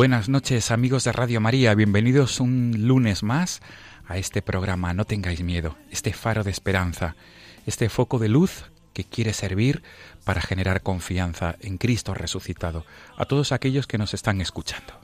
Buenas 0.00 0.30
noches 0.30 0.70
amigos 0.70 1.04
de 1.04 1.12
Radio 1.12 1.42
María, 1.42 1.74
bienvenidos 1.74 2.40
un 2.40 2.72
lunes 2.86 3.22
más 3.22 3.60
a 4.08 4.16
este 4.16 4.40
programa. 4.40 4.94
No 4.94 5.04
tengáis 5.04 5.42
miedo, 5.42 5.76
este 5.90 6.14
faro 6.14 6.42
de 6.42 6.50
esperanza, 6.50 7.16
este 7.66 7.90
foco 7.90 8.18
de 8.18 8.30
luz 8.30 8.64
que 8.94 9.04
quiere 9.04 9.34
servir 9.34 9.82
para 10.24 10.40
generar 10.40 10.82
confianza 10.82 11.56
en 11.60 11.76
Cristo 11.76 12.14
resucitado. 12.14 12.86
A 13.18 13.26
todos 13.26 13.52
aquellos 13.52 13.86
que 13.86 13.98
nos 13.98 14.14
están 14.14 14.40
escuchando. 14.40 14.99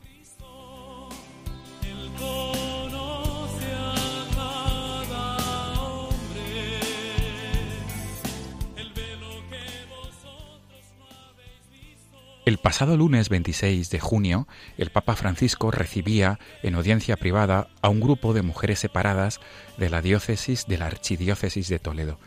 El 12.47 12.59
pasado 12.59 12.97
lunes 12.97 13.29
26 13.29 13.91
de 13.91 13.99
junio, 13.99 14.47
el 14.79 14.91
Papa 14.91 15.17
Francisco 15.17 15.73
recibía 15.73 16.39
en 16.63 16.77
audiencia 16.77 17.17
privada 17.17 17.67
a 17.83 17.89
un 17.89 17.99
grupo 17.99 18.35
de 18.35 18.43
mujeres 18.43 18.79
separadas 18.79 19.41
de 19.79 19.91
la 19.91 20.01
diócesis 20.01 20.65
de 20.69 20.79
la 20.79 20.87
Archidiócesis 20.87 21.69
de 21.69 21.81
Toledo. 21.81 22.21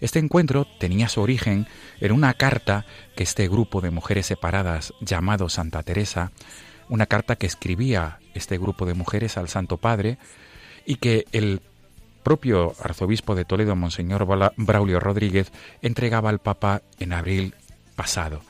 Este 0.00 0.18
encuentro 0.18 0.66
tenía 0.80 1.10
su 1.10 1.20
origen 1.20 1.66
en 2.00 2.12
una 2.12 2.32
carta 2.32 2.86
que 3.16 3.22
este 3.22 3.48
grupo 3.48 3.82
de 3.82 3.90
mujeres 3.90 4.24
separadas 4.24 4.94
llamado 5.02 5.50
Santa 5.50 5.82
Teresa, 5.82 6.32
una 6.88 7.04
carta 7.04 7.36
que 7.36 7.46
escribía 7.46 8.18
este 8.32 8.56
grupo 8.56 8.86
de 8.86 8.94
mujeres 8.94 9.36
al 9.36 9.50
Santo 9.50 9.76
Padre 9.76 10.16
y 10.86 10.94
que 10.94 11.26
el 11.32 11.60
propio 12.22 12.72
arzobispo 12.82 13.34
de 13.34 13.44
Toledo, 13.44 13.76
Monseñor 13.76 14.26
Braulio 14.56 15.00
Rodríguez, 15.00 15.52
entregaba 15.82 16.30
al 16.30 16.38
Papa 16.38 16.80
en 16.98 17.12
abril 17.12 17.54
pasado. 17.94 18.40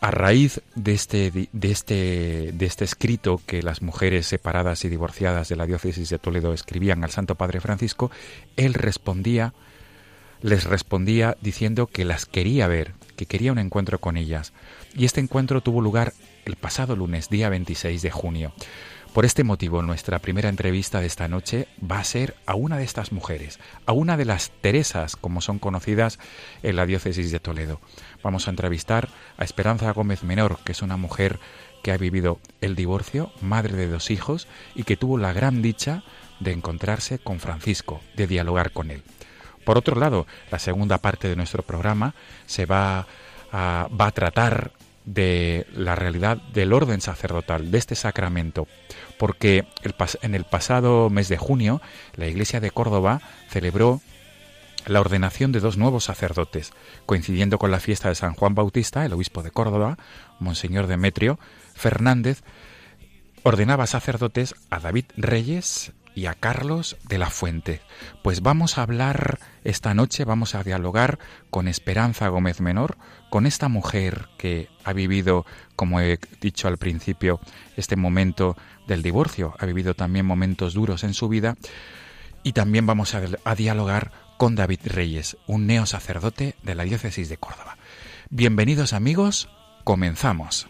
A 0.00 0.10
raíz 0.10 0.60
de 0.74 0.92
este, 0.92 1.30
de, 1.30 1.70
este, 1.70 2.52
de 2.52 2.66
este 2.66 2.84
escrito 2.84 3.40
que 3.46 3.62
las 3.62 3.80
mujeres 3.80 4.26
separadas 4.26 4.84
y 4.84 4.88
divorciadas 4.88 5.48
de 5.48 5.56
la 5.56 5.66
diócesis 5.66 6.10
de 6.10 6.18
Toledo 6.18 6.52
escribían 6.52 7.04
al 7.04 7.10
Santo 7.10 7.36
Padre 7.36 7.60
Francisco, 7.60 8.10
él 8.56 8.74
respondía, 8.74 9.54
les 10.42 10.64
respondía 10.64 11.36
diciendo 11.40 11.86
que 11.86 12.04
las 12.04 12.26
quería 12.26 12.68
ver, 12.68 12.92
que 13.16 13.26
quería 13.26 13.52
un 13.52 13.58
encuentro 13.58 13.98
con 13.98 14.16
ellas. 14.18 14.52
Y 14.94 15.06
este 15.06 15.20
encuentro 15.20 15.62
tuvo 15.62 15.80
lugar 15.80 16.12
el 16.44 16.56
pasado 16.56 16.96
lunes, 16.96 17.30
día 17.30 17.48
26 17.48 18.02
de 18.02 18.10
junio. 18.10 18.52
Por 19.14 19.24
este 19.24 19.44
motivo, 19.44 19.80
nuestra 19.80 20.18
primera 20.18 20.48
entrevista 20.48 21.00
de 21.00 21.06
esta 21.06 21.28
noche 21.28 21.68
va 21.80 22.00
a 22.00 22.04
ser 22.04 22.34
a 22.46 22.56
una 22.56 22.78
de 22.78 22.82
estas 22.82 23.12
mujeres, 23.12 23.60
a 23.86 23.92
una 23.92 24.16
de 24.16 24.24
las 24.24 24.50
Teresas, 24.60 25.14
como 25.14 25.40
son 25.40 25.60
conocidas 25.60 26.18
en 26.64 26.74
la 26.74 26.84
diócesis 26.84 27.30
de 27.30 27.38
Toledo. 27.38 27.80
Vamos 28.24 28.48
a 28.48 28.50
entrevistar 28.50 29.10
a 29.36 29.44
Esperanza 29.44 29.92
Gómez 29.92 30.22
Menor, 30.22 30.58
que 30.64 30.72
es 30.72 30.80
una 30.80 30.96
mujer 30.96 31.38
que 31.82 31.92
ha 31.92 31.98
vivido 31.98 32.40
el 32.62 32.74
divorcio, 32.74 33.30
madre 33.42 33.76
de 33.76 33.86
dos 33.86 34.10
hijos, 34.10 34.48
y 34.74 34.84
que 34.84 34.96
tuvo 34.96 35.18
la 35.18 35.34
gran 35.34 35.60
dicha 35.60 36.02
de 36.40 36.52
encontrarse 36.52 37.18
con 37.18 37.38
Francisco, 37.38 38.00
de 38.16 38.26
dialogar 38.26 38.72
con 38.72 38.90
él. 38.90 39.02
Por 39.66 39.76
otro 39.76 40.00
lado, 40.00 40.26
la 40.50 40.58
segunda 40.58 40.96
parte 40.98 41.28
de 41.28 41.36
nuestro 41.36 41.62
programa 41.62 42.14
se 42.46 42.64
va 42.64 43.06
a, 43.52 43.88
va 43.88 44.10
tratar 44.12 44.72
de 45.04 45.66
la 45.74 45.94
realidad 45.94 46.38
del 46.38 46.72
orden 46.72 47.02
sacerdotal, 47.02 47.70
de 47.70 47.76
este 47.76 47.94
sacramento, 47.94 48.66
porque 49.18 49.66
el 49.82 49.94
en 50.22 50.34
el 50.34 50.44
pasado 50.44 51.10
mes 51.10 51.28
de 51.28 51.36
junio 51.36 51.82
la 52.16 52.26
Iglesia 52.26 52.60
de 52.60 52.70
Córdoba 52.70 53.20
celebró 53.50 54.00
la 54.86 55.00
ordenación 55.00 55.52
de 55.52 55.60
dos 55.60 55.76
nuevos 55.76 56.04
sacerdotes, 56.04 56.72
coincidiendo 57.06 57.58
con 57.58 57.70
la 57.70 57.80
fiesta 57.80 58.08
de 58.08 58.14
San 58.14 58.34
Juan 58.34 58.54
Bautista, 58.54 59.04
el 59.04 59.12
obispo 59.12 59.42
de 59.42 59.50
Córdoba, 59.50 59.98
Monseñor 60.38 60.86
Demetrio 60.86 61.38
Fernández, 61.74 62.42
ordenaba 63.42 63.86
sacerdotes 63.86 64.54
a 64.70 64.80
David 64.80 65.04
Reyes 65.16 65.92
y 66.14 66.26
a 66.26 66.34
Carlos 66.34 66.96
de 67.08 67.18
la 67.18 67.28
Fuente. 67.28 67.80
Pues 68.22 68.40
vamos 68.40 68.78
a 68.78 68.82
hablar 68.82 69.38
esta 69.64 69.94
noche, 69.94 70.24
vamos 70.24 70.54
a 70.54 70.62
dialogar 70.62 71.18
con 71.50 71.66
Esperanza 71.66 72.28
Gómez 72.28 72.60
Menor, 72.60 72.96
con 73.30 73.46
esta 73.46 73.68
mujer 73.68 74.28
que 74.38 74.68
ha 74.84 74.92
vivido, 74.92 75.44
como 75.76 76.00
he 76.00 76.18
dicho 76.40 76.68
al 76.68 76.78
principio, 76.78 77.40
este 77.76 77.96
momento 77.96 78.56
del 78.86 79.02
divorcio, 79.02 79.54
ha 79.58 79.66
vivido 79.66 79.94
también 79.94 80.24
momentos 80.24 80.74
duros 80.74 81.02
en 81.04 81.14
su 81.14 81.28
vida, 81.28 81.56
y 82.44 82.52
también 82.52 82.86
vamos 82.86 83.14
a, 83.14 83.54
dialogar 83.54 84.12
con 84.36 84.54
David 84.56 84.80
Reyes, 84.84 85.36
un 85.46 85.66
neo 85.66 85.86
sacerdote 85.86 86.54
de 86.62 86.74
la 86.74 86.84
diócesis 86.84 87.28
de 87.28 87.36
Córdoba. 87.36 87.78
Bienvenidos 88.30 88.92
amigos, 88.92 89.48
comenzamos. 89.84 90.66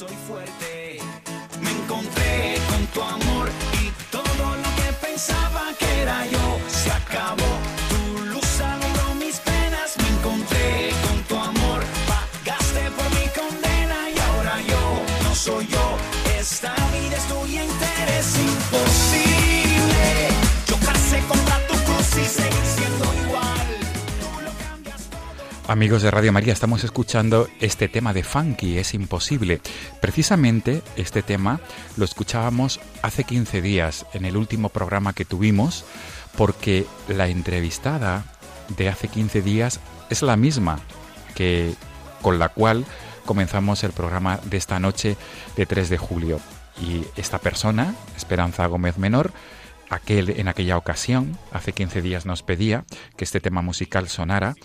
Soy 0.00 0.16
fuerte. 0.26 0.49
Amigos 25.70 26.02
de 26.02 26.10
Radio 26.10 26.32
María, 26.32 26.52
estamos 26.52 26.82
escuchando 26.82 27.46
este 27.60 27.86
tema 27.86 28.12
de 28.12 28.24
Funky, 28.24 28.78
es 28.78 28.92
imposible. 28.92 29.60
Precisamente 30.00 30.82
este 30.96 31.22
tema 31.22 31.60
lo 31.96 32.04
escuchábamos 32.04 32.80
hace 33.02 33.22
15 33.22 33.62
días 33.62 34.04
en 34.12 34.24
el 34.24 34.36
último 34.36 34.70
programa 34.70 35.12
que 35.12 35.24
tuvimos, 35.24 35.84
porque 36.36 36.86
la 37.06 37.28
entrevistada 37.28 38.24
de 38.76 38.88
hace 38.88 39.06
15 39.06 39.42
días 39.42 39.78
es 40.10 40.22
la 40.22 40.36
misma 40.36 40.80
que 41.36 41.76
con 42.20 42.40
la 42.40 42.48
cual 42.48 42.84
comenzamos 43.24 43.84
el 43.84 43.92
programa 43.92 44.40
de 44.42 44.56
esta 44.56 44.80
noche 44.80 45.16
de 45.54 45.66
3 45.66 45.88
de 45.88 45.98
julio. 45.98 46.40
Y 46.82 47.04
esta 47.14 47.38
persona, 47.38 47.94
Esperanza 48.16 48.66
Gómez 48.66 48.98
Menor, 48.98 49.30
aquel, 49.88 50.30
en 50.30 50.48
aquella 50.48 50.76
ocasión, 50.76 51.38
hace 51.52 51.72
15 51.72 52.02
días, 52.02 52.26
nos 52.26 52.42
pedía 52.42 52.84
que 53.16 53.22
este 53.22 53.38
tema 53.38 53.62
musical 53.62 54.08
sonara 54.08 54.56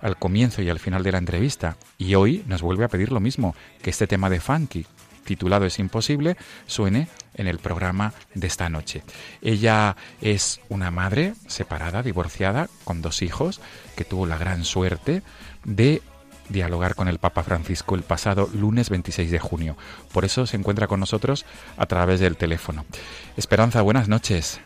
al 0.00 0.16
comienzo 0.16 0.62
y 0.62 0.70
al 0.70 0.78
final 0.78 1.02
de 1.02 1.12
la 1.12 1.18
entrevista 1.18 1.76
y 1.98 2.14
hoy 2.14 2.44
nos 2.46 2.62
vuelve 2.62 2.84
a 2.84 2.88
pedir 2.88 3.12
lo 3.12 3.20
mismo, 3.20 3.54
que 3.82 3.90
este 3.90 4.06
tema 4.06 4.30
de 4.30 4.40
funky 4.40 4.86
titulado 5.24 5.64
Es 5.64 5.78
imposible 5.78 6.36
suene 6.66 7.08
en 7.34 7.46
el 7.46 7.58
programa 7.58 8.12
de 8.34 8.46
esta 8.46 8.68
noche. 8.68 9.02
Ella 9.42 9.96
es 10.20 10.60
una 10.68 10.90
madre 10.90 11.34
separada, 11.46 12.02
divorciada, 12.02 12.68
con 12.84 13.00
dos 13.00 13.22
hijos, 13.22 13.60
que 13.96 14.04
tuvo 14.04 14.26
la 14.26 14.38
gran 14.38 14.64
suerte 14.64 15.22
de 15.64 16.02
dialogar 16.48 16.96
con 16.96 17.06
el 17.06 17.18
Papa 17.18 17.44
Francisco 17.44 17.94
el 17.94 18.02
pasado 18.02 18.50
lunes 18.52 18.90
26 18.90 19.30
de 19.30 19.38
junio. 19.38 19.76
Por 20.12 20.24
eso 20.24 20.46
se 20.46 20.56
encuentra 20.56 20.88
con 20.88 21.00
nosotros 21.00 21.46
a 21.76 21.86
través 21.86 22.18
del 22.18 22.36
teléfono. 22.36 22.84
Esperanza, 23.36 23.82
buenas 23.82 24.08
noches. 24.08 24.60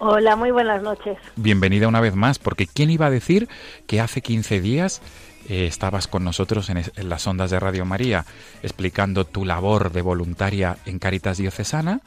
Hola, 0.00 0.36
muy 0.36 0.52
buenas 0.52 0.80
noches. 0.80 1.18
Bienvenida 1.34 1.88
una 1.88 2.00
vez 2.00 2.14
más, 2.14 2.38
porque 2.38 2.68
¿quién 2.68 2.88
iba 2.90 3.06
a 3.06 3.10
decir 3.10 3.48
que 3.88 4.00
hace 4.00 4.22
15 4.22 4.60
días 4.60 5.02
eh, 5.48 5.66
estabas 5.66 6.06
con 6.06 6.22
nosotros 6.22 6.70
en, 6.70 6.78
en, 6.78 7.08
las 7.08 7.26
ondas 7.26 7.50
de 7.50 7.58
Radio 7.58 7.84
María 7.84 8.24
explicando 8.62 9.24
tu 9.24 9.44
labor 9.44 9.90
de 9.90 10.02
voluntaria 10.02 10.78
en 10.86 11.00
Caritas 11.00 11.38
Diocesana? 11.38 12.00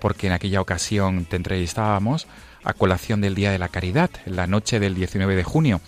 Porque 0.00 0.28
en 0.28 0.34
aquella 0.34 0.60
ocasión 0.60 1.24
te 1.24 1.34
entrevistábamos 1.34 2.28
a 2.62 2.74
colación 2.74 3.20
del 3.20 3.34
Día 3.34 3.50
de 3.50 3.58
la 3.58 3.68
Caridad, 3.68 4.10
en 4.24 4.36
la 4.36 4.46
noche 4.46 4.78
del 4.78 4.94
19 4.94 5.34
de 5.34 5.44
junio. 5.44 5.80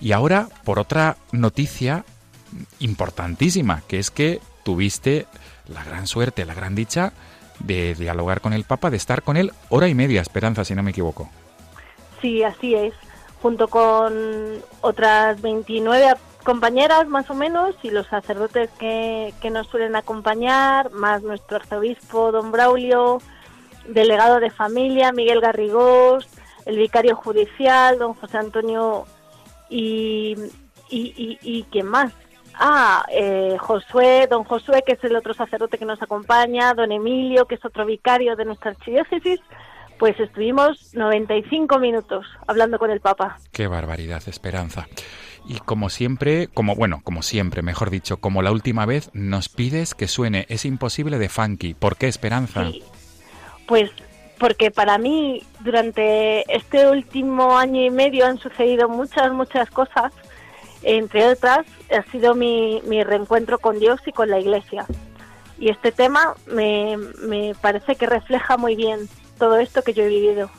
Y 0.00 0.12
ahora, 0.12 0.48
por 0.64 0.78
otra 0.78 1.18
noticia 1.30 2.06
importantísima, 2.78 3.82
que 3.86 3.98
es 3.98 4.10
que 4.10 4.40
tuviste 4.64 5.26
la 5.68 5.84
gran 5.84 6.06
suerte, 6.06 6.46
la 6.46 6.54
gran 6.54 6.74
dicha 6.74 7.12
de 7.64 7.94
dialogar 7.94 8.40
con 8.40 8.52
el 8.52 8.64
Papa, 8.64 8.90
de 8.90 8.96
estar 8.96 9.22
con 9.22 9.36
él 9.36 9.52
hora 9.68 9.88
y 9.88 9.94
media, 9.94 10.20
Esperanza, 10.20 10.64
si 10.64 10.74
no 10.74 10.82
me 10.82 10.90
equivoco. 10.90 11.28
Sí, 12.20 12.42
así 12.42 12.74
es, 12.74 12.94
junto 13.40 13.68
con 13.68 14.12
otras 14.80 15.40
29 15.42 16.14
compañeras 16.44 17.08
más 17.08 17.28
o 17.30 17.34
menos 17.34 17.74
y 17.82 17.90
los 17.90 18.06
sacerdotes 18.06 18.70
que, 18.78 19.32
que 19.40 19.50
nos 19.50 19.66
suelen 19.68 19.96
acompañar, 19.96 20.90
más 20.92 21.22
nuestro 21.22 21.56
arzobispo 21.56 22.32
don 22.32 22.52
Braulio, 22.52 23.20
delegado 23.88 24.40
de 24.40 24.50
familia 24.50 25.12
Miguel 25.12 25.40
Garrigós, 25.40 26.28
el 26.66 26.76
vicario 26.76 27.16
judicial 27.16 27.98
don 27.98 28.14
José 28.14 28.38
Antonio 28.38 29.06
y, 29.68 30.36
y, 30.88 31.00
y, 31.16 31.38
y 31.42 31.62
quién 31.64 31.86
más, 31.86 32.12
Ah, 32.64 33.04
eh, 33.10 33.56
Josué, 33.58 34.28
don 34.30 34.44
Josué, 34.44 34.84
que 34.86 34.92
es 34.92 35.02
el 35.02 35.16
otro 35.16 35.34
sacerdote 35.34 35.78
que 35.78 35.84
nos 35.84 36.00
acompaña, 36.00 36.74
don 36.74 36.92
Emilio, 36.92 37.46
que 37.46 37.56
es 37.56 37.64
otro 37.64 37.84
vicario 37.84 38.36
de 38.36 38.44
nuestra 38.44 38.70
archidiócesis, 38.70 39.40
pues 39.98 40.18
estuvimos 40.20 40.94
95 40.94 41.80
minutos 41.80 42.24
hablando 42.46 42.78
con 42.78 42.92
el 42.92 43.00
Papa. 43.00 43.38
Qué 43.50 43.66
barbaridad, 43.66 44.22
Esperanza. 44.28 44.86
Y 45.44 45.58
como 45.58 45.90
siempre, 45.90 46.46
como 46.46 46.76
bueno, 46.76 47.00
como 47.02 47.22
siempre, 47.22 47.62
mejor 47.62 47.90
dicho, 47.90 48.18
como 48.18 48.42
la 48.42 48.52
última 48.52 48.86
vez, 48.86 49.10
nos 49.12 49.48
pides 49.48 49.96
que 49.96 50.06
suene 50.06 50.46
Es 50.48 50.64
imposible 50.64 51.18
de 51.18 51.28
funky. 51.28 51.74
¿Por 51.74 51.96
qué, 51.96 52.06
Esperanza? 52.06 52.64
Sí. 52.70 52.84
Pues 53.66 53.90
porque 54.38 54.70
para 54.70 54.98
mí 54.98 55.42
durante 55.64 56.44
este 56.54 56.88
último 56.88 57.58
año 57.58 57.82
y 57.82 57.90
medio 57.90 58.24
han 58.24 58.38
sucedido 58.38 58.88
muchas, 58.88 59.32
muchas 59.32 59.68
cosas 59.70 60.12
entre 60.82 61.26
otras, 61.28 61.66
ha 61.90 62.10
sido 62.10 62.34
mi, 62.34 62.82
mi 62.86 63.02
reencuentro 63.02 63.58
con 63.58 63.78
Dios 63.78 64.00
y 64.06 64.12
con 64.12 64.30
la 64.30 64.38
Iglesia. 64.38 64.86
Y 65.58 65.70
este 65.70 65.92
tema 65.92 66.34
me, 66.46 66.96
me 67.22 67.54
parece 67.60 67.96
que 67.96 68.06
refleja 68.06 68.56
muy 68.56 68.74
bien 68.74 69.08
todo 69.38 69.58
esto 69.58 69.82
que 69.82 69.92
yo 69.92 70.04
he 70.04 70.08
vivido. 70.08 70.50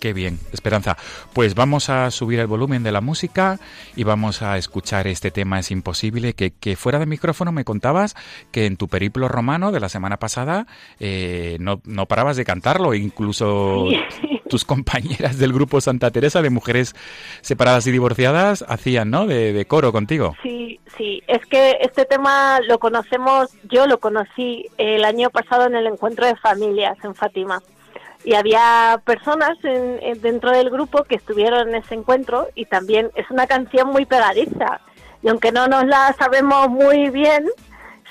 Qué 0.00 0.12
bien, 0.12 0.38
Esperanza. 0.52 0.96
Pues 1.32 1.56
vamos 1.56 1.90
a 1.90 2.10
subir 2.12 2.38
el 2.38 2.46
volumen 2.46 2.84
de 2.84 2.92
la 2.92 3.00
música 3.00 3.58
y 3.96 4.04
vamos 4.04 4.42
a 4.42 4.56
escuchar 4.56 5.08
este 5.08 5.32
tema 5.32 5.58
Es 5.58 5.72
Imposible, 5.72 6.34
que, 6.34 6.52
que 6.52 6.76
fuera 6.76 7.00
de 7.00 7.06
micrófono 7.06 7.50
me 7.50 7.64
contabas 7.64 8.14
que 8.52 8.66
en 8.66 8.76
tu 8.76 8.86
periplo 8.86 9.26
romano 9.26 9.72
de 9.72 9.80
la 9.80 9.88
semana 9.88 10.18
pasada 10.18 10.68
eh, 11.00 11.56
no, 11.58 11.80
no, 11.84 12.06
parabas 12.06 12.36
de 12.36 12.44
cantarlo, 12.44 12.94
incluso 12.94 13.86
sí. 14.20 14.28
tus 14.48 14.64
compañeras 14.64 15.38
del 15.38 15.52
grupo 15.52 15.80
Santa 15.80 16.10
Teresa 16.10 16.42
de 16.42 16.50
Mujeres 16.50 16.94
Separadas 17.40 17.86
y 17.86 17.92
Divorciadas 17.92 18.64
hacían, 18.68 19.10
¿no?, 19.10 19.26
de, 19.26 19.64
coro 19.68 19.92
contigo. 19.92 20.34
Sí, 20.42 20.80
sí, 20.96 21.22
es 21.26 21.44
que 21.46 21.78
este 21.80 22.04
tema 22.04 22.60
lo 22.60 22.78
conocemos, 22.78 23.50
yo 23.70 23.86
lo 23.86 23.98
conocí 23.98 24.66
el 24.78 25.04
año 25.04 25.30
pasado 25.30 25.66
en 25.66 25.74
el 25.74 25.86
encuentro 25.86 26.26
de 26.26 26.36
familias 26.36 26.96
en 27.04 27.14
Fátima 27.14 27.60
y 28.24 28.34
había 28.34 29.00
personas 29.04 29.56
en, 29.62 30.20
dentro 30.20 30.50
del 30.50 30.70
grupo 30.70 31.04
que 31.04 31.16
estuvieron 31.16 31.68
en 31.68 31.76
ese 31.76 31.94
encuentro 31.94 32.48
y 32.54 32.64
también 32.66 33.10
es 33.14 33.30
una 33.30 33.46
canción 33.46 33.88
muy 33.88 34.06
pegadiza 34.06 34.80
y 35.22 35.28
aunque 35.28 35.52
no 35.52 35.66
nos 35.66 35.86
la 35.86 36.14
sabemos 36.18 36.68
muy 36.68 37.10
bien 37.10 37.46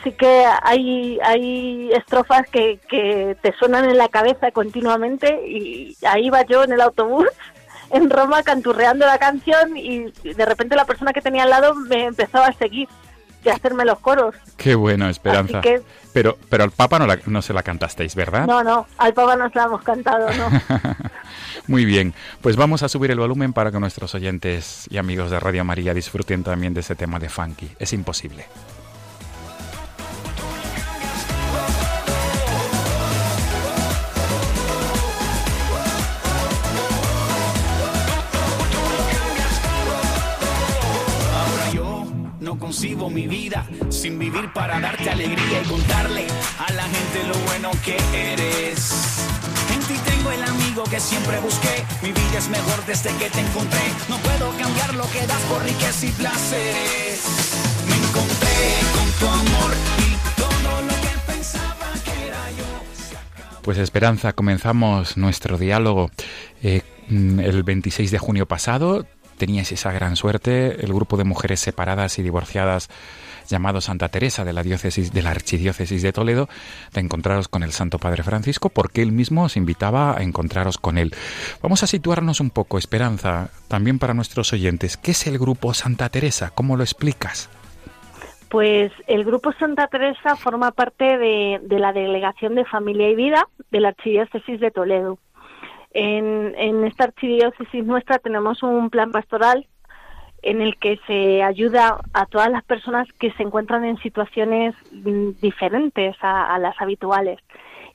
sí 0.03 0.11
que 0.11 0.45
hay 0.61 1.19
hay 1.23 1.91
estrofas 1.93 2.47
que, 2.49 2.79
que 2.89 3.37
te 3.41 3.53
suenan 3.53 3.85
en 3.85 3.97
la 3.97 4.09
cabeza 4.09 4.51
continuamente 4.51 5.47
y 5.47 5.97
ahí 6.07 6.29
va 6.29 6.45
yo 6.45 6.63
en 6.63 6.73
el 6.73 6.81
autobús 6.81 7.27
en 7.91 8.09
Roma 8.09 8.43
canturreando 8.43 9.05
la 9.05 9.17
canción 9.17 9.77
y 9.77 10.11
de 10.11 10.45
repente 10.45 10.75
la 10.75 10.85
persona 10.85 11.13
que 11.13 11.21
tenía 11.21 11.43
al 11.43 11.49
lado 11.49 11.75
me 11.75 12.05
empezó 12.05 12.37
a 12.43 12.51
seguir 12.53 12.87
y 13.43 13.49
hacerme 13.49 13.85
los 13.85 13.99
coros. 13.99 14.35
Qué 14.57 14.75
bueno, 14.75 15.09
Esperanza. 15.09 15.61
Que, 15.61 15.81
pero, 16.11 16.37
pero 16.49 16.63
al 16.63 16.71
Papa 16.71 16.99
no, 16.99 17.07
la, 17.07 17.19
no, 17.25 17.41
se 17.41 17.53
la 17.53 17.63
cantasteis, 17.63 18.15
¿verdad? 18.15 18.45
No, 18.45 18.63
no, 18.63 18.87
al 18.97 19.13
Papa 19.13 19.35
no 19.35 19.49
se 19.49 19.57
la 19.57 19.65
hemos 19.65 19.83
cantado, 19.83 20.27
no. 20.33 20.49
Muy 21.67 21.85
bien, 21.85 22.13
pues 22.41 22.55
vamos 22.55 22.83
a 22.83 22.89
subir 22.89 23.11
el 23.11 23.19
volumen 23.19 23.53
para 23.53 23.71
que 23.71 23.79
nuestros 23.79 24.13
oyentes 24.15 24.87
y 24.89 24.97
amigos 24.97 25.31
de 25.31 25.39
Radio 25.39 25.63
María 25.63 25.93
disfruten 25.93 26.43
también 26.43 26.73
de 26.73 26.81
ese 26.81 26.95
tema 26.95 27.19
de 27.19 27.29
funky. 27.29 27.69
Es 27.79 27.93
imposible. 27.93 28.45
Concibo 42.77 43.09
mi 43.09 43.25
vida 43.25 43.65
sin 43.89 44.19
vivir 44.19 44.53
para 44.53 44.79
darte 44.79 45.09
alegría 45.09 45.63
y 45.63 45.67
contarle 45.67 46.27
a 46.59 46.71
la 46.73 46.83
gente 46.83 47.27
lo 47.27 47.33
bueno 47.47 47.71
que 47.83 47.97
eres. 48.13 48.93
En 49.73 49.79
ti 49.79 49.95
tengo 50.05 50.29
el 50.29 50.43
amigo 50.43 50.83
que 50.83 50.99
siempre 50.99 51.39
busqué, 51.39 51.83
mi 52.03 52.11
vida 52.11 52.37
es 52.37 52.47
mejor 52.49 52.85
desde 52.85 53.09
que 53.17 53.31
te 53.31 53.39
encontré. 53.39 53.81
No 54.09 54.17
puedo 54.17 54.51
cambiar 54.59 54.93
lo 54.93 55.09
que 55.09 55.25
das 55.25 55.41
por 55.49 55.63
riqueza 55.63 56.05
y 56.05 56.11
placeres. 56.11 57.23
Me 57.89 57.95
encontré 57.95 58.57
con 58.93 59.11
tu 59.19 59.25
amor 59.25 59.71
y 59.97 60.39
todo 60.39 60.81
lo 60.83 60.93
que 61.01 61.31
pensaba 61.33 61.87
que 62.05 62.27
era 62.27 62.51
yo. 62.51 63.61
Pues 63.63 63.79
Esperanza, 63.79 64.33
comenzamos 64.33 65.17
nuestro 65.17 65.57
diálogo. 65.57 66.11
Eh, 66.61 66.83
el 67.09 67.63
26 67.63 68.11
de 68.11 68.19
junio 68.19 68.45
pasado 68.45 69.07
teníais 69.37 69.71
esa 69.71 69.91
gran 69.91 70.15
suerte, 70.15 70.83
el 70.83 70.93
grupo 70.93 71.15
de 71.15 71.23
mujeres 71.23 71.59
separadas 71.59 72.19
y 72.19 72.23
divorciadas 72.23 72.89
llamado 73.47 73.81
Santa 73.81 74.09
Teresa 74.09 74.45
de 74.45 74.53
la 74.53 74.63
diócesis 74.63 75.13
de 75.13 75.21
la 75.21 75.31
archidiócesis 75.31 76.01
de 76.01 76.13
Toledo, 76.13 76.49
de 76.93 77.01
encontraros 77.01 77.47
con 77.47 77.63
el 77.63 77.71
Santo 77.71 77.97
Padre 77.97 78.23
Francisco, 78.23 78.69
porque 78.69 79.01
él 79.01 79.11
mismo 79.11 79.43
os 79.43 79.57
invitaba 79.57 80.17
a 80.17 80.23
encontraros 80.23 80.77
con 80.77 80.97
él. 80.97 81.13
Vamos 81.61 81.83
a 81.83 81.87
situarnos 81.87 82.39
un 82.39 82.49
poco, 82.49 82.77
Esperanza, 82.77 83.49
también 83.67 83.99
para 83.99 84.13
nuestros 84.13 84.51
oyentes. 84.53 84.97
¿Qué 84.97 85.11
es 85.11 85.27
el 85.27 85.39
grupo 85.39 85.73
Santa 85.73 86.09
Teresa? 86.09 86.51
¿Cómo 86.53 86.75
lo 86.75 86.83
explicas? 86.83 87.49
Pues 88.49 88.93
el 89.07 89.25
Grupo 89.25 89.51
Santa 89.59 89.87
Teresa 89.87 90.37
forma 90.37 90.71
parte 90.71 91.17
de, 91.17 91.59
de 91.61 91.79
la 91.79 91.91
Delegación 91.91 92.55
de 92.55 92.63
Familia 92.63 93.09
y 93.09 93.15
Vida 93.15 93.45
de 93.71 93.81
la 93.81 93.89
Archidiócesis 93.89 94.61
de 94.61 94.71
Toledo. 94.71 95.19
En, 95.91 96.53
en 96.57 96.83
esta 96.85 97.05
archidiócesis 97.05 97.85
nuestra 97.85 98.19
tenemos 98.19 98.61
un 98.63 98.89
plan 98.89 99.11
pastoral 99.11 99.67
en 100.43 100.61
el 100.61 100.77
que 100.77 100.99
se 101.07 101.41
ayuda 101.43 101.99
a 102.13 102.25
todas 102.25 102.51
las 102.51 102.63
personas 102.63 103.07
que 103.19 103.31
se 103.33 103.43
encuentran 103.43 103.83
en 103.85 103.97
situaciones 103.97 104.75
diferentes 105.41 106.15
a, 106.21 106.53
a, 106.53 106.59
las 106.59 106.79
habituales. 106.79 107.39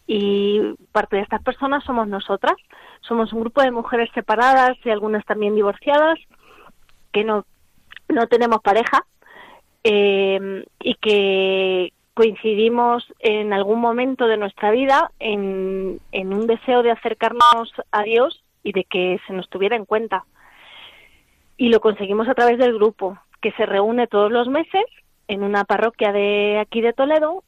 Y 0.07 0.61
parte 0.91 1.17
de 1.17 1.23
estas 1.23 1.43
personas 1.43 1.85
somos 1.85 2.09
nosotras. 2.09 2.57
Somos 3.01 3.33
un 3.33 3.41
grupo 3.41 3.63
de 3.63 3.71
mujeres 3.71 4.11
separadas 4.15 4.77
y 4.85 4.91
algunas 4.91 5.25
también 5.25 5.55
divorciadas 5.55 6.19
que 7.13 7.25
no, 7.25 7.45
no 8.09 8.27
tenemos 8.27 8.61
pareja 8.63 9.05
eh, 9.85 10.65
y 10.81 10.95
que 10.95 11.93
coincidimos 12.15 13.07
en 13.21 13.53
algún 13.53 13.81
momento 13.81 14.27
de 14.27 14.37
nuestra 14.37 14.71
vida 14.71 15.11
en, 15.19 15.99
en 16.13 16.35
un 16.35 16.47
deseo 16.47 16.83
de 16.83 16.91
acercarnos 16.91 17.73
a 17.91 18.03
Dios 18.03 18.43
y 18.63 18.73
de 18.73 18.85
que 18.85 19.19
se 19.27 19.33
nos 19.33 19.49
tuviera 19.49 19.77
en 19.77 19.85
cuenta. 19.85 20.25
Y 21.57 21.69
lo 21.69 21.81
conseguimos 21.81 22.29
a 22.29 22.35
través 22.35 22.59
del 22.59 22.75
grupo, 22.75 23.19
que 23.41 23.53
se 23.53 23.67
reúne 23.67 24.07
todos 24.07 24.31
los 24.31 24.49
meses 24.49 24.85
en 25.29 25.43
una 25.43 25.65
parroquia 25.65 26.13
de 26.13 26.59
aquí 26.59 26.81
de 26.81 26.93
Toledo 26.93 27.43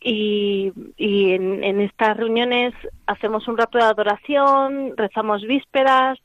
y, 0.00 0.72
y 0.96 1.32
en, 1.32 1.62
en 1.62 1.80
estas 1.80 2.16
reuniones 2.16 2.72
hacemos 3.06 3.46
un 3.48 3.58
rato 3.58 3.78
de 3.78 3.84
adoración, 3.84 4.94
rezamos 4.96 5.42
vísperas 5.42 6.18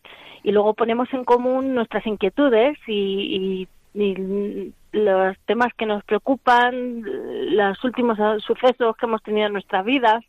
y 0.43 0.51
luego 0.51 0.73
ponemos 0.73 1.11
en 1.13 1.25
común 1.25 1.75
nuestras 1.75 2.05
inquietudes 2.05 2.77
y, 2.87 3.67
y, 3.93 4.01
y 4.01 4.73
los 4.95 5.37
temas 5.45 5.73
que 5.73 5.85
nos 5.85 6.03
preocupan, 6.05 7.03
los 7.03 7.83
últimos 7.83 8.17
sucesos 8.43 8.95
que 8.95 9.05
hemos 9.05 9.21
tenido 9.23 9.47
en 9.47 9.53
nuestras 9.53 9.83
vidas. 9.83 10.23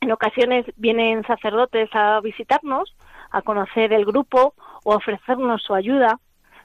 En 0.00 0.10
ocasiones 0.10 0.66
vienen 0.76 1.24
sacerdotes 1.24 1.88
a 1.92 2.20
visitarnos, 2.20 2.96
a 3.30 3.42
conocer 3.42 3.92
el 3.92 4.04
grupo 4.04 4.54
o 4.82 4.92
a 4.92 4.96
ofrecernos 4.96 5.62
su 5.62 5.72
ayuda, 5.72 6.18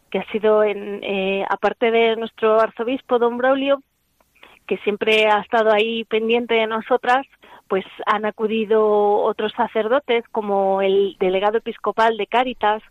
que 0.10 0.18
ha 0.18 0.32
sido, 0.32 0.64
en, 0.64 1.04
eh, 1.04 1.46
aparte 1.48 1.92
de 1.92 2.16
nuestro 2.16 2.60
arzobispo, 2.60 3.20
don 3.20 3.38
Braulio, 3.38 3.84
que 4.66 4.78
siempre 4.78 5.28
ha 5.28 5.42
estado 5.42 5.72
ahí 5.72 6.06
pendiente 6.06 6.56
de 6.56 6.66
nosotras, 6.66 7.28
pues 7.68 7.86
han 8.08 8.26
acudido 8.26 8.84
otros 8.84 9.52
sacerdotes 9.52 10.24
como 10.32 10.82
el 10.82 11.16
delegado 11.20 11.60
episcopal 11.60 12.18
de 12.18 12.26
Cáritas, 12.26 12.82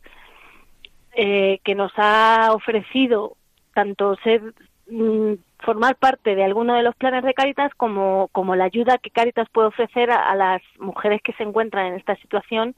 eh, 1.14 1.58
que 1.64 1.74
nos 1.74 1.90
ha 1.96 2.50
ofrecido 2.52 3.36
tanto 3.78 4.16
ser 4.24 4.42
mm, 4.90 5.34
formar 5.60 5.94
parte 5.94 6.34
de 6.34 6.42
alguno 6.42 6.74
de 6.74 6.82
los 6.82 6.96
planes 6.96 7.22
de 7.22 7.32
Cáritas 7.32 7.72
como, 7.76 8.26
como 8.32 8.56
la 8.56 8.64
ayuda 8.64 8.98
que 8.98 9.12
Cáritas 9.12 9.48
puede 9.50 9.68
ofrecer 9.68 10.10
a, 10.10 10.34
las 10.34 10.60
mujeres 10.80 11.22
que 11.22 11.32
se 11.34 11.44
encuentran 11.44 11.86
en 11.86 11.94
esta 11.94 12.16
situación 12.16 12.74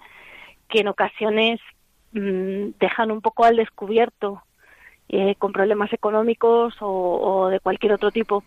que 0.68 0.80
en 0.80 0.88
ocasiones 0.88 1.58
mm, 2.12 2.72
dejan 2.78 3.10
un 3.10 3.22
poco 3.22 3.46
al 3.46 3.56
descubierto 3.56 4.42
eh, 5.08 5.36
con 5.38 5.52
problemas 5.52 5.90
económicos 5.90 6.74
o 6.80 7.48
de 7.48 7.60
cualquier 7.60 7.94
otro 7.94 8.10
tipo. 8.10 8.44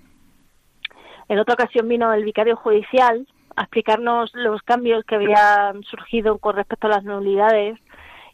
En 1.29 1.39
otra 1.39 1.55
ocasión 1.55 1.87
vino 1.87 2.13
el 2.13 2.23
vicario 2.23 2.55
judicial 2.55 3.27
a 3.55 3.63
explicarnos 3.63 4.29
los 4.35 4.61
cambios 4.61 5.03
que 5.05 5.15
habían 5.15 5.81
surgido 5.85 6.37
con 6.37 6.55
respecto 6.55 6.85
a 6.85 6.91
las 6.91 7.03
nulidades 7.03 7.79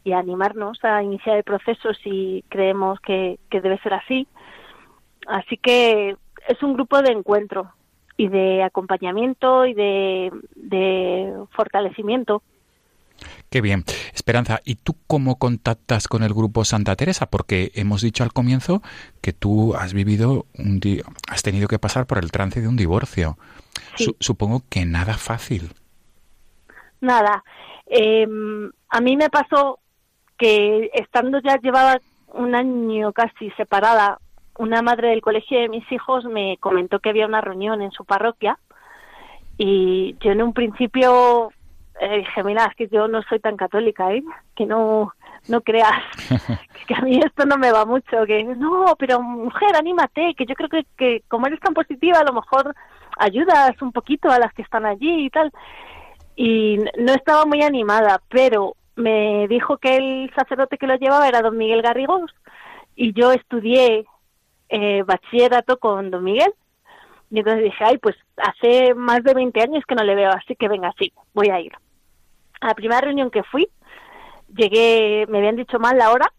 y 0.04 0.12
animarnos 0.12 0.82
a 0.84 1.02
iniciar 1.02 1.36
el 1.36 1.44
proceso 1.44 1.92
si 2.02 2.44
creemos 2.48 3.00
que, 3.00 3.38
que 3.50 3.60
debe 3.60 3.78
ser 3.80 3.94
así. 3.94 4.26
Así 5.26 5.56
que 5.58 6.16
es 6.48 6.62
un 6.62 6.74
grupo 6.74 7.02
de 7.02 7.12
encuentro 7.12 7.72
y 8.16 8.28
de 8.28 8.62
acompañamiento 8.62 9.66
y 9.66 9.74
de, 9.74 10.30
de 10.56 11.32
fortalecimiento. 11.52 12.42
Qué 13.50 13.60
bien. 13.60 13.84
Esperanza, 14.14 14.60
¿y 14.64 14.76
tú 14.76 14.94
cómo 15.06 15.36
contactas 15.36 16.08
con 16.08 16.22
el 16.22 16.32
grupo 16.32 16.64
Santa 16.64 16.96
Teresa? 16.96 17.26
Porque 17.28 17.70
hemos 17.74 18.00
dicho 18.00 18.22
al 18.24 18.32
comienzo 18.32 18.80
que 19.20 19.32
tú 19.32 19.74
has 19.74 19.92
vivido 19.92 20.46
un 20.56 20.80
di- 20.80 21.02
has 21.28 21.42
tenido 21.42 21.68
que 21.68 21.78
pasar 21.78 22.06
por 22.06 22.18
el 22.18 22.30
trance 22.30 22.60
de 22.60 22.68
un 22.68 22.76
divorcio. 22.76 23.36
Sí. 23.96 24.04
Su- 24.04 24.16
supongo 24.20 24.62
que 24.70 24.86
nada 24.86 25.14
fácil. 25.14 25.72
Nada, 27.02 27.42
eh, 27.86 28.26
a 28.90 29.00
mí 29.00 29.16
me 29.16 29.28
pasó 29.30 29.78
que 30.40 30.90
estando 30.94 31.38
ya 31.40 31.58
llevaba 31.58 32.00
un 32.32 32.54
año 32.54 33.12
casi 33.12 33.50
separada, 33.58 34.18
una 34.56 34.80
madre 34.80 35.08
del 35.08 35.20
colegio 35.20 35.60
de 35.60 35.68
mis 35.68 35.90
hijos 35.92 36.24
me 36.24 36.56
comentó 36.60 36.98
que 36.98 37.10
había 37.10 37.26
una 37.26 37.42
reunión 37.42 37.82
en 37.82 37.90
su 37.90 38.06
parroquia 38.06 38.58
y 39.58 40.16
yo 40.20 40.32
en 40.32 40.42
un 40.42 40.54
principio 40.54 41.52
eh, 42.00 42.18
dije, 42.20 42.42
mira, 42.42 42.64
es 42.64 42.74
que 42.74 42.88
yo 42.88 43.06
no 43.06 43.20
soy 43.24 43.38
tan 43.40 43.58
católica, 43.58 44.14
¿eh? 44.14 44.22
que 44.56 44.64
no, 44.64 45.12
no 45.48 45.60
creas, 45.60 46.02
que 46.86 46.94
a 46.94 47.02
mí 47.02 47.20
esto 47.22 47.44
no 47.44 47.58
me 47.58 47.70
va 47.70 47.84
mucho, 47.84 48.24
que 48.26 48.42
no, 48.42 48.94
pero 48.98 49.20
mujer, 49.20 49.76
anímate, 49.76 50.34
que 50.38 50.46
yo 50.46 50.54
creo 50.54 50.70
que, 50.70 50.86
que 50.96 51.22
como 51.28 51.48
eres 51.48 51.60
tan 51.60 51.74
positiva, 51.74 52.18
a 52.18 52.24
lo 52.24 52.32
mejor 52.32 52.74
ayudas 53.18 53.72
un 53.82 53.92
poquito 53.92 54.30
a 54.30 54.38
las 54.38 54.54
que 54.54 54.62
están 54.62 54.86
allí 54.86 55.26
y 55.26 55.30
tal 55.30 55.52
y 56.34 56.78
no 56.96 57.12
estaba 57.12 57.44
muy 57.44 57.62
animada, 57.62 58.22
pero 58.30 58.74
me 59.00 59.48
dijo 59.48 59.78
que 59.78 59.96
el 59.96 60.32
sacerdote 60.34 60.78
que 60.78 60.86
lo 60.86 60.96
llevaba 60.96 61.28
era 61.28 61.42
don 61.42 61.56
Miguel 61.56 61.82
Garrigós 61.82 62.30
y 62.94 63.12
yo 63.12 63.32
estudié 63.32 64.04
eh, 64.68 65.02
bachillerato 65.02 65.78
con 65.78 66.10
don 66.10 66.24
Miguel. 66.24 66.52
Y 67.30 67.38
entonces 67.38 67.62
dije, 67.62 67.84
ay, 67.84 67.98
pues 67.98 68.16
hace 68.36 68.94
más 68.94 69.22
de 69.22 69.34
20 69.34 69.60
años 69.60 69.84
que 69.86 69.94
no 69.94 70.02
le 70.02 70.16
veo, 70.16 70.30
así 70.30 70.56
que 70.56 70.68
venga, 70.68 70.92
sí, 70.98 71.12
voy 71.32 71.48
a 71.48 71.60
ir. 71.60 71.72
A 72.60 72.68
la 72.68 72.74
primera 72.74 73.00
reunión 73.00 73.30
que 73.30 73.44
fui, 73.44 73.68
llegué, 74.54 75.26
me 75.28 75.38
habían 75.38 75.56
dicho 75.56 75.78
mal 75.78 75.96
la 75.96 76.10
hora 76.10 76.32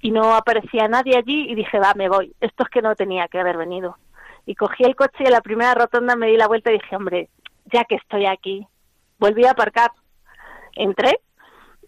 y 0.00 0.10
no 0.10 0.34
aparecía 0.34 0.88
nadie 0.88 1.18
allí 1.18 1.50
y 1.50 1.54
dije, 1.54 1.78
va, 1.78 1.92
me 1.94 2.08
voy. 2.08 2.34
Esto 2.40 2.64
es 2.64 2.70
que 2.70 2.82
no 2.82 2.94
tenía 2.96 3.28
que 3.28 3.38
haber 3.38 3.58
venido. 3.58 3.98
Y 4.46 4.54
cogí 4.54 4.84
el 4.84 4.96
coche 4.96 5.18
y 5.20 5.26
en 5.26 5.32
la 5.32 5.42
primera 5.42 5.74
rotonda 5.74 6.16
me 6.16 6.28
di 6.28 6.36
la 6.36 6.48
vuelta 6.48 6.70
y 6.70 6.78
dije, 6.78 6.96
hombre, 6.96 7.28
ya 7.66 7.84
que 7.84 7.96
estoy 7.96 8.24
aquí, 8.24 8.66
volví 9.18 9.44
a 9.44 9.50
aparcar, 9.50 9.92
entré 10.74 11.20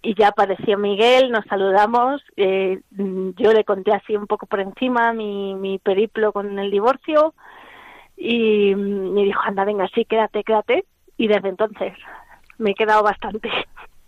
y 0.02 0.14
ya 0.14 0.28
apareció 0.28 0.78
Miguel, 0.78 1.30
nos 1.30 1.44
saludamos, 1.46 2.22
eh, 2.36 2.80
yo 2.90 3.52
le 3.52 3.64
conté 3.64 3.92
así 3.92 4.16
un 4.16 4.26
poco 4.26 4.46
por 4.46 4.60
encima 4.60 5.12
mi, 5.12 5.54
mi 5.54 5.78
periplo 5.78 6.32
con 6.32 6.58
el 6.58 6.70
divorcio 6.70 7.34
y 8.16 8.74
me 8.74 9.22
dijo, 9.22 9.40
anda, 9.44 9.64
venga, 9.64 9.88
sí, 9.94 10.04
quédate, 10.04 10.44
quédate. 10.44 10.84
Y 11.16 11.28
desde 11.28 11.48
entonces 11.48 11.92
me 12.58 12.70
he 12.72 12.74
quedado 12.74 13.02
bastante. 13.02 13.48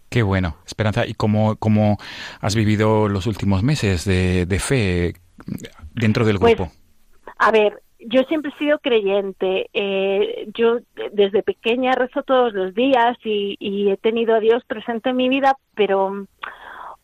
Qué 0.09 0.23
bueno, 0.23 0.57
Esperanza. 0.67 1.07
¿Y 1.07 1.15
cómo, 1.15 1.57
cómo 1.57 1.99
has 2.41 2.55
vivido 2.55 3.09
los 3.09 3.27
últimos 3.27 3.63
meses 3.63 4.05
de, 4.05 4.47
de 4.47 4.59
fe 4.59 5.15
dentro 5.93 6.25
del 6.25 6.39
Pues, 6.39 6.55
grupo? 6.57 6.73
A 7.39 7.51
ver, 7.51 7.83
yo 8.07 8.23
siempre 8.25 8.53
he 8.55 8.59
sido 8.59 8.79
creyente. 8.79 9.69
Eh, 9.73 10.49
yo 10.55 10.79
desde 11.13 11.43
pequeña 11.43 11.93
rezo 11.93 12.23
todos 12.23 12.53
los 12.53 12.75
días 12.75 13.17
y, 13.25 13.57
y 13.59 13.91
he 13.91 13.97
tenido 13.97 14.35
a 14.35 14.41
Dios 14.41 14.65
presente 14.65 15.11
en 15.11 15.17
mi 15.17 15.29
vida, 15.29 15.57
pero 15.75 16.27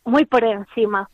muy 0.03 0.25
por 0.25 0.43
encima. 0.43 1.09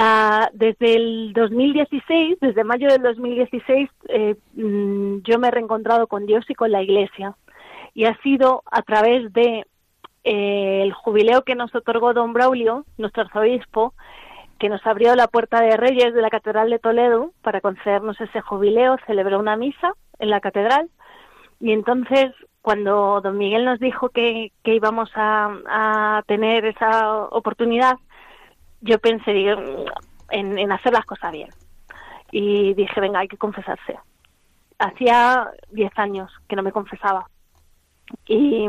Ah, 0.00 0.48
desde 0.52 0.94
el 0.94 1.32
2016, 1.32 2.38
desde 2.40 2.62
mayo 2.62 2.88
del 2.88 3.02
2016, 3.02 3.90
eh, 4.08 4.36
mm, 4.54 5.22
yo 5.24 5.38
me 5.38 5.48
he 5.48 5.50
reencontrado 5.50 6.06
con 6.06 6.26
Dios 6.26 6.44
y 6.48 6.54
con 6.54 6.70
la 6.70 6.82
Iglesia. 6.82 7.34
Y 7.94 8.04
ha 8.04 8.16
sido 8.22 8.62
a 8.70 8.82
través 8.82 9.32
de 9.32 9.66
eh, 10.24 10.82
el 10.84 10.92
jubileo 10.92 11.42
que 11.42 11.56
nos 11.56 11.74
otorgó 11.74 12.14
don 12.14 12.32
Braulio, 12.32 12.84
nuestro 12.96 13.22
arzobispo, 13.22 13.94
que 14.58 14.68
nos 14.68 14.84
abrió 14.86 15.14
la 15.14 15.28
puerta 15.28 15.60
de 15.60 15.76
Reyes 15.76 16.14
de 16.14 16.22
la 16.22 16.30
Catedral 16.30 16.70
de 16.70 16.78
Toledo 16.78 17.32
para 17.42 17.60
concedernos 17.60 18.20
ese 18.20 18.40
jubileo, 18.40 18.96
celebró 19.06 19.38
una 19.38 19.56
misa 19.56 19.92
en 20.18 20.30
la 20.30 20.40
catedral. 20.40 20.90
Y 21.60 21.72
entonces 21.72 22.32
cuando 22.60 23.20
don 23.22 23.38
Miguel 23.38 23.64
nos 23.64 23.80
dijo 23.80 24.10
que, 24.10 24.52
que 24.62 24.74
íbamos 24.74 25.10
a, 25.14 25.50
a 25.68 26.22
tener 26.26 26.66
esa 26.66 27.24
oportunidad, 27.24 27.96
yo 28.80 28.98
pensé 28.98 29.32
en, 30.30 30.58
en 30.58 30.72
hacer 30.72 30.92
las 30.92 31.06
cosas 31.06 31.32
bien. 31.32 31.48
Y 32.30 32.74
dije, 32.74 33.00
venga, 33.00 33.20
hay 33.20 33.28
que 33.28 33.38
confesarse. 33.38 33.98
Hacía 34.78 35.48
10 35.70 35.98
años 35.98 36.30
que 36.48 36.56
no 36.56 36.62
me 36.62 36.72
confesaba. 36.72 37.26
Y 38.26 38.68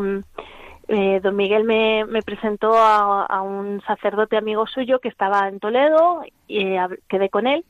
eh, 0.91 1.19
don 1.21 1.35
Miguel 1.35 1.65
me, 1.65 2.03
presentó 2.23 2.75
a, 2.75 3.41
un 3.43 3.79
sacerdote 3.81 4.37
amigo 4.37 4.65
suyo 4.65 4.99
que 4.99 5.09
estaba 5.09 5.47
en 5.47 5.59
Toledo 5.59 6.23
y 6.47 6.65
eh, 6.65 6.87
quedé 7.07 7.29
con 7.29 7.45
él 7.45 7.63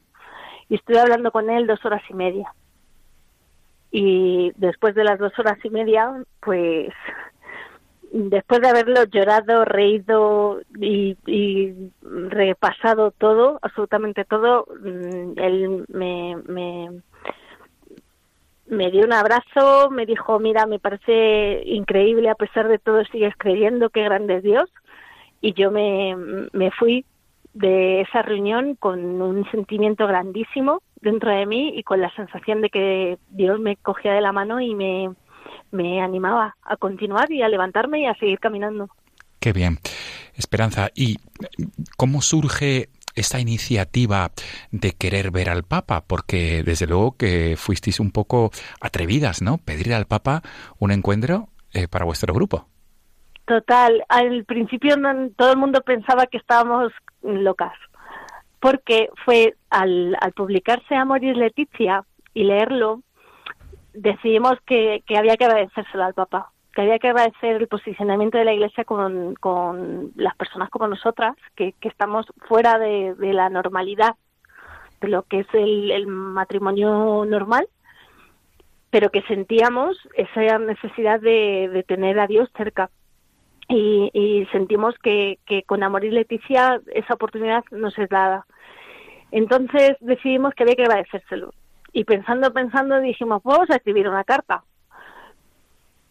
y 0.70 0.76
estuve 0.76 1.00
hablando 1.00 1.30
con 1.30 1.50
él 1.50 1.68
dos 1.68 1.84
horas 1.84 2.02
y 2.10 2.14
media. 2.14 2.54
Y 3.92 4.54
después 4.56 4.96
de 4.96 5.04
las 5.04 5.20
dos 5.20 5.38
horas 5.38 5.58
y 5.66 5.70
media, 5.70 6.24
pues 6.40 6.94
después 8.14 8.62
de 8.62 8.70
haberlo 8.70 9.04
llorado, 9.04 9.66
reído 9.66 10.62
y, 10.80 11.18
y 11.26 11.92
repasado 12.02 13.12
todo, 13.12 13.60
absolutamente 13.62 14.24
todo, 14.24 14.66
mm, 14.82 15.40
él 15.40 15.86
me, 15.90 16.38
me, 16.48 17.02
me 18.70 18.92
dio 18.92 19.04
un 19.04 19.14
abrazo, 19.14 19.90
me 19.90 20.06
dijo, 20.06 20.40
mira, 20.40 20.66
me 20.66 20.80
parece 20.80 21.64
increíble, 21.66 22.30
a 22.30 22.36
pesar 22.36 22.68
de 22.68 22.78
todo 22.78 23.04
sigues 23.06 23.34
creyendo, 23.38 23.90
qué 23.90 24.04
grande 24.04 24.38
es 24.38 24.44
Dios. 24.44 24.70
Y 25.42 25.54
yo 25.54 25.72
me, 25.72 26.16
me 26.54 26.72
fui 26.72 27.06
de 27.54 28.02
esa 28.02 28.22
reunión 28.22 28.76
con 28.76 29.22
un 29.22 29.50
sentimiento 29.52 30.06
grandísimo 30.06 30.82
dentro 31.02 31.32
de 31.32 31.46
mí 31.46 31.74
y 31.76 31.84
con 31.84 32.00
la 32.00 32.14
sensación 32.16 32.62
de 32.62 32.70
que 32.70 33.18
Dios 33.30 33.60
me 33.60 33.76
cogía 33.78 34.14
de 34.14 34.22
la 34.22 34.32
mano 34.32 34.62
y 34.62 34.76
me, 34.76 35.10
me 35.72 36.02
animaba 36.02 36.56
a 36.62 36.78
continuar 36.78 37.32
y 37.32 37.42
a 37.42 37.50
levantarme 37.50 38.02
y 38.02 38.06
a 38.06 38.16
seguir 38.16 38.40
caminando. 38.40 38.90
Qué 39.40 39.54
bien. 39.54 39.80
Esperanza, 40.36 40.90
¿y 40.94 41.18
cómo 41.98 42.22
surge 42.22 42.90
esta 43.20 43.40
iniciativa 43.40 44.32
de 44.72 44.92
querer 44.92 45.32
ver 45.32 45.50
al 45.50 45.64
Papa? 45.64 46.04
Porque 46.06 46.64
desde 46.64 46.88
luego 46.88 47.18
que 47.18 47.56
fuisteis 47.58 48.00
un 48.00 48.12
poco 48.12 48.52
atrevidas, 48.82 49.42
¿no? 49.42 49.58
Pedir 49.58 49.94
al 49.94 50.06
Papa 50.06 50.42
un 50.78 50.92
encuentro 50.92 51.50
eh, 51.74 51.88
para 51.88 52.06
vuestro 52.06 52.34
grupo. 52.34 52.68
Total, 53.46 54.04
al 54.10 54.46
principio 54.46 54.96
todo 55.36 55.52
el 55.52 55.58
mundo 55.58 55.82
pensaba 55.82 56.28
que 56.28 56.38
estábamos 56.38 56.92
locas, 57.24 57.74
porque 58.60 59.10
fue 59.26 59.56
al, 59.72 60.16
al 60.22 60.34
publicarse 60.34 60.96
Amor 60.96 61.24
y 61.24 61.34
Leticia 61.34 62.04
y 62.36 62.44
leerlo, 62.44 63.02
decidimos 63.94 64.54
que, 64.68 65.04
que 65.08 65.18
había 65.18 65.36
que 65.36 65.46
agradecérselo 65.46 66.04
al 66.04 66.14
Papa, 66.14 66.52
que 66.80 66.84
había 66.84 67.00
que 67.00 67.10
agradecer 67.10 67.58
el 67.58 67.68
posicionamiento 67.68 68.38
de 68.38 68.46
la 68.46 68.54
Iglesia 68.54 68.86
con, 68.86 69.36
con 69.36 70.14
las 70.16 70.34
personas 70.38 70.70
como 70.70 70.88
nosotras, 70.88 71.36
que, 71.54 71.74
que 71.74 71.90
estamos 71.90 72.26
fuera 72.48 72.80
de, 72.80 73.16
de 73.16 73.34
la 73.34 73.50
normalidad, 73.50 74.16
de 75.02 75.10
lo 75.10 75.24
que 75.24 75.40
es 75.42 75.48
el, 75.52 75.92
el 75.92 76.08
matrimonio 76.08 77.26
normal, 77.26 77.68
pero 78.92 79.10
que 79.10 79.24
sentíamos 79.24 79.98
esa 80.14 80.58
necesidad 80.58 81.20
de, 81.20 81.70
de 81.70 81.84
tener 81.84 82.18
a 82.18 82.28
Dios 82.28 82.50
cerca 82.56 82.90
y, 83.68 84.10
y 84.14 84.46
sentimos 84.54 84.96
que, 85.00 85.38
que 85.46 85.64
con 85.64 85.84
Amor 85.84 86.06
y 86.06 86.12
Leticia 86.12 86.80
esa 86.94 87.16
oportunidad 87.16 87.66
nos 87.72 87.98
es 88.00 88.08
dada. 88.08 88.46
Entonces 89.32 89.98
decidimos 90.00 90.54
que 90.54 90.64
había 90.64 90.76
que 90.78 90.84
agradecérselo. 90.84 91.54
Y 91.92 92.06
pensando, 92.06 92.54
pensando, 92.54 93.02
dijimos, 93.02 93.42
vamos 93.44 93.70
a 93.70 93.76
escribir 93.76 94.08
una 94.08 94.24
carta. 94.24 94.64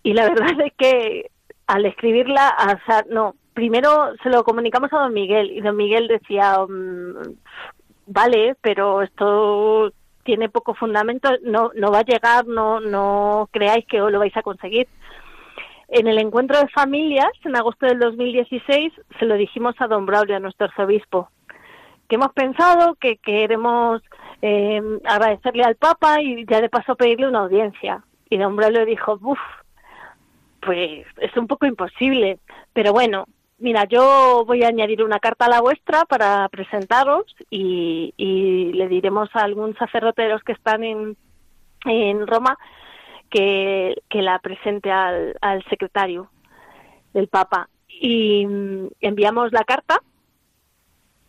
Y 0.03 0.13
la 0.13 0.29
verdad 0.29 0.61
es 0.65 0.73
que 0.77 1.31
al 1.67 1.85
escribirla, 1.87 2.57
o 2.59 2.87
sea, 2.87 3.05
no, 3.11 3.35
primero 3.53 4.13
se 4.23 4.31
lo 4.31 4.45
comunicamos 4.45 4.93
a 4.93 4.99
don 4.99 5.13
Miguel 5.13 5.51
y 5.51 5.61
don 5.61 5.77
Miguel 5.77 6.09
decía, 6.09 6.59
mm, 6.67 7.35
vale, 8.07 8.57
pero 8.61 9.03
esto 9.03 9.93
tiene 10.25 10.49
poco 10.49 10.75
fundamento, 10.75 11.31
no, 11.43 11.71
no 11.75 11.91
va 11.91 12.01
a 12.01 12.05
llegar, 12.05 12.47
no, 12.47 12.81
no 12.81 13.49
creáis 13.51 13.87
que 13.87 13.99
lo 13.99 14.19
vais 14.19 14.37
a 14.37 14.43
conseguir. 14.43 14.87
En 15.89 16.07
el 16.07 16.19
encuentro 16.19 16.59
de 16.59 16.69
familias, 16.69 17.31
en 17.45 17.57
agosto 17.57 17.87
del 17.87 17.99
2016, 17.99 18.93
se 19.19 19.25
lo 19.25 19.37
dijimos 19.37 19.75
a 19.79 19.87
don 19.87 20.05
Braulio, 20.05 20.37
a 20.37 20.41
nuestro 20.41 20.67
arzobispo, 20.67 21.31
que 22.09 22.17
hemos 22.17 22.33
pensado 22.35 22.95
que 22.97 23.17
queremos 23.17 24.03
eh, 24.43 24.83
agradecerle 25.05 25.65
al 25.65 25.77
Papa 25.77 26.21
y 26.21 26.45
ya 26.45 26.61
de 26.61 26.69
paso 26.69 26.95
pedirle 26.95 27.29
una 27.29 27.41
audiencia. 27.41 28.05
Y 28.29 28.37
don 28.37 28.55
Braulio 28.55 28.85
dijo, 28.85 29.19
uff, 29.23 29.39
pues 30.61 31.07
es 31.19 31.37
un 31.37 31.47
poco 31.47 31.67
imposible, 31.67 32.39
pero 32.73 32.93
bueno, 32.93 33.27
mira, 33.59 33.85
yo 33.85 34.45
voy 34.47 34.63
a 34.63 34.69
añadir 34.69 35.03
una 35.03 35.19
carta 35.19 35.47
a 35.47 35.51
la 35.51 35.61
vuestra 35.61 36.05
para 36.05 36.49
presentaros 36.49 37.25
y, 37.51 38.15
y 38.17 38.73
le 38.73 38.89
diremos 38.89 39.29
a 39.35 39.41
algún 39.41 39.77
sacerdote 39.77 40.29
que 40.45 40.53
están 40.53 40.85
en, 40.85 41.17
en 41.85 42.27
Roma 42.27 42.57
que, 43.31 43.95
que 44.09 44.23
la 44.23 44.39
presente 44.39 44.91
al, 44.91 45.37
al 45.41 45.65
secretario 45.65 46.31
del 47.13 47.29
Papa. 47.29 47.69
Y 47.89 48.47
mm, 48.47 48.89
enviamos 49.01 49.53
la 49.53 49.65
carta 49.65 50.01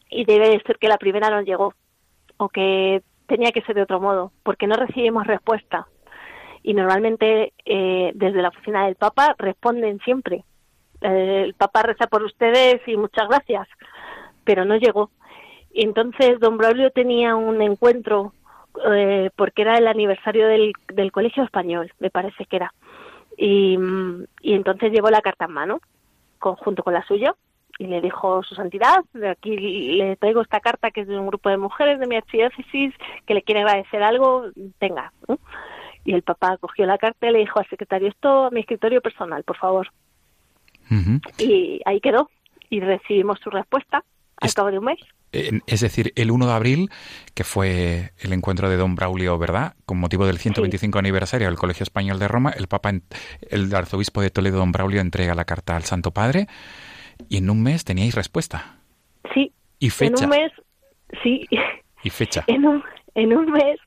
y 0.10 0.26
debe 0.26 0.50
de 0.50 0.62
ser 0.62 0.78
que 0.78 0.88
la 0.88 0.98
primera 0.98 1.30
no 1.30 1.42
llegó 1.42 1.74
o 2.38 2.50
que 2.50 3.04
tenía 3.28 3.52
que 3.52 3.62
ser 3.62 3.76
de 3.76 3.84
otro 3.84 4.00
modo, 4.00 4.32
porque 4.44 4.68
no 4.68 4.76
recibimos 4.76 5.28
respuesta. 5.28 5.88
Y 6.64 6.74
normalmente 6.74 7.54
eh, 7.66 8.12
desde 8.16 8.42
la 8.42 8.50
oficina 8.50 8.86
del 8.86 8.96
Papa 8.96 9.36
responden 9.38 10.00
siempre. 10.00 10.44
Eh, 11.02 11.44
el 11.46 11.54
Papa 11.54 11.84
reza 11.84 12.08
por 12.08 12.24
ustedes 12.24 12.82
y 12.88 12.98
muchas 12.98 13.28
gracias, 13.28 13.68
pero 14.44 14.66
no 14.66 14.76
llegó. 14.78 15.10
Entonces 15.74 16.40
don 16.40 16.58
Braulio 16.58 16.92
tenía 16.92 17.36
un 17.36 17.62
encuentro 17.62 18.34
eh, 18.92 19.30
porque 19.36 19.62
era 19.62 19.78
el 19.78 19.88
aniversario 19.88 20.48
del, 20.48 20.74
del 20.94 21.12
Colegio 21.12 21.44
Español, 21.44 21.92
me 22.00 22.10
parece 22.10 22.46
que 22.46 22.58
era. 22.58 22.74
Y, 23.38 23.78
mm, 23.78 24.26
y 24.42 24.54
entonces 24.54 24.92
llevó 24.92 25.10
la 25.10 25.22
carta 25.22 25.46
en 25.46 25.52
mano, 25.52 25.80
con, 26.40 26.56
junto 26.56 26.84
con 26.84 26.94
la 26.94 27.06
suya, 27.06 27.36
y 27.80 27.88
le 27.88 28.02
dijo 28.02 28.44
su 28.44 28.56
santidad, 28.56 29.06
aquí 29.32 29.56
le 29.96 30.18
traigo 30.18 30.42
esta 30.42 30.60
carta 30.60 30.92
que 30.92 31.02
es 31.02 31.08
de 31.08 31.18
un 31.18 31.28
grupo 31.28 31.50
de 31.50 31.58
mujeres 31.58 31.98
de 32.00 32.08
mi 32.08 32.18
archidiócesis 32.18 32.94
que 33.26 33.34
le 33.34 33.42
quiere 33.42 33.62
agradecer 33.62 34.04
algo, 34.04 34.48
tenga. 34.80 35.14
Y 36.06 36.14
el 36.14 36.22
papá 36.24 36.58
cogió 36.58 36.86
la 36.86 36.98
carta 36.98 37.28
y 37.28 37.32
le 37.34 37.40
dijo 37.40 37.60
al 37.60 37.68
secretario, 37.70 38.08
esto 38.08 38.46
a 38.46 38.52
mi 38.52 38.62
escritorio 38.62 39.02
personal, 39.02 39.44
por 39.44 39.58
favor. 39.58 39.88
Y 41.38 41.82
ahí 41.86 42.00
quedó. 42.02 42.30
Y 42.70 42.80
recibimos 42.82 43.40
su 43.44 43.50
respuesta 43.50 44.04
al 44.38 44.48
Es- 44.48 44.54
cabo 44.56 44.72
de 44.72 44.80
un 44.80 44.86
mes. 44.86 45.00
Es 45.32 45.82
decir, 45.82 46.12
el 46.16 46.32
1 46.32 46.48
de 46.48 46.54
abril, 46.54 46.90
que 47.36 47.44
fue 47.44 48.14
el 48.18 48.34
encuentro 48.34 48.68
de 48.68 48.78
Don 48.78 48.96
Braulio, 48.96 49.38
¿verdad? 49.38 49.76
Con 49.86 50.00
motivo 50.00 50.26
del 50.26 50.40
125 50.40 50.98
aniversario 50.98 51.48
del 51.48 51.58
Colegio 51.58 51.84
Español 51.84 52.18
de 52.18 52.28
Roma, 52.28 52.50
el 52.58 52.68
Papa, 52.68 52.92
el 53.52 53.76
arzobispo 53.76 54.22
de 54.22 54.32
Toledo, 54.32 54.58
Don 54.58 54.72
Braulio, 54.72 55.02
entrega 55.02 55.36
la 55.36 55.46
carta 55.46 55.76
al 55.76 55.84
Santo 55.84 56.10
Padre 56.10 56.48
y 57.28 57.38
en 57.38 57.50
un 57.52 57.62
mes 57.62 57.84
teníais 57.86 58.16
respuesta. 58.16 58.78
Sí, 59.36 59.54
Y 59.78 59.92
fecha. 59.92 60.24
en 60.26 60.32
un 60.32 60.36
mes, 60.36 60.52
sí, 61.22 61.46
Y 62.04 62.10
fecha. 62.10 62.44
en 62.48 62.66
un, 62.66 62.84
en 63.14 63.38
un 63.38 63.52
mes 63.52 63.78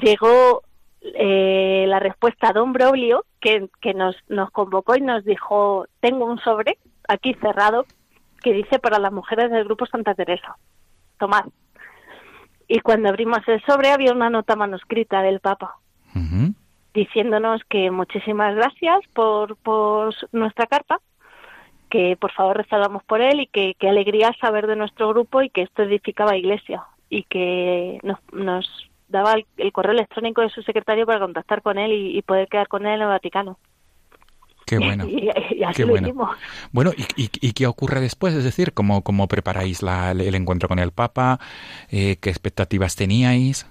llegó 0.00 0.62
eh, 1.02 1.84
la 1.88 2.00
respuesta 2.00 2.48
a 2.48 2.52
don 2.52 2.72
Braulio, 2.72 3.24
que, 3.40 3.68
que 3.80 3.94
nos, 3.94 4.16
nos 4.28 4.50
convocó 4.50 4.96
y 4.96 5.00
nos 5.00 5.24
dijo, 5.24 5.86
tengo 6.00 6.24
un 6.24 6.38
sobre 6.38 6.78
aquí 7.08 7.34
cerrado 7.34 7.86
que 8.42 8.52
dice 8.52 8.78
para 8.78 8.98
las 8.98 9.12
mujeres 9.12 9.50
del 9.50 9.64
grupo 9.64 9.86
Santa 9.86 10.14
Teresa. 10.14 10.56
Tomad. 11.18 11.46
Y 12.68 12.80
cuando 12.80 13.08
abrimos 13.08 13.40
el 13.46 13.62
sobre 13.64 13.90
había 13.90 14.12
una 14.12 14.30
nota 14.30 14.54
manuscrita 14.54 15.22
del 15.22 15.40
Papa 15.40 15.76
diciéndonos 16.94 17.62
que 17.68 17.90
muchísimas 17.90 18.56
gracias 18.56 19.00
por, 19.14 19.56
por 19.56 20.14
nuestra 20.32 20.66
carta, 20.66 20.98
que 21.90 22.16
por 22.16 22.32
favor 22.32 22.56
rezáramos 22.56 23.04
por 23.04 23.20
él 23.20 23.40
y 23.40 23.46
que 23.46 23.74
qué 23.78 23.88
alegría 23.88 24.34
saber 24.40 24.66
de 24.66 24.76
nuestro 24.76 25.08
grupo 25.08 25.42
y 25.42 25.50
que 25.50 25.62
esto 25.62 25.82
edificaba 25.84 26.36
iglesia 26.36 26.84
y 27.08 27.22
que 27.24 28.00
nos, 28.02 28.18
nos 28.32 28.87
daba 29.08 29.32
el, 29.34 29.46
el 29.56 29.72
correo 29.72 29.92
electrónico 29.92 30.42
de 30.42 30.50
su 30.50 30.62
secretario 30.62 31.06
para 31.06 31.20
contactar 31.20 31.62
con 31.62 31.78
él 31.78 31.92
y, 31.92 32.18
y 32.18 32.22
poder 32.22 32.48
quedar 32.48 32.68
con 32.68 32.86
él 32.86 32.94
en 32.96 33.02
el 33.02 33.08
Vaticano. 33.08 33.58
Qué 34.66 34.78
bueno. 34.78 35.06
y, 35.06 35.30
y 35.50 35.62
así 35.64 35.76
Qué 35.76 35.82
lo 35.84 35.88
bueno. 35.92 36.08
hicimos. 36.08 36.36
Bueno, 36.72 36.90
¿y, 36.96 37.02
y, 37.22 37.30
y 37.40 37.52
qué 37.52 37.66
ocurre 37.66 38.00
después? 38.00 38.34
Es 38.34 38.44
decir, 38.44 38.72
¿cómo, 38.74 39.02
cómo 39.02 39.26
preparáis 39.28 39.82
la- 39.82 40.10
el 40.12 40.34
encuentro 40.34 40.68
con 40.68 40.78
el 40.78 40.92
Papa? 40.92 41.38
Eh, 41.90 42.16
¿Qué 42.20 42.30
expectativas 42.30 42.96
teníais? 42.96 43.66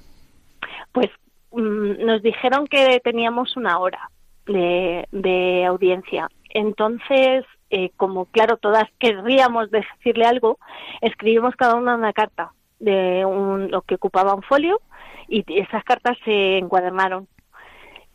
Pues 0.91 1.07
mm, 1.51 2.03
nos 2.05 2.21
dijeron 2.23 2.65
que 2.67 2.99
teníamos 3.03 3.55
una 3.57 3.77
hora 3.79 4.09
de, 4.47 5.07
de 5.11 5.65
audiencia. 5.65 6.29
Entonces, 6.49 7.45
eh, 7.69 7.91
como 7.97 8.25
claro, 8.25 8.57
todas 8.57 8.85
querríamos 8.97 9.69
decirle 9.69 10.25
algo, 10.25 10.57
escribimos 11.01 11.55
cada 11.55 11.75
una 11.75 11.95
una 11.95 12.13
carta 12.13 12.53
de 12.79 13.25
un, 13.25 13.69
lo 13.69 13.81
que 13.81 13.95
ocupaba 13.95 14.33
un 14.33 14.41
folio 14.43 14.79
y 15.27 15.43
esas 15.59 15.83
cartas 15.83 16.17
se 16.25 16.57
encuadernaron 16.57 17.27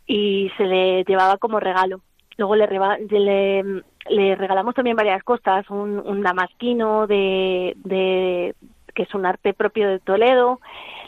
y 0.05 0.51
se 0.57 0.63
le 0.65 1.03
llevaba 1.05 1.37
como 1.37 1.59
regalo. 1.59 2.01
Luego 2.37 2.55
le, 2.55 2.67
le, 3.09 3.63
le 4.09 4.35
regalamos 4.35 4.73
también 4.75 4.95
varias 4.97 5.23
cosas, 5.23 5.69
un, 5.69 5.99
un 5.99 6.21
damasquino 6.21 7.05
de, 7.07 7.73
de, 7.83 8.55
que 8.95 9.03
es 9.03 9.13
un 9.13 9.25
arte 9.25 9.53
propio 9.53 9.87
de 9.89 9.99
Toledo, 9.99 10.59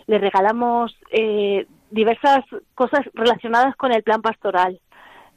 le 0.08 0.20
regalamos 0.20 0.96
eh, 1.12 1.66
diversas 1.90 2.46
cosas 2.76 3.02
relacionadas 3.14 3.76
con 3.76 3.92
el 3.92 4.04
plan 4.04 4.22
pastoral, 4.22 4.80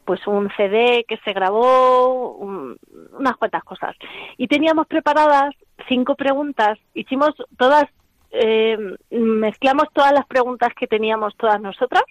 pues 0.05 0.27
un 0.27 0.51
CD 0.57 1.05
que 1.09 1.17
se 1.25 1.33
grabó, 1.33 2.35
un- 2.37 2.77
unas 3.19 3.37
cuantas 3.37 3.65
cosas. 3.65 3.97
Y 4.37 4.47
teníamos 4.47 4.87
preparadas 4.87 5.55
cinco 5.89 6.15
preguntas, 6.17 6.79
hicimos 6.95 7.31
todas, 7.59 7.85
eh, 8.31 8.77
mezclamos 9.11 9.87
todas 9.93 10.13
las 10.13 10.27
preguntas 10.27 10.71
que 10.79 10.87
teníamos 10.87 11.37
todas 11.37 11.61
nosotras 11.61 12.05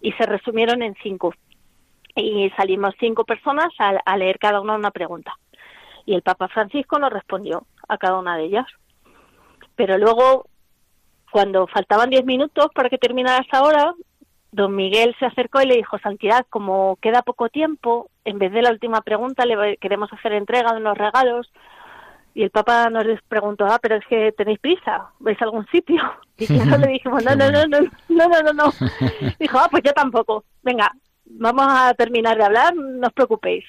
y 0.00 0.12
se 0.12 0.26
resumieron 0.26 0.82
en 0.82 0.94
cinco. 1.02 1.34
Y 2.16 2.50
salimos 2.56 2.94
cinco 2.98 3.24
personas 3.24 3.68
a, 3.78 3.90
a 4.04 4.16
leer 4.16 4.38
cada 4.38 4.60
una 4.60 4.74
una 4.74 4.90
pregunta. 4.90 5.34
Y 6.06 6.14
el 6.14 6.22
Papa 6.22 6.48
Francisco 6.48 6.98
nos 6.98 7.12
respondió 7.12 7.66
a 7.88 7.98
cada 7.98 8.18
una 8.18 8.36
de 8.36 8.44
ellas. 8.44 8.66
Pero 9.76 9.96
luego 9.96 10.46
cuando 11.30 11.66
faltaban 11.68 12.10
diez 12.10 12.24
minutos 12.24 12.68
para 12.74 12.90
que 12.90 12.98
terminara 12.98 13.44
esa 13.46 13.62
hora, 13.62 13.94
don 14.52 14.74
Miguel 14.74 15.14
se 15.18 15.26
acercó 15.26 15.62
y 15.62 15.66
le 15.66 15.76
dijo, 15.76 15.98
Santidad, 15.98 16.46
como 16.50 16.96
queda 17.00 17.22
poco 17.22 17.48
tiempo, 17.48 18.10
en 18.24 18.38
vez 18.38 18.52
de 18.52 18.62
la 18.62 18.70
última 18.70 19.00
pregunta 19.00 19.46
le 19.46 19.76
queremos 19.76 20.12
hacer 20.12 20.32
entrega 20.32 20.72
de 20.72 20.80
unos 20.80 20.98
regalos. 20.98 21.50
Y 22.34 22.42
el 22.42 22.50
Papa 22.50 22.88
nos 22.90 23.04
les 23.04 23.20
preguntó, 23.22 23.66
ah, 23.66 23.78
pero 23.82 23.96
es 23.96 24.06
que 24.06 24.32
tenéis 24.32 24.58
prisa, 24.60 25.10
¿vais 25.18 25.40
a 25.40 25.44
algún 25.44 25.66
sitio? 25.66 26.00
Y 26.40 26.46
claro, 26.46 26.78
le 26.78 26.92
dijimos, 26.92 27.22
no, 27.22 27.36
no, 27.36 27.50
no, 27.50 27.66
no, 27.66 27.80
no, 28.08 28.28
no, 28.28 28.42
no, 28.42 28.52
no. 28.54 28.72
Dijo, 29.38 29.58
ah, 29.58 29.68
pues 29.70 29.82
yo 29.84 29.92
tampoco. 29.92 30.44
Venga, 30.62 30.90
vamos 31.26 31.66
a 31.68 31.92
terminar 31.92 32.38
de 32.38 32.44
hablar, 32.44 32.74
no 32.74 33.08
os 33.08 33.12
preocupéis. 33.12 33.64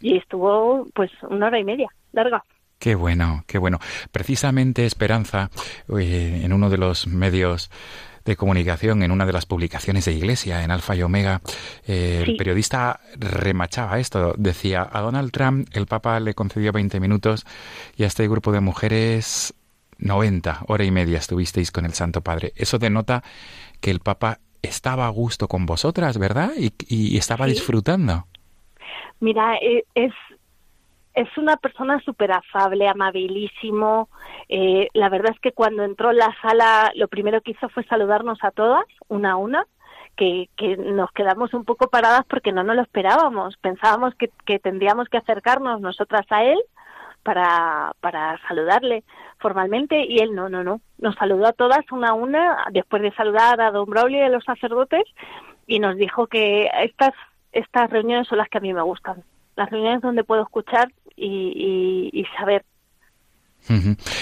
Y 0.00 0.16
estuvo, 0.16 0.88
pues, 0.92 1.12
una 1.28 1.46
hora 1.46 1.60
y 1.60 1.64
media, 1.64 1.88
larga. 2.10 2.44
Qué 2.80 2.96
bueno, 2.96 3.44
qué 3.46 3.58
bueno. 3.58 3.78
Precisamente 4.10 4.86
Esperanza, 4.86 5.50
eh, 5.96 6.40
en 6.42 6.52
uno 6.52 6.68
de 6.68 6.78
los 6.78 7.06
medios 7.06 7.70
de 8.30 8.36
comunicación, 8.36 9.02
en 9.02 9.10
una 9.10 9.26
de 9.26 9.32
las 9.32 9.44
publicaciones 9.44 10.04
de 10.04 10.12
Iglesia, 10.12 10.62
en 10.62 10.70
Alfa 10.70 10.94
y 10.94 11.02
Omega, 11.02 11.40
eh, 11.86 12.24
el 12.26 12.36
periodista 12.36 13.00
remachaba 13.18 13.98
esto. 13.98 14.34
Decía, 14.38 14.88
a 14.90 15.00
Donald 15.00 15.32
Trump 15.32 15.68
el 15.72 15.86
Papa 15.86 16.20
le 16.20 16.34
concedió 16.34 16.72
20 16.72 17.00
minutos 17.00 17.44
y 17.96 18.04
a 18.04 18.06
este 18.06 18.28
grupo 18.28 18.52
de 18.52 18.60
mujeres 18.60 19.52
90, 19.98 20.60
hora 20.68 20.84
y 20.84 20.90
media 20.90 21.18
estuvisteis 21.18 21.72
con 21.72 21.84
el 21.84 21.92
Santo 21.92 22.20
Padre. 22.20 22.52
Eso 22.54 22.78
denota 22.78 23.22
que 23.80 23.90
el 23.90 23.98
Papa 23.98 24.38
estaba 24.62 25.06
a 25.06 25.10
gusto 25.10 25.48
con 25.48 25.66
vosotras, 25.66 26.16
¿verdad? 26.18 26.52
Y, 26.56 27.16
estaba 27.16 27.46
disfrutando. 27.46 28.26
Mira, 29.18 29.56
e, 29.56 29.84
es, 29.94 30.12
es 31.14 31.28
una 31.36 31.56
persona 31.56 32.00
súper 32.00 32.32
afable, 32.32 32.88
amabilísimo. 32.88 34.08
Eh, 34.48 34.88
la 34.94 35.08
verdad 35.08 35.32
es 35.34 35.40
que 35.40 35.52
cuando 35.52 35.82
entró 35.82 36.10
en 36.10 36.18
la 36.18 36.34
sala, 36.40 36.92
lo 36.94 37.08
primero 37.08 37.40
que 37.40 37.52
hizo 37.52 37.68
fue 37.68 37.84
saludarnos 37.84 38.38
a 38.42 38.50
todas, 38.50 38.84
una 39.08 39.32
a 39.32 39.36
una. 39.36 39.66
Que, 40.16 40.50
que 40.56 40.76
nos 40.76 41.10
quedamos 41.12 41.54
un 41.54 41.64
poco 41.64 41.88
paradas 41.88 42.26
porque 42.28 42.52
no 42.52 42.62
nos 42.62 42.76
lo 42.76 42.82
esperábamos. 42.82 43.56
Pensábamos 43.56 44.14
que, 44.16 44.58
tendríamos 44.58 45.08
que 45.08 45.16
acercarnos 45.16 45.80
nosotras 45.80 46.26
a 46.28 46.44
él 46.44 46.58
para, 47.22 47.92
para 48.00 48.38
saludarle 48.46 49.02
formalmente 49.38 50.04
y 50.06 50.18
él 50.18 50.34
no, 50.34 50.50
no, 50.50 50.62
no. 50.62 50.80
Nos 50.98 51.14
saludó 51.14 51.46
a 51.46 51.52
todas 51.52 51.90
una 51.90 52.10
a 52.10 52.14
una 52.14 52.66
después 52.70 53.00
de 53.00 53.12
saludar 53.12 53.60
a 53.62 53.70
Don 53.70 53.88
Braulio 53.88 54.18
y 54.18 54.22
a 54.22 54.28
los 54.28 54.44
sacerdotes 54.44 55.04
y 55.66 55.78
nos 55.78 55.96
dijo 55.96 56.26
que 56.26 56.68
estas, 56.82 57.12
estas 57.52 57.88
reuniones 57.88 58.28
son 58.28 58.38
las 58.38 58.48
que 58.48 58.58
a 58.58 58.60
mí 58.60 58.74
me 58.74 58.82
gustan. 58.82 59.22
Las 59.56 59.70
reuniones 59.70 60.02
donde 60.02 60.24
puedo 60.24 60.42
escuchar 60.42 60.90
y, 61.20 62.10
y, 62.12 62.24
saber 62.38 62.64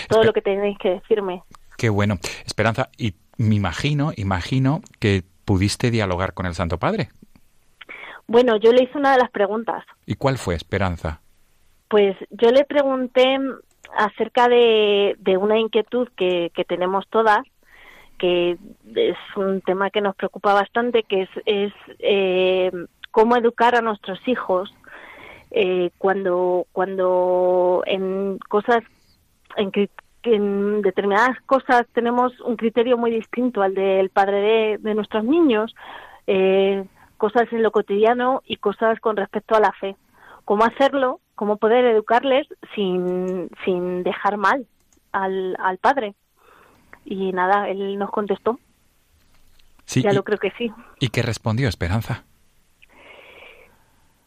todo 0.09 0.25
lo 0.25 0.33
que 0.33 0.43
tenéis 0.43 0.77
que 0.79 0.91
decirme. 0.91 1.43
Qué 1.77 1.89
bueno. 1.89 2.17
Esperanza, 2.45 2.91
y 2.99 3.15
me 3.37 3.55
imagino, 3.55 4.13
imagino 4.17 4.81
que 4.99 5.23
pudiste 5.45 5.91
dialogar 5.91 6.35
con 6.35 6.47
el 6.47 6.55
Santo 6.55 6.79
Padre. 6.79 7.11
Bueno, 8.27 8.57
yo 8.57 8.73
le 8.73 8.83
hice 8.83 8.99
una 8.99 9.13
de 9.13 9.19
las 9.19 9.31
preguntas. 9.31 9.85
¿Y 10.05 10.15
cuál 10.15 10.37
fue, 10.37 10.55
Esperanza? 10.55 11.21
Pues 11.89 12.17
yo 12.31 12.51
le 12.51 12.65
pregunté 12.65 13.39
acerca 13.97 14.49
de, 14.49 15.17
una 15.41 15.59
inquietud 15.59 16.09
que, 16.17 16.51
tenemos 16.69 17.07
todas, 17.09 17.39
que 18.19 18.59
es 18.95 19.17
un 19.37 19.63
tema 19.63 19.91
que 19.91 20.03
nos 20.03 20.15
preocupa 20.17 20.53
bastante, 20.53 21.05
que 21.05 21.23
es, 21.23 21.31
es 21.47 21.73
eh, 22.01 22.71
cómo 23.11 23.37
educar 23.37 23.75
a 23.75 23.81
nuestros 23.81 24.21
hijos 24.27 24.75
eh, 25.51 25.91
cuando, 25.99 26.67
cuando 26.73 27.83
en 27.87 28.39
cosas, 28.49 28.83
en, 29.57 29.71
en 30.23 30.83
determinadas 30.83 31.41
cosas 31.47 31.87
tenemos 31.93 32.39
un 32.41 32.57
criterio 32.57 32.97
muy 32.97 33.11
distinto 33.11 33.63
al 33.63 33.75
del 33.75 34.11
padre 34.11 34.79
de, 34.79 34.95
nuestros 34.95 35.25
niños, 35.25 35.75
eh, 36.27 36.85
cosas 37.17 37.53
en 37.53 37.63
lo 37.63 37.73
cotidiano 37.73 38.43
y 38.47 38.57
cosas 38.57 39.01
con 39.01 39.17
respecto 39.17 39.55
a 39.55 39.61
la 39.61 39.73
fe. 39.73 39.97
¿Cómo 40.45 40.65
hacerlo 40.65 41.21
cómo 41.39 41.57
poder 41.57 41.85
educarles 41.85 42.49
sin, 42.75 43.49
sin 43.65 44.03
dejar 44.03 44.37
mal 44.39 44.67
al, 45.13 45.57
al 45.61 45.79
padre. 45.79 46.17
Y 47.05 47.33
nada, 47.33 47.69
él 47.69 47.97
nos 47.97 48.11
contestó. 48.11 48.59
Sí, 49.85 50.03
ya 50.03 50.13
lo 50.13 50.25
creo 50.25 50.39
que 50.39 50.51
sí. 50.59 50.73
¿Y 50.99 51.11
qué 51.11 51.23
respondió 51.23 51.69
Esperanza? 51.69 52.25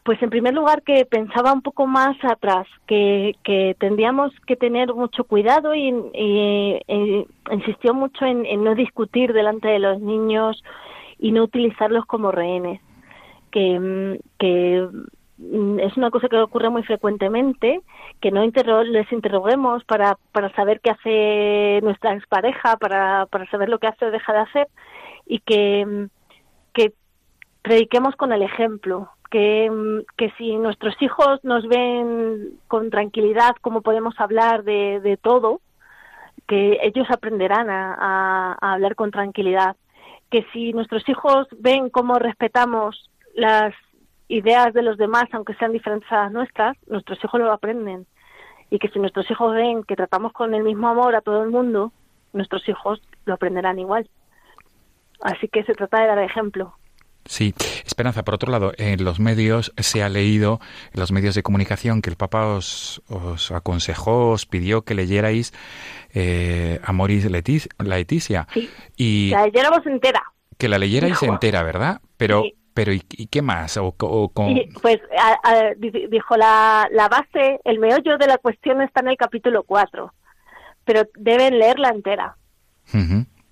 Pues 0.04 0.22
en 0.24 0.32
primer 0.32 0.54
lugar 0.54 0.82
que 0.82 1.06
pensaba 1.06 1.54
un 1.54 1.62
poco 1.62 1.86
más 1.86 2.18
atrás, 2.24 2.68
que, 2.88 3.36
que 3.44 3.76
tendríamos 3.80 4.32
que 4.48 4.56
tener 4.56 4.94
mucho 4.94 5.24
cuidado 5.26 5.76
y, 5.76 5.90
insistió 7.52 7.94
mucho 7.94 8.26
en, 8.26 8.46
en, 8.46 8.64
no 8.64 8.74
discutir 8.74 9.32
delante 9.34 9.68
de 9.68 9.80
los 9.80 10.02
niños 10.02 10.64
y 11.20 11.32
no 11.32 11.44
utilizarlos 11.44 12.06
como 12.06 12.32
rehenes. 12.32 12.82
Que, 13.52 14.20
que 14.40 14.88
Mm, 15.42 15.80
es 15.80 15.98
una 15.98 16.12
cosa 16.12 16.30
que 16.30 16.38
ocurre 16.38 16.70
muy 16.70 16.84
frecuentemente, 16.84 17.82
que 18.22 18.32
no 18.32 18.44
les 18.46 19.12
interroguemos 19.12 19.84
para, 19.86 20.18
para 20.32 20.54
saber 20.54 20.82
qué 20.82 20.92
hace 20.92 21.80
nuestra 21.82 22.14
expareja, 22.14 22.78
para, 22.78 23.26
para 23.26 23.50
saber 23.50 23.70
lo 23.70 23.80
que 23.80 23.88
hace 23.88 24.06
o 24.06 24.12
deja 24.12 24.34
de 24.34 24.40
hacer, 24.40 24.68
y 25.26 25.40
que, 25.40 25.86
mm, 25.86 26.06
que 26.74 26.94
prediquemos 27.64 28.16
con 28.16 28.32
el 28.34 28.44
ejemplo, 28.44 29.10
que, 29.32 30.04
que 30.18 30.30
si 30.38 30.58
nuestros 30.58 31.02
hijos 31.02 31.40
nos 31.44 31.68
ven 31.68 32.60
con 32.68 32.92
tranquilidad 32.92 33.56
cómo 33.62 33.82
podemos 33.82 34.14
hablar 34.20 34.64
de, 34.64 35.00
de 35.00 35.18
todo, 35.18 35.62
que 36.48 36.80
ellos 36.84 37.08
aprenderán 37.10 37.70
a, 37.70 38.58
a 38.60 38.74
hablar 38.74 38.96
con 38.96 39.10
tranquilidad, 39.10 39.78
que 40.30 40.46
si 40.52 40.74
nuestros 40.74 41.08
hijos 41.08 41.48
ven 41.58 41.90
cómo 41.90 42.20
respetamos 42.20 43.10
las 43.34 43.74
ideas 44.28 44.74
de 44.74 44.82
los 44.82 44.98
demás, 44.98 45.26
aunque 45.32 45.56
sean 45.56 45.72
diferentes 45.72 46.12
a 46.12 46.24
las 46.24 46.32
nuestras, 46.32 46.78
nuestros 46.88 47.24
hijos 47.24 47.40
lo 47.40 47.52
aprenden. 47.52 48.06
Y 48.70 48.80
que 48.80 48.90
si 48.90 49.00
nuestros 49.00 49.30
hijos 49.32 49.54
ven 49.54 49.84
que 49.84 49.96
tratamos 49.96 50.34
con 50.34 50.54
el 50.54 50.64
mismo 50.64 50.88
amor 50.90 51.16
a 51.16 51.22
todo 51.22 51.44
el 51.44 51.50
mundo, 51.50 51.92
nuestros 52.34 52.68
hijos 52.68 53.02
lo 53.26 53.34
aprenderán 53.34 53.80
igual. 53.80 54.10
Así 55.22 55.48
que 55.48 55.64
se 55.64 55.74
trata 55.74 56.02
de 56.02 56.08
dar 56.08 56.20
ejemplo. 56.20 56.74
Sí, 57.26 57.54
Esperanza, 57.86 58.24
por 58.24 58.34
otro 58.34 58.52
lado, 58.52 58.72
en 58.78 59.04
los 59.04 59.20
medios 59.20 59.74
se 59.78 60.04
ha 60.04 60.10
leído, 60.10 60.60
en 60.94 61.00
los 61.00 61.12
medios 61.12 61.36
de 61.36 61.44
comunicación, 61.44 62.02
que 62.02 62.10
el 62.10 62.16
Papa 62.16 62.48
os, 62.48 63.02
os 63.08 63.52
aconsejó, 63.52 64.32
os 64.32 64.46
pidió 64.46 64.84
que 64.84 64.96
leyerais 64.96 65.54
eh, 66.14 66.80
Amoris 66.84 67.30
Laetitia. 67.30 68.48
Sí, 68.54 68.70
y 68.98 69.30
la 69.30 69.46
leyéramos 69.46 69.86
entera. 69.86 70.24
Que 70.58 70.68
la 70.68 70.78
leyerais 70.78 71.22
entera, 71.24 71.64
¿verdad? 71.64 72.02
Pero 72.18 72.44
pero 72.74 72.94
¿y, 72.94 73.02
qué 73.02 73.42
más? 73.42 73.78
O, 73.78 73.92
pues 73.94 75.00
dijo 76.10 76.38
la, 76.38 76.88
la 76.92 77.10
base, 77.10 77.60
el 77.64 77.80
meollo 77.80 78.18
de 78.18 78.28
la 78.28 78.38
cuestión 78.38 78.82
está 78.82 79.02
en 79.02 79.10
el 79.10 79.18
capítulo 79.18 79.64
4, 79.64 80.14
pero 80.86 81.04
deben 81.16 81.60
leerla 81.60 81.90
entera. 81.90 82.38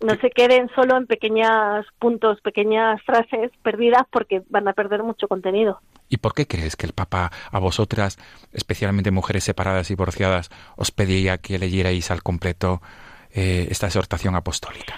No 0.02 0.16
se 0.22 0.30
queden 0.30 0.70
solo 0.76 0.96
en 0.98 1.08
pequeños 1.08 1.86
puntos, 2.00 2.40
pequeñas 2.42 3.02
frases 3.04 3.52
perdidas 3.64 4.04
porque 4.10 4.44
van 4.50 4.68
a 4.68 4.74
perder 4.74 5.04
mucho 5.04 5.28
contenido. 5.28 5.80
¿Y 6.08 6.18
por 6.18 6.34
qué 6.34 6.48
crees 6.48 6.76
que 6.76 6.86
el 6.86 6.94
Papa 6.94 7.32
a 7.52 7.60
vosotras, 7.60 8.18
especialmente 8.54 9.12
mujeres 9.12 9.44
separadas 9.44 9.90
y 9.90 9.96
divorciadas, 9.96 10.50
os 10.78 10.92
pedía 10.92 11.38
que 11.38 11.60
leyerais 11.60 12.12
al 12.12 12.24
completo 12.24 12.82
eh, 13.32 13.68
esta 13.70 13.88
exhortación 13.88 14.36
apostólica? 14.36 14.96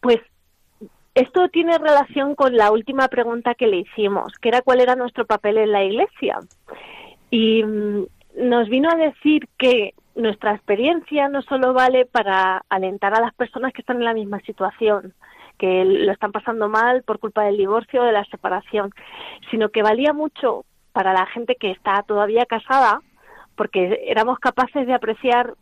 Pues 0.00 0.18
esto 1.14 1.48
tiene 1.48 1.76
relación 1.76 2.36
con 2.36 2.56
la 2.56 2.70
última 2.70 3.08
pregunta 3.08 3.54
que 3.54 3.66
le 3.66 3.78
hicimos, 3.78 4.32
que 4.40 4.50
era 4.50 4.62
cuál 4.62 4.80
era 4.80 4.94
nuestro 4.94 5.26
papel 5.26 5.58
en 5.58 5.72
la 5.72 5.82
Iglesia. 5.82 6.38
Y 7.30 7.64
mm, 7.64 8.06
nos 8.36 8.68
vino 8.68 8.88
a 8.88 8.96
decir 8.96 9.48
que 9.58 9.94
nuestra 10.18 10.54
experiencia 10.54 11.28
no 11.28 11.42
solo 11.42 11.72
vale 11.72 12.04
para 12.04 12.64
alentar 12.68 13.14
a 13.14 13.20
las 13.20 13.32
personas 13.34 13.72
que 13.72 13.82
están 13.82 13.98
en 13.98 14.04
la 14.04 14.14
misma 14.14 14.40
situación, 14.40 15.14
que 15.58 15.84
lo 15.84 16.12
están 16.12 16.32
pasando 16.32 16.68
mal 16.68 17.02
por 17.04 17.20
culpa 17.20 17.44
del 17.44 17.56
divorcio 17.56 18.02
o 18.02 18.04
de 18.04 18.12
la 18.12 18.24
separación, 18.24 18.92
sino 19.50 19.70
que 19.70 19.82
valía 19.82 20.12
mucho 20.12 20.64
para 20.92 21.12
la 21.12 21.26
gente 21.26 21.54
que 21.54 21.70
está 21.70 22.02
todavía 22.02 22.46
casada, 22.46 23.00
porque 23.56 24.04
éramos 24.06 24.38
capaces 24.40 24.86
de 24.86 24.94
apreciar 24.94 25.54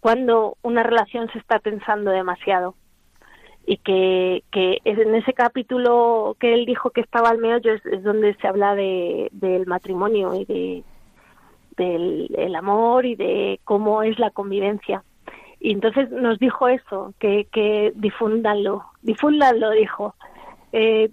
cuando 0.00 0.56
una 0.62 0.82
relación 0.82 1.30
se 1.32 1.38
está 1.38 1.58
tensando 1.58 2.10
demasiado. 2.10 2.74
Y 3.66 3.78
que, 3.78 4.44
que 4.50 4.78
en 4.84 5.14
ese 5.14 5.32
capítulo 5.32 6.36
que 6.38 6.52
él 6.52 6.66
dijo 6.66 6.90
que 6.90 7.00
estaba 7.00 7.30
al 7.30 7.38
meollo 7.38 7.72
es, 7.72 8.02
donde 8.02 8.34
se 8.34 8.46
habla 8.46 8.74
de, 8.74 9.28
del 9.32 9.66
matrimonio 9.66 10.34
y 10.34 10.44
de 10.44 10.84
del 11.76 12.34
el 12.36 12.54
amor 12.54 13.06
y 13.06 13.14
de 13.16 13.60
cómo 13.64 14.02
es 14.02 14.18
la 14.18 14.30
convivencia. 14.30 15.04
Y 15.60 15.72
entonces 15.72 16.10
nos 16.10 16.38
dijo 16.38 16.68
eso, 16.68 17.14
que, 17.18 17.46
que 17.50 17.92
difúndanlo, 17.94 18.84
difúndanlo, 19.02 19.70
dijo. 19.70 20.14
Eh, 20.72 21.10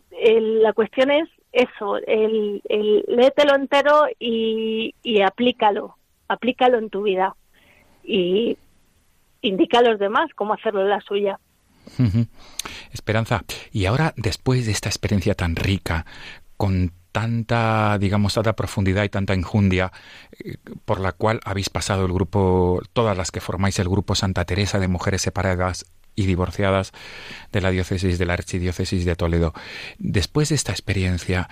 la 0.62 0.74
cuestión 0.74 1.12
es 1.12 1.30
eso, 1.52 1.98
el, 1.98 2.62
el 2.68 3.06
entero 3.56 4.08
y, 4.20 4.96
y 5.04 5.22
aplícalo, 5.22 5.98
aplícalo 6.28 6.80
en 6.80 6.90
tu 6.90 7.04
vida 7.04 7.36
y 8.04 8.58
indica 9.42 9.80
a 9.80 9.84
los 9.84 10.00
demás 10.00 10.32
cómo 10.36 10.54
hacerlo 10.54 10.82
en 10.82 10.90
la 10.90 11.02
suya. 11.02 11.40
Esperanza, 12.92 13.44
y 13.72 13.86
ahora 13.86 14.14
después 14.16 14.66
de 14.66 14.72
esta 14.72 14.90
experiencia 14.90 15.36
tan 15.36 15.56
rica, 15.56 16.06
con 16.58 16.92
tanta, 17.12 17.98
digamos, 18.00 18.34
tanta 18.34 18.56
profundidad 18.56 19.04
y 19.04 19.10
tanta 19.10 19.34
enjundia 19.34 19.92
eh, 20.44 20.58
por 20.86 21.00
la 21.00 21.12
cual 21.12 21.40
habéis 21.44 21.70
pasado 21.70 22.06
el 22.06 22.14
grupo, 22.14 22.82
todas 22.94 23.18
las 23.18 23.32
que 23.32 23.42
formáis 23.42 23.80
el 23.80 23.90
grupo 23.90 24.16
Santa 24.16 24.46
Teresa 24.46 24.80
de 24.80 24.88
Mujeres 24.88 25.22
Separadas 25.22 25.86
y 26.16 26.26
Divorciadas 26.26 26.92
de 27.52 27.62
la 27.62 27.72
diócesis 27.72 28.18
de 28.18 28.26
la 28.26 28.34
Archidiócesis 28.34 29.06
de 29.06 29.16
Toledo. 29.16 29.54
Después 29.98 30.50
de 30.50 30.56
esta 30.56 30.72
experiencia, 30.72 31.50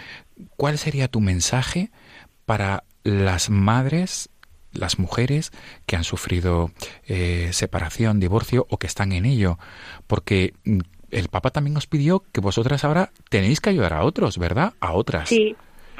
¿cuál 0.58 0.78
sería 0.78 1.08
tu 1.08 1.22
mensaje 1.22 1.92
para 2.46 2.84
las 3.04 3.50
madres 3.50 4.30
las 4.72 5.00
mujeres 5.00 5.52
que 5.88 5.96
han 5.96 6.04
sufrido 6.04 6.72
eh, 7.08 7.50
separación, 7.54 8.20
divorcio 8.20 8.68
o 8.70 8.78
que 8.78 8.88
están 8.88 9.12
en 9.14 9.26
ello, 9.26 9.58
porque 10.06 10.54
mm, 10.64 10.80
el 11.12 11.30
Papa 11.30 11.50
también 11.50 11.78
os 11.78 11.88
pidió 11.88 12.24
que 12.32 12.42
vosotras 12.42 12.84
ahora 12.84 13.10
tenéis 13.30 13.62
que 13.62 13.70
ayudar 13.70 13.94
a 13.94 14.04
otros, 14.04 14.38
¿verdad? 14.38 14.74
A 14.80 14.94
otras. 14.94 15.30
Sí, 15.30 15.56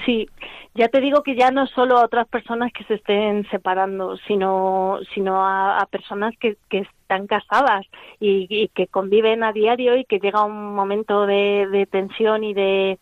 sí. 0.06 0.28
Ya 0.76 0.88
te 0.88 1.02
digo 1.02 1.24
que 1.24 1.36
ya 1.36 1.52
no 1.52 1.68
solo 1.68 1.98
a 1.98 2.06
otras 2.06 2.28
personas 2.28 2.72
que 2.72 2.84
se 2.86 2.96
estén 2.96 3.46
separando, 3.50 4.18
sino, 4.28 5.00
sino 5.14 5.46
a, 5.46 5.86
personas 5.92 6.34
que, 6.40 6.58
están 6.70 7.28
casadas 7.28 7.86
y, 8.20 8.70
que 8.70 8.88
conviven 8.88 9.44
a 9.44 9.52
diario 9.52 9.98
y 9.98 10.06
que 10.06 10.20
llega 10.20 10.46
un 10.46 10.76
momento 10.76 11.26
de, 11.26 11.88
tensión 11.92 12.44
y 12.44 12.54
de, 12.54 13.00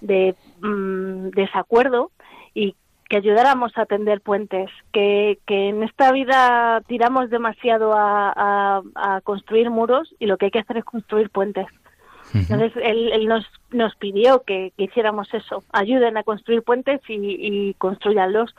de 0.00 0.34
mm, 0.60 1.28
desacuerdo 1.30 2.10
y 2.54 2.74
que 3.08 3.16
ayudáramos 3.16 3.72
a 3.76 3.86
tender 3.86 4.20
puentes, 4.20 4.68
que, 4.92 5.38
que 5.46 5.68
en 5.68 5.82
esta 5.82 6.10
vida 6.12 6.82
tiramos 6.86 7.30
demasiado 7.30 7.92
a, 7.94 8.82
a, 8.94 9.20
construir 9.22 9.70
muros 9.70 10.12
y 10.18 10.26
lo 10.26 10.36
que 10.36 10.46
hay 10.46 10.50
que 10.50 10.58
hacer 10.58 10.78
es 10.78 10.84
construir 10.84 11.30
puentes. 11.30 11.66
Entonces 12.34 12.72
él, 12.82 13.28
nos, 13.28 13.46
nos 13.70 13.94
pidió 13.96 14.42
que, 14.42 14.72
hiciéramos 14.76 15.32
eso, 15.32 15.62
ayuden 15.72 16.16
a 16.16 16.24
construir 16.24 16.62
puentes 16.62 17.00
y, 17.08 17.14
y 17.14 17.74
construyanlos. 17.74 18.52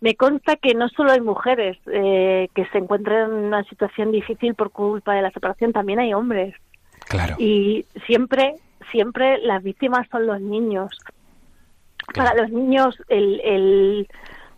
Me 0.00 0.14
consta 0.14 0.56
que 0.56 0.74
no 0.74 0.88
solo 0.88 1.12
hay 1.12 1.20
mujeres 1.20 1.76
eh, 1.92 2.48
que 2.54 2.66
se 2.66 2.78
encuentran 2.78 3.30
en 3.30 3.36
una 3.44 3.64
situación 3.64 4.12
difícil 4.12 4.54
por 4.54 4.70
culpa 4.70 5.14
de 5.14 5.22
la 5.22 5.30
separación, 5.30 5.72
también 5.72 5.98
hay 5.98 6.14
hombres. 6.14 6.54
Claro. 7.08 7.36
Y 7.38 7.84
siempre, 8.06 8.54
siempre 8.90 9.38
las 9.38 9.62
víctimas 9.62 10.08
son 10.10 10.26
los 10.26 10.40
niños 10.40 10.90
para 12.14 12.34
los 12.34 12.50
niños 12.50 12.96
el, 13.08 13.40
el 13.44 14.08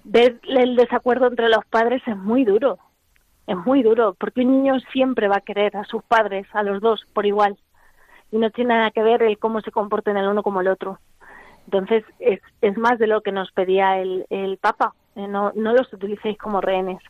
ver 0.04 0.40
el 0.48 0.76
desacuerdo 0.76 1.26
entre 1.26 1.48
los 1.48 1.64
padres 1.66 2.02
es 2.06 2.16
muy 2.16 2.44
duro, 2.44 2.78
es 3.46 3.56
muy 3.56 3.82
duro, 3.82 4.14
porque 4.18 4.40
un 4.40 4.62
niño 4.62 4.78
siempre 4.92 5.28
va 5.28 5.36
a 5.36 5.42
querer 5.42 5.76
a 5.76 5.84
sus 5.84 6.02
padres, 6.02 6.46
a 6.52 6.62
los 6.62 6.80
dos, 6.80 7.04
por 7.12 7.26
igual, 7.26 7.58
y 8.30 8.38
no 8.38 8.50
tiene 8.50 8.74
nada 8.74 8.90
que 8.90 9.02
ver 9.02 9.22
el 9.22 9.38
cómo 9.38 9.60
se 9.60 9.70
comporten 9.70 10.16
el 10.16 10.28
uno 10.28 10.42
como 10.42 10.60
el 10.60 10.68
otro. 10.68 10.98
Entonces, 11.64 12.04
es, 12.18 12.40
es 12.62 12.78
más 12.78 12.98
de 12.98 13.06
lo 13.06 13.20
que 13.20 13.32
nos 13.32 13.52
pedía 13.52 13.98
el, 13.98 14.26
el 14.30 14.56
Papa, 14.58 14.94
eh, 15.16 15.26
no, 15.28 15.52
no 15.54 15.72
los 15.72 15.92
utilicéis 15.92 16.38
como 16.38 16.60
rehenes. 16.60 17.02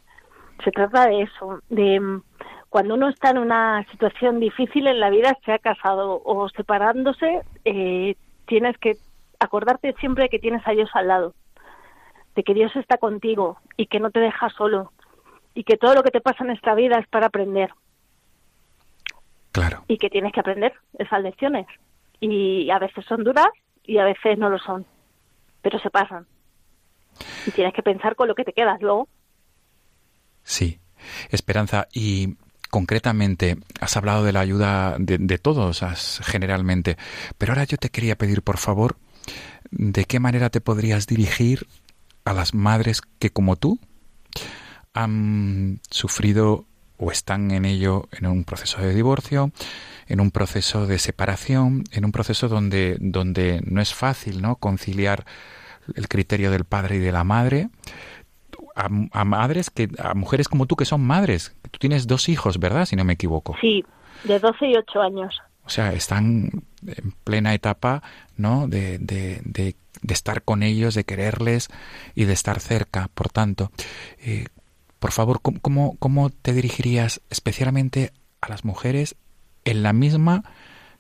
Se 0.65 0.73
trata 0.73 1.07
de 1.07 1.23
eso, 1.23 1.61
de 1.69 2.01
mm, 2.01 2.23
cuando 2.69 2.95
uno 2.95 3.09
está 3.09 3.31
en 3.31 3.39
una 3.39 3.85
situación 3.91 4.41
difícil 4.41 4.87
en 4.87 4.99
la 4.99 5.11
vida, 5.11 5.37
sea 5.45 5.59
casado 5.59 6.21
o 6.25 6.49
separándose, 6.49 7.43
eh, 7.65 8.17
tienes 8.47 8.77
que 8.79 8.97
acordarte 9.39 9.95
siempre 10.01 10.25
de 10.25 10.29
que 10.29 10.39
tienes 10.39 10.67
a 10.67 10.73
Dios 10.73 10.91
al 10.95 11.09
lado, 11.09 11.35
de 12.35 12.43
que 12.43 12.55
Dios 12.55 12.75
está 12.77 12.99
contigo 12.99 13.59
y 13.77 13.87
que 13.87 14.01
no 14.01 14.11
te 14.11 14.21
deja 14.21 14.49
solo 14.51 14.93
y 15.55 15.65
que 15.65 15.77
todo 15.77 15.95
lo 15.95 16.03
que 16.03 16.11
te 16.11 16.21
pasa 16.21 16.45
en 16.45 16.51
esta 16.51 16.75
vida 16.75 16.99
es 16.99 17.09
para 17.09 17.27
aprender. 17.27 17.71
Claro. 19.53 19.85
Y 19.89 19.99
que 19.99 20.11
tienes 20.11 20.33
que 20.33 20.41
aprender 20.41 20.73
esas 20.99 21.23
lecciones. 21.23 21.67
Y 22.21 22.71
a 22.71 22.79
veces 22.79 23.05
son 23.07 23.25
duras 23.25 23.49
y 23.85 23.99
a 23.99 24.05
veces 24.05 24.39
no 24.39 24.51
lo 24.51 24.59
son, 24.59 24.87
pero 25.63 25.79
se 25.81 25.91
pasan. 25.91 26.27
Y 27.47 27.51
tienes 27.51 27.75
que 27.75 27.83
pensar 27.83 28.15
con 28.15 28.29
lo 28.29 28.35
que 28.35 28.45
te 28.45 28.53
quedas 28.53 28.81
luego. 28.81 29.09
Sí. 30.43 30.79
Esperanza, 31.31 31.89
y 31.93 32.37
concretamente, 32.71 33.57
has 33.81 33.97
hablado 33.97 34.25
de 34.25 34.33
la 34.33 34.41
ayuda 34.41 34.97
de, 34.99 35.19
de 35.19 35.39
todos 35.39 35.81
generalmente, 36.23 36.97
pero 37.37 37.53
ahora 37.53 37.65
yo 37.65 37.79
te 37.79 37.91
quería 37.91 38.17
pedir, 38.17 38.43
por 38.43 38.59
favor, 38.59 38.97
¿de 39.71 40.05
qué 40.05 40.21
manera 40.21 40.51
te 40.51 40.61
podrías 40.61 41.07
dirigir 41.07 41.67
a 42.25 42.33
las 42.33 42.55
madres 42.55 43.01
que 43.19 43.31
como 43.31 43.57
tú 43.57 43.79
han 44.95 45.81
sufrido 45.91 46.65
o 46.97 47.13
están 47.13 47.51
en 47.53 47.65
ello 47.65 48.09
en 48.13 48.27
un 48.27 48.45
proceso 48.45 48.81
de 48.81 48.93
divorcio, 48.93 49.53
en 50.09 50.21
un 50.21 50.31
proceso 50.31 50.87
de 50.87 50.99
separación, 50.99 51.85
en 51.93 52.05
un 52.05 52.13
proceso 52.13 52.49
donde, 52.49 52.97
donde 53.01 53.61
no 53.65 53.81
es 53.81 53.95
fácil 53.95 54.43
¿no? 54.43 54.57
conciliar 54.57 55.25
el 55.95 56.09
criterio 56.09 56.51
del 56.51 56.65
padre 56.65 56.97
y 56.97 56.99
de 56.99 57.13
la 57.13 57.25
madre, 57.25 57.69
a, 58.75 58.89
a, 59.13 59.25
madres 59.25 59.71
que, 59.71 59.89
a 59.99 60.15
mujeres 60.15 60.49
como 60.49 60.67
tú 60.67 60.77
que 60.77 60.85
son 60.85 61.01
madres. 61.01 61.55
Tú 61.71 61.79
tienes 61.79 62.07
dos 62.07 62.29
hijos, 62.29 62.59
¿verdad? 62.59 62.87
Si 62.87 62.97
no 62.97 63.05
me 63.05 63.15
equivoco. 63.15 63.57
Sí, 63.61 63.85
de 64.25 64.39
12 64.39 64.67
y 64.67 64.77
8 64.77 65.01
años. 65.01 65.39
O 65.69 65.71
sea, 65.71 65.93
están 65.93 66.49
en 66.87 67.13
plena 67.25 67.53
etapa, 67.53 68.03
¿no? 68.39 68.69
De, 68.69 68.97
de, 68.97 69.43
de, 69.45 69.75
estar 70.09 70.41
con 70.41 70.63
ellos, 70.63 70.95
de 70.95 71.05
quererles 71.05 71.69
y 72.15 72.25
de 72.25 72.33
estar 72.33 72.59
cerca. 72.59 73.11
Por 73.13 73.29
tanto, 73.29 73.71
eh, 74.19 74.47
por 74.99 75.13
favor, 75.13 75.43
¿cómo, 75.43 75.99
¿cómo 75.99 76.31
te 76.31 76.55
dirigirías 76.55 77.21
especialmente 77.29 78.13
a 78.41 78.49
las 78.49 78.65
mujeres 78.65 79.15
en 79.67 79.83
la 79.83 79.93
misma 79.93 80.43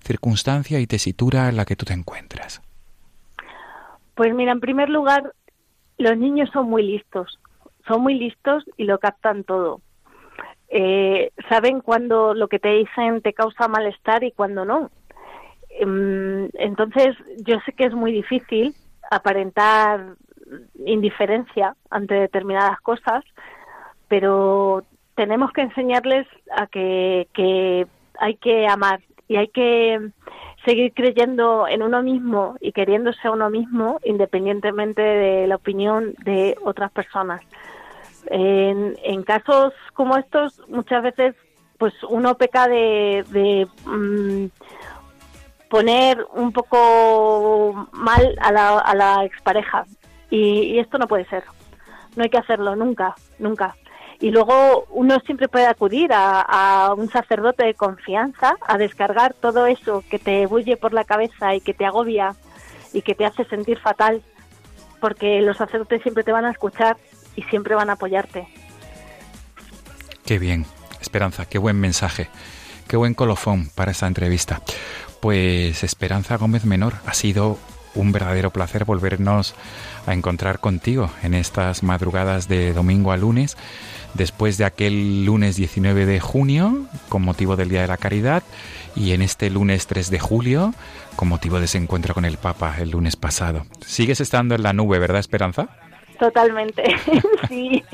circunstancia 0.04 0.78
y 0.80 0.86
tesitura 0.86 1.48
en 1.48 1.56
la 1.56 1.64
que 1.64 1.74
tú 1.74 1.86
te 1.86 1.94
encuentras? 1.94 2.60
Pues 4.16 4.34
mira, 4.34 4.52
en 4.52 4.60
primer 4.60 4.90
lugar, 4.90 5.32
los 5.96 6.18
niños 6.18 6.50
son 6.52 6.68
muy 6.68 6.82
listos, 6.82 7.38
son 7.86 8.02
muy 8.02 8.18
listos 8.18 8.64
y 8.76 8.84
lo 8.84 8.98
captan 8.98 9.44
todo 9.44 9.80
eh, 10.70 11.32
saben 11.48 11.80
cuando 11.80 12.34
lo 12.34 12.48
que 12.48 12.58
te 12.58 12.68
dicen 12.68 13.22
te 13.22 13.32
causa 13.32 13.68
malestar 13.68 14.24
y 14.24 14.32
cuando 14.32 14.64
no. 14.64 14.90
Em, 15.70 16.48
entonces, 16.54 17.16
yo 17.38 17.58
sé 17.64 17.72
que 17.72 17.84
es 17.84 17.94
muy 17.94 18.12
difícil 18.12 18.74
aparentar 19.10 20.16
indiferencia 20.84 21.74
ante 21.90 22.14
determinadas 22.14 22.80
cosas, 22.80 23.24
pero 24.08 24.82
tenemos 25.14 25.52
que 25.52 25.62
enseñarles 25.62 26.26
a 26.56 26.66
que, 26.66 27.28
que 27.34 27.86
hay 28.18 28.36
que 28.36 28.66
amar 28.66 29.00
y 29.28 29.36
hay 29.36 29.48
que 29.48 30.10
seguir 30.64 30.92
creyendo 30.94 31.68
en 31.68 31.82
uno 31.82 32.02
mismo 32.02 32.56
y 32.60 32.72
queriéndose 32.72 33.28
a 33.28 33.30
uno 33.30 33.50
mismo 33.50 34.00
independientemente 34.04 35.02
de 35.02 35.46
la 35.46 35.56
opinión 35.56 36.14
de 36.24 36.56
otras 36.64 36.90
personas. 36.92 37.42
En, 38.26 38.96
en 39.02 39.22
casos 39.22 39.72
como 39.94 40.16
estos, 40.16 40.60
muchas 40.68 41.02
veces, 41.02 41.34
pues 41.78 41.94
uno 42.08 42.36
peca 42.36 42.68
de, 42.68 43.66
mm, 43.84 44.46
poner 45.70 46.26
un 46.32 46.52
poco 46.52 47.88
mal 47.92 48.36
a 48.40 48.52
la, 48.52 48.78
a 48.78 48.94
la 48.94 49.24
expareja. 49.24 49.84
Y, 50.30 50.78
esto 50.78 50.98
no 50.98 51.06
puede 51.06 51.24
ser. 51.26 51.44
No 52.16 52.22
hay 52.22 52.30
que 52.30 52.38
hacerlo 52.38 52.76
nunca, 52.76 53.14
nunca. 53.38 53.76
Y 54.20 54.30
luego 54.30 54.86
uno 54.90 55.20
siempre 55.20 55.48
puede 55.48 55.66
acudir 55.66 56.10
a, 56.12 56.92
un 56.96 57.08
sacerdote 57.08 57.64
de 57.64 57.74
confianza 57.74 58.56
a 58.66 58.76
descargar 58.76 59.34
todo 59.34 59.66
eso 59.66 60.02
que 60.10 60.18
te 60.18 60.46
bulle 60.46 60.76
por 60.76 60.92
la 60.92 61.04
cabeza 61.04 61.54
y 61.54 61.60
que 61.60 61.74
te 61.74 61.86
agobia 61.86 62.34
y 62.92 63.02
que 63.02 63.14
te 63.14 63.24
hace 63.24 63.44
sentir 63.44 63.78
fatal, 63.78 64.22
porque 65.00 65.40
los 65.40 65.56
sacerdotes 65.56 66.02
siempre 66.02 66.24
te 66.24 66.32
van 66.32 66.46
a 66.46 66.50
escuchar 66.50 66.96
y 67.38 67.42
siempre 67.44 67.76
van 67.76 67.88
a 67.88 67.92
apoyarte. 67.92 68.48
Qué 70.26 70.40
bien, 70.40 70.66
Esperanza, 71.00 71.46
qué 71.46 71.58
buen 71.58 71.78
mensaje, 71.78 72.28
qué 72.88 72.96
buen 72.96 73.14
colofón 73.14 73.70
para 73.76 73.92
esta 73.92 74.08
entrevista. 74.08 74.60
Pues 75.20 75.84
Esperanza 75.84 76.36
Gómez 76.36 76.64
Menor, 76.64 76.94
ha 77.06 77.14
sido 77.14 77.56
un 77.94 78.10
verdadero 78.10 78.50
placer 78.50 78.84
volvernos 78.84 79.54
a 80.06 80.14
encontrar 80.14 80.58
contigo 80.58 81.10
en 81.22 81.34
estas 81.34 81.84
madrugadas 81.84 82.48
de 82.48 82.72
domingo 82.72 83.12
a 83.12 83.16
lunes, 83.16 83.56
después 84.14 84.58
de 84.58 84.64
aquel 84.64 85.24
lunes 85.24 85.54
19 85.54 86.06
de 86.06 86.18
junio, 86.18 86.86
con 87.08 87.22
motivo 87.22 87.54
del 87.54 87.68
Día 87.68 87.82
de 87.82 87.88
la 87.88 87.98
Caridad, 87.98 88.42
y 88.96 89.12
en 89.12 89.22
este 89.22 89.48
lunes 89.48 89.86
3 89.86 90.10
de 90.10 90.18
julio, 90.18 90.74
con 91.14 91.28
motivo 91.28 91.60
de 91.60 91.66
ese 91.66 91.78
encuentro 91.78 92.14
con 92.14 92.24
el 92.24 92.36
Papa 92.36 92.74
el 92.78 92.90
lunes 92.90 93.14
pasado. 93.14 93.64
Sigues 93.86 94.20
estando 94.20 94.56
en 94.56 94.64
la 94.64 94.72
nube, 94.72 94.98
¿verdad, 94.98 95.20
Esperanza? 95.20 95.68
Totalmente, 96.18 96.82
sí. 97.48 97.84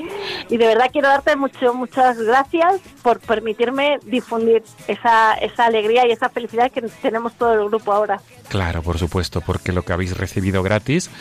Y 0.49 0.57
de 0.57 0.65
verdad 0.65 0.89
quiero 0.91 1.07
darte 1.09 1.35
mucho, 1.35 1.73
muchas 1.75 2.17
gracias 2.17 2.81
por 3.03 3.19
permitirme 3.19 3.99
difundir 4.03 4.63
esa, 4.87 5.35
esa 5.35 5.65
alegría 5.65 6.07
y 6.07 6.11
esa 6.11 6.29
felicidad 6.29 6.71
que 6.71 6.81
tenemos 6.81 7.33
todo 7.35 7.53
el 7.53 7.65
grupo 7.69 7.93
ahora. 7.93 8.19
Claro, 8.49 8.81
por 8.81 8.97
supuesto, 8.97 9.41
porque 9.41 9.71
lo 9.71 9.83
que 9.83 9.93
habéis 9.93 10.17
recibido 10.17 10.63
gratis 10.63 11.11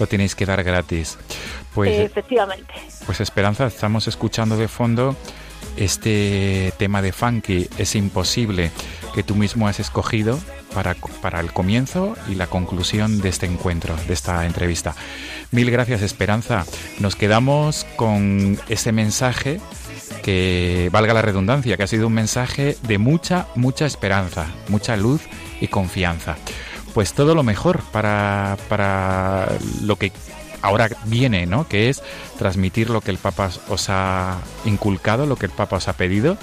lo 0.00 0.06
tenéis 0.06 0.34
que 0.34 0.46
dar 0.46 0.62
gratis. 0.62 1.18
Pues, 1.74 1.98
Efectivamente. 1.98 2.72
Pues 3.04 3.20
Esperanza, 3.20 3.66
estamos 3.66 4.08
escuchando 4.08 4.56
de 4.56 4.68
fondo 4.68 5.14
este 5.76 6.72
tema 6.78 7.02
de 7.02 7.12
funky, 7.12 7.68
es 7.76 7.94
imposible, 7.94 8.70
que 9.14 9.22
tú 9.22 9.34
mismo 9.34 9.68
has 9.68 9.78
escogido 9.78 10.38
para, 10.76 10.94
para 11.22 11.40
el 11.40 11.54
comienzo 11.54 12.14
y 12.28 12.34
la 12.34 12.48
conclusión 12.48 13.22
de 13.22 13.30
este 13.30 13.46
encuentro, 13.46 13.96
de 14.06 14.12
esta 14.12 14.44
entrevista. 14.44 14.94
Mil 15.50 15.70
gracias 15.70 16.02
Esperanza. 16.02 16.66
Nos 17.00 17.16
quedamos 17.16 17.86
con 17.96 18.58
ese 18.68 18.92
mensaje 18.92 19.58
que, 20.22 20.90
valga 20.92 21.14
la 21.14 21.22
redundancia, 21.22 21.78
que 21.78 21.82
ha 21.82 21.86
sido 21.86 22.08
un 22.08 22.12
mensaje 22.12 22.76
de 22.82 22.98
mucha, 22.98 23.46
mucha 23.54 23.86
esperanza, 23.86 24.48
mucha 24.68 24.98
luz 24.98 25.22
y 25.62 25.68
confianza. 25.68 26.36
Pues 26.92 27.14
todo 27.14 27.34
lo 27.34 27.42
mejor 27.42 27.80
para, 27.90 28.58
para 28.68 29.48
lo 29.80 29.96
que 29.96 30.12
ahora 30.60 30.90
viene, 31.06 31.46
¿no? 31.46 31.66
Que 31.66 31.88
es 31.88 32.02
transmitir 32.38 32.90
lo 32.90 33.00
que 33.00 33.12
el 33.12 33.18
Papa 33.18 33.48
os 33.70 33.86
ha 33.88 34.40
inculcado, 34.66 35.24
lo 35.24 35.36
que 35.36 35.46
el 35.46 35.52
Papa 35.52 35.76
os 35.76 35.88
ha 35.88 35.94
pedido 35.94 36.36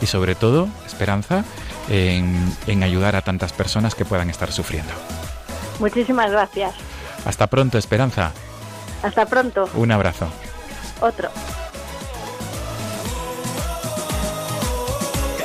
y 0.00 0.06
sobre 0.06 0.34
todo, 0.34 0.68
esperanza, 0.86 1.44
en, 1.88 2.56
en 2.66 2.82
ayudar 2.82 3.16
a 3.16 3.22
tantas 3.22 3.52
personas 3.52 3.94
que 3.94 4.04
puedan 4.04 4.30
estar 4.30 4.52
sufriendo. 4.52 4.92
Muchísimas 5.78 6.30
gracias. 6.30 6.74
Hasta 7.24 7.46
pronto, 7.46 7.78
Esperanza. 7.78 8.32
Hasta 9.02 9.26
pronto. 9.26 9.68
Un 9.74 9.92
abrazo. 9.92 10.28
Otro. 11.00 11.28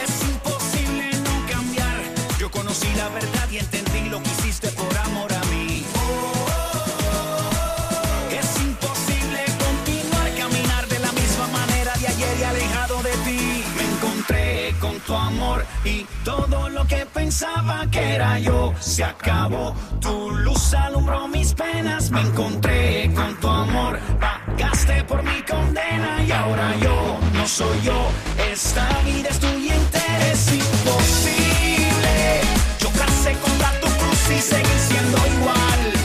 Es 0.02 0.24
imposible 0.24 1.10
no 1.24 1.52
cambiar. 1.52 2.02
Yo 2.40 2.50
conocí 2.52 2.88
la 2.96 3.10
verdad 3.10 3.39
tu 15.06 15.14
amor 15.14 15.66
y 15.84 16.06
todo 16.24 16.70
lo 16.70 16.86
que 16.86 17.06
pensaba 17.06 17.86
que 17.92 18.16
era 18.16 18.40
yo 18.40 18.74
se 18.80 19.04
acabó. 19.04 19.76
Tu 20.02 20.32
luz 20.32 20.74
alumbró 20.74 21.28
mis 21.28 21.54
penas. 21.54 22.12
Me 22.12 22.22
encontré 22.22 23.12
con 23.14 23.36
tu 23.40 23.48
amor. 23.48 24.00
Pagaste 24.20 25.04
por 25.04 25.24
mi 25.24 25.42
condena 25.44 26.24
y 26.24 26.32
ahora 26.32 26.76
yo 26.82 27.18
no 27.34 27.48
soy 27.48 27.82
yo. 27.82 28.10
Esta 28.52 28.88
vida 29.06 29.30
es 29.30 29.40
tuya 29.40 29.76
entera. 29.76 30.32
Es 30.32 30.54
imposible 30.54 32.42
chocarse 32.78 33.34
contra 33.34 33.72
tu 33.82 33.88
cruz 33.88 34.32
y 34.38 34.42
seguir 34.42 34.80
siendo 34.88 35.18
igual. 35.18 35.99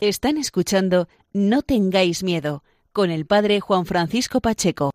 Están 0.00 0.36
escuchando 0.38 1.08
No 1.32 1.62
tengáis 1.62 2.22
miedo 2.22 2.62
con 2.92 3.10
el 3.10 3.26
padre 3.26 3.58
Juan 3.58 3.84
Francisco 3.84 4.40
Pacheco. 4.40 4.92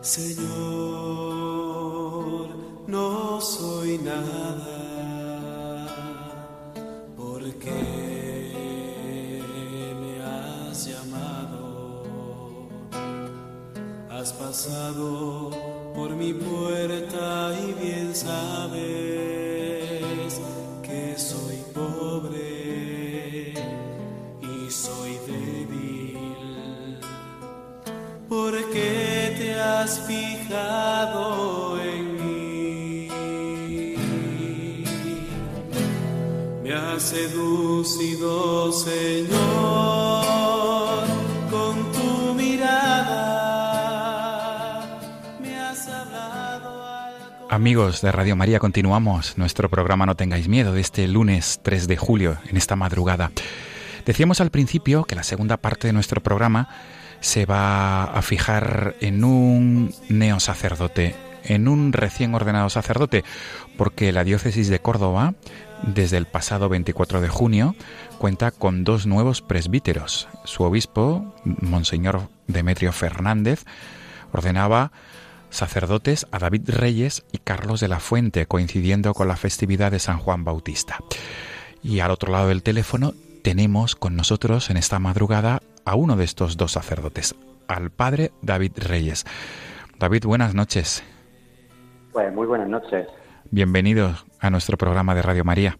Señor, 0.00 0.46
no 2.86 3.40
soy 3.40 3.98
nada 3.98 4.69
Pasado 14.38 15.50
por 15.94 16.10
mi 16.16 16.32
puerta 16.32 17.52
y 17.62 17.72
bien 17.82 18.14
sabes 18.14 18.80
que 20.82 21.14
soy 21.18 21.56
pobre 21.74 23.54
y 24.40 24.70
soy 24.70 25.18
débil. 25.26 26.98
¿Por 28.28 28.52
qué 28.70 29.36
te 29.38 29.54
has 29.60 30.00
fijado 30.06 31.80
en 31.80 32.14
mí? 32.16 33.08
Me 36.62 36.72
has 36.72 37.02
seducido, 37.02 38.72
Señor, 38.72 40.49
Amigos 47.52 48.00
de 48.00 48.12
Radio 48.12 48.36
María, 48.36 48.60
continuamos 48.60 49.36
nuestro 49.36 49.68
programa 49.68 50.06
No 50.06 50.14
tengáis 50.14 50.46
miedo 50.46 50.72
de 50.72 50.80
este 50.80 51.08
lunes 51.08 51.58
3 51.64 51.88
de 51.88 51.96
julio, 51.96 52.38
en 52.48 52.56
esta 52.56 52.76
madrugada. 52.76 53.32
Decíamos 54.06 54.40
al 54.40 54.52
principio 54.52 55.02
que 55.02 55.16
la 55.16 55.24
segunda 55.24 55.56
parte 55.56 55.88
de 55.88 55.92
nuestro 55.92 56.22
programa 56.22 56.68
se 57.18 57.46
va 57.46 58.04
a 58.04 58.22
fijar 58.22 58.94
en 59.00 59.24
un 59.24 59.92
neosacerdote, 60.08 61.16
en 61.42 61.66
un 61.66 61.92
recién 61.92 62.36
ordenado 62.36 62.70
sacerdote, 62.70 63.24
porque 63.76 64.12
la 64.12 64.22
diócesis 64.22 64.68
de 64.68 64.78
Córdoba, 64.78 65.34
desde 65.82 66.18
el 66.18 66.26
pasado 66.26 66.68
24 66.68 67.20
de 67.20 67.30
junio, 67.30 67.74
cuenta 68.18 68.52
con 68.52 68.84
dos 68.84 69.06
nuevos 69.06 69.42
presbíteros. 69.42 70.28
Su 70.44 70.62
obispo, 70.62 71.34
Monseñor 71.44 72.28
Demetrio 72.46 72.92
Fernández, 72.92 73.64
ordenaba 74.30 74.92
sacerdotes 75.50 76.26
a 76.30 76.38
David 76.38 76.70
Reyes 76.70 77.24
y 77.32 77.38
Carlos 77.38 77.80
de 77.80 77.88
la 77.88 78.00
Fuente, 78.00 78.46
coincidiendo 78.46 79.14
con 79.14 79.28
la 79.28 79.36
festividad 79.36 79.90
de 79.90 79.98
San 79.98 80.18
Juan 80.18 80.44
Bautista. 80.44 80.98
Y 81.82 82.00
al 82.00 82.10
otro 82.10 82.32
lado 82.32 82.48
del 82.48 82.62
teléfono 82.62 83.12
tenemos 83.42 83.96
con 83.96 84.16
nosotros 84.16 84.70
en 84.70 84.76
esta 84.76 84.98
madrugada 84.98 85.60
a 85.84 85.94
uno 85.94 86.16
de 86.16 86.24
estos 86.24 86.56
dos 86.56 86.72
sacerdotes, 86.72 87.34
al 87.68 87.90
padre 87.90 88.32
David 88.42 88.72
Reyes. 88.76 89.24
David, 89.98 90.24
buenas 90.24 90.54
noches. 90.54 91.02
Pues 92.12 92.32
muy 92.32 92.46
buenas 92.46 92.68
noches. 92.68 93.06
Bienvenido 93.50 94.14
a 94.40 94.50
nuestro 94.50 94.76
programa 94.76 95.14
de 95.14 95.22
Radio 95.22 95.44
María. 95.44 95.78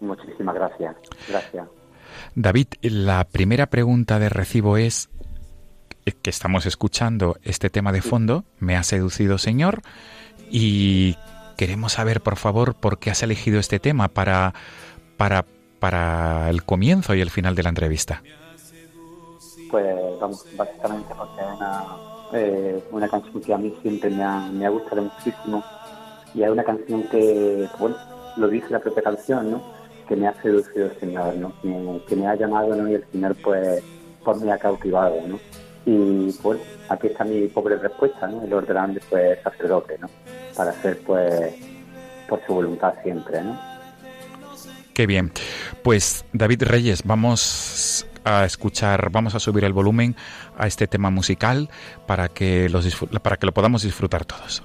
Muchísimas 0.00 0.54
gracias. 0.54 0.96
Gracias. 1.28 1.66
David, 2.34 2.66
la 2.82 3.24
primera 3.24 3.66
pregunta 3.66 4.18
de 4.18 4.28
recibo 4.28 4.76
es 4.76 5.08
que 6.14 6.30
estamos 6.30 6.66
escuchando 6.66 7.36
este 7.42 7.70
tema 7.70 7.92
de 7.92 8.00
fondo, 8.00 8.44
Me 8.60 8.76
ha 8.76 8.82
seducido 8.82 9.38
Señor, 9.38 9.82
y 10.50 11.16
queremos 11.56 11.94
saber, 11.94 12.20
por 12.20 12.36
favor, 12.36 12.74
por 12.74 12.98
qué 12.98 13.10
has 13.10 13.22
elegido 13.22 13.58
este 13.58 13.80
tema 13.80 14.08
para, 14.08 14.54
para, 15.16 15.44
para 15.80 16.48
el 16.50 16.62
comienzo 16.62 17.14
y 17.14 17.20
el 17.20 17.30
final 17.30 17.54
de 17.54 17.62
la 17.62 17.70
entrevista. 17.70 18.22
Pues 19.70 19.96
vamos, 20.20 20.46
básicamente 20.56 21.12
porque 21.16 21.40
es 21.40 21.56
una, 21.56 21.84
eh, 22.32 22.84
una 22.92 23.08
canción 23.08 23.42
que 23.42 23.54
a 23.54 23.58
mí 23.58 23.74
siempre 23.82 24.10
me 24.10 24.22
ha, 24.22 24.48
me 24.52 24.66
ha 24.66 24.68
gustado 24.68 25.02
muchísimo 25.02 25.64
y 26.34 26.42
es 26.42 26.50
una 26.50 26.62
canción 26.62 27.02
que, 27.04 27.68
bueno, 27.78 27.96
lo 28.36 28.48
dice 28.48 28.66
la 28.70 28.78
propia 28.78 29.02
canción, 29.02 29.50
¿no? 29.50 29.62
Que 30.06 30.14
me 30.14 30.28
ha 30.28 30.40
seducido 30.40 30.86
el 30.86 31.00
Señor, 31.00 31.34
¿no? 31.36 31.52
Que, 31.62 32.02
que 32.06 32.16
me 32.16 32.28
ha 32.28 32.36
llamado, 32.36 32.76
¿no? 32.76 32.88
Y 32.88 32.94
el 32.94 33.04
Señor, 33.10 33.34
pues, 33.42 33.82
por 34.22 34.40
me 34.40 34.52
ha 34.52 34.58
cautivado, 34.58 35.16
¿no? 35.26 35.40
Y, 35.86 36.32
pues, 36.42 36.60
aquí 36.88 37.06
está 37.06 37.24
mi 37.24 37.46
pobre 37.46 37.76
respuesta, 37.76 38.26
¿no? 38.26 38.42
El 38.42 38.52
ordenante, 38.52 39.00
pues, 39.08 39.38
sacerdote, 39.42 39.96
¿no? 39.98 40.10
Para 40.54 40.70
hacer, 40.70 40.98
pues, 41.06 41.54
por 42.28 42.44
su 42.44 42.54
voluntad 42.54 42.92
siempre, 43.02 43.42
¿no? 43.42 43.58
Qué 44.92 45.06
bien. 45.06 45.30
Pues 45.82 46.24
David 46.32 46.62
Reyes, 46.62 47.02
vamos 47.04 48.06
a 48.24 48.44
escuchar, 48.44 49.10
vamos 49.10 49.34
a 49.34 49.40
subir 49.40 49.64
el 49.64 49.72
volumen 49.72 50.16
a 50.56 50.66
este 50.66 50.86
tema 50.86 51.10
musical 51.10 51.68
para 52.06 52.28
que, 52.28 52.68
los 52.68 52.96
para 53.22 53.36
que 53.36 53.46
lo 53.46 53.52
podamos 53.52 53.82
disfrutar 53.82 54.24
todos. 54.24 54.62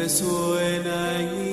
Que 0.00 0.04
resuena 0.04 1.49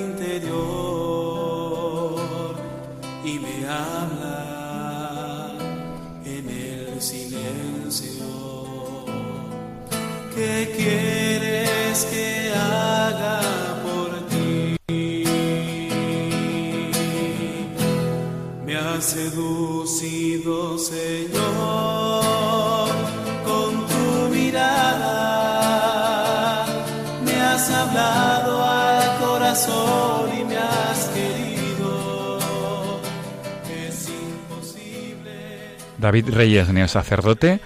David 36.08 36.30
Reyes, 36.30 36.70
neosacerdote 36.70 37.60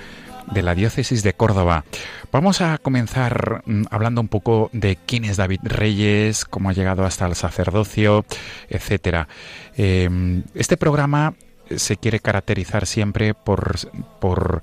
de 0.51 0.63
la 0.63 0.75
diócesis 0.75 1.23
de 1.23 1.33
Córdoba. 1.33 1.85
Vamos 2.33 2.61
a 2.61 2.77
comenzar 2.79 3.63
mm, 3.67 3.85
hablando 3.89 4.21
un 4.21 4.27
poco 4.27 4.69
de 4.73 4.97
quién 4.97 5.25
es 5.25 5.37
David 5.37 5.61
Reyes, 5.63 6.45
cómo 6.45 6.69
ha 6.69 6.73
llegado 6.73 7.05
hasta 7.05 7.25
el 7.27 7.37
sacerdocio, 7.37 8.25
etcétera. 8.69 9.29
Eh, 9.77 10.43
este 10.57 10.77
programa 10.77 11.35
se 11.77 11.97
quiere 11.99 12.19
caracterizar 12.19 12.85
siempre 12.87 13.33
por, 13.33 13.77
por 14.19 14.63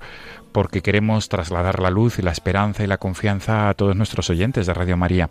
porque 0.52 0.82
queremos 0.82 1.30
trasladar 1.30 1.80
la 1.80 1.88
luz 1.88 2.18
y 2.18 2.22
la 2.22 2.32
esperanza 2.32 2.84
y 2.84 2.86
la 2.86 2.98
confianza 2.98 3.70
a 3.70 3.74
todos 3.74 3.96
nuestros 3.96 4.28
oyentes 4.28 4.66
de 4.66 4.74
Radio 4.74 4.98
María. 4.98 5.30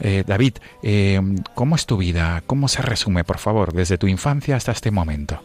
Eh, 0.00 0.24
David, 0.26 0.54
eh, 0.82 1.20
¿cómo 1.54 1.76
es 1.76 1.86
tu 1.86 1.98
vida? 1.98 2.42
¿Cómo 2.48 2.66
se 2.66 2.82
resume, 2.82 3.22
por 3.22 3.38
favor, 3.38 3.72
desde 3.72 3.96
tu 3.96 4.08
infancia 4.08 4.56
hasta 4.56 4.72
este 4.72 4.90
momento? 4.90 5.40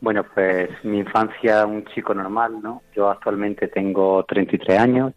Bueno, 0.00 0.24
pues 0.34 0.68
mi 0.84 0.98
infancia, 0.98 1.64
un 1.64 1.84
chico 1.86 2.14
normal, 2.14 2.60
¿no? 2.62 2.82
Yo 2.94 3.08
actualmente 3.10 3.68
tengo 3.68 4.24
33 4.24 4.78
años 4.78 5.14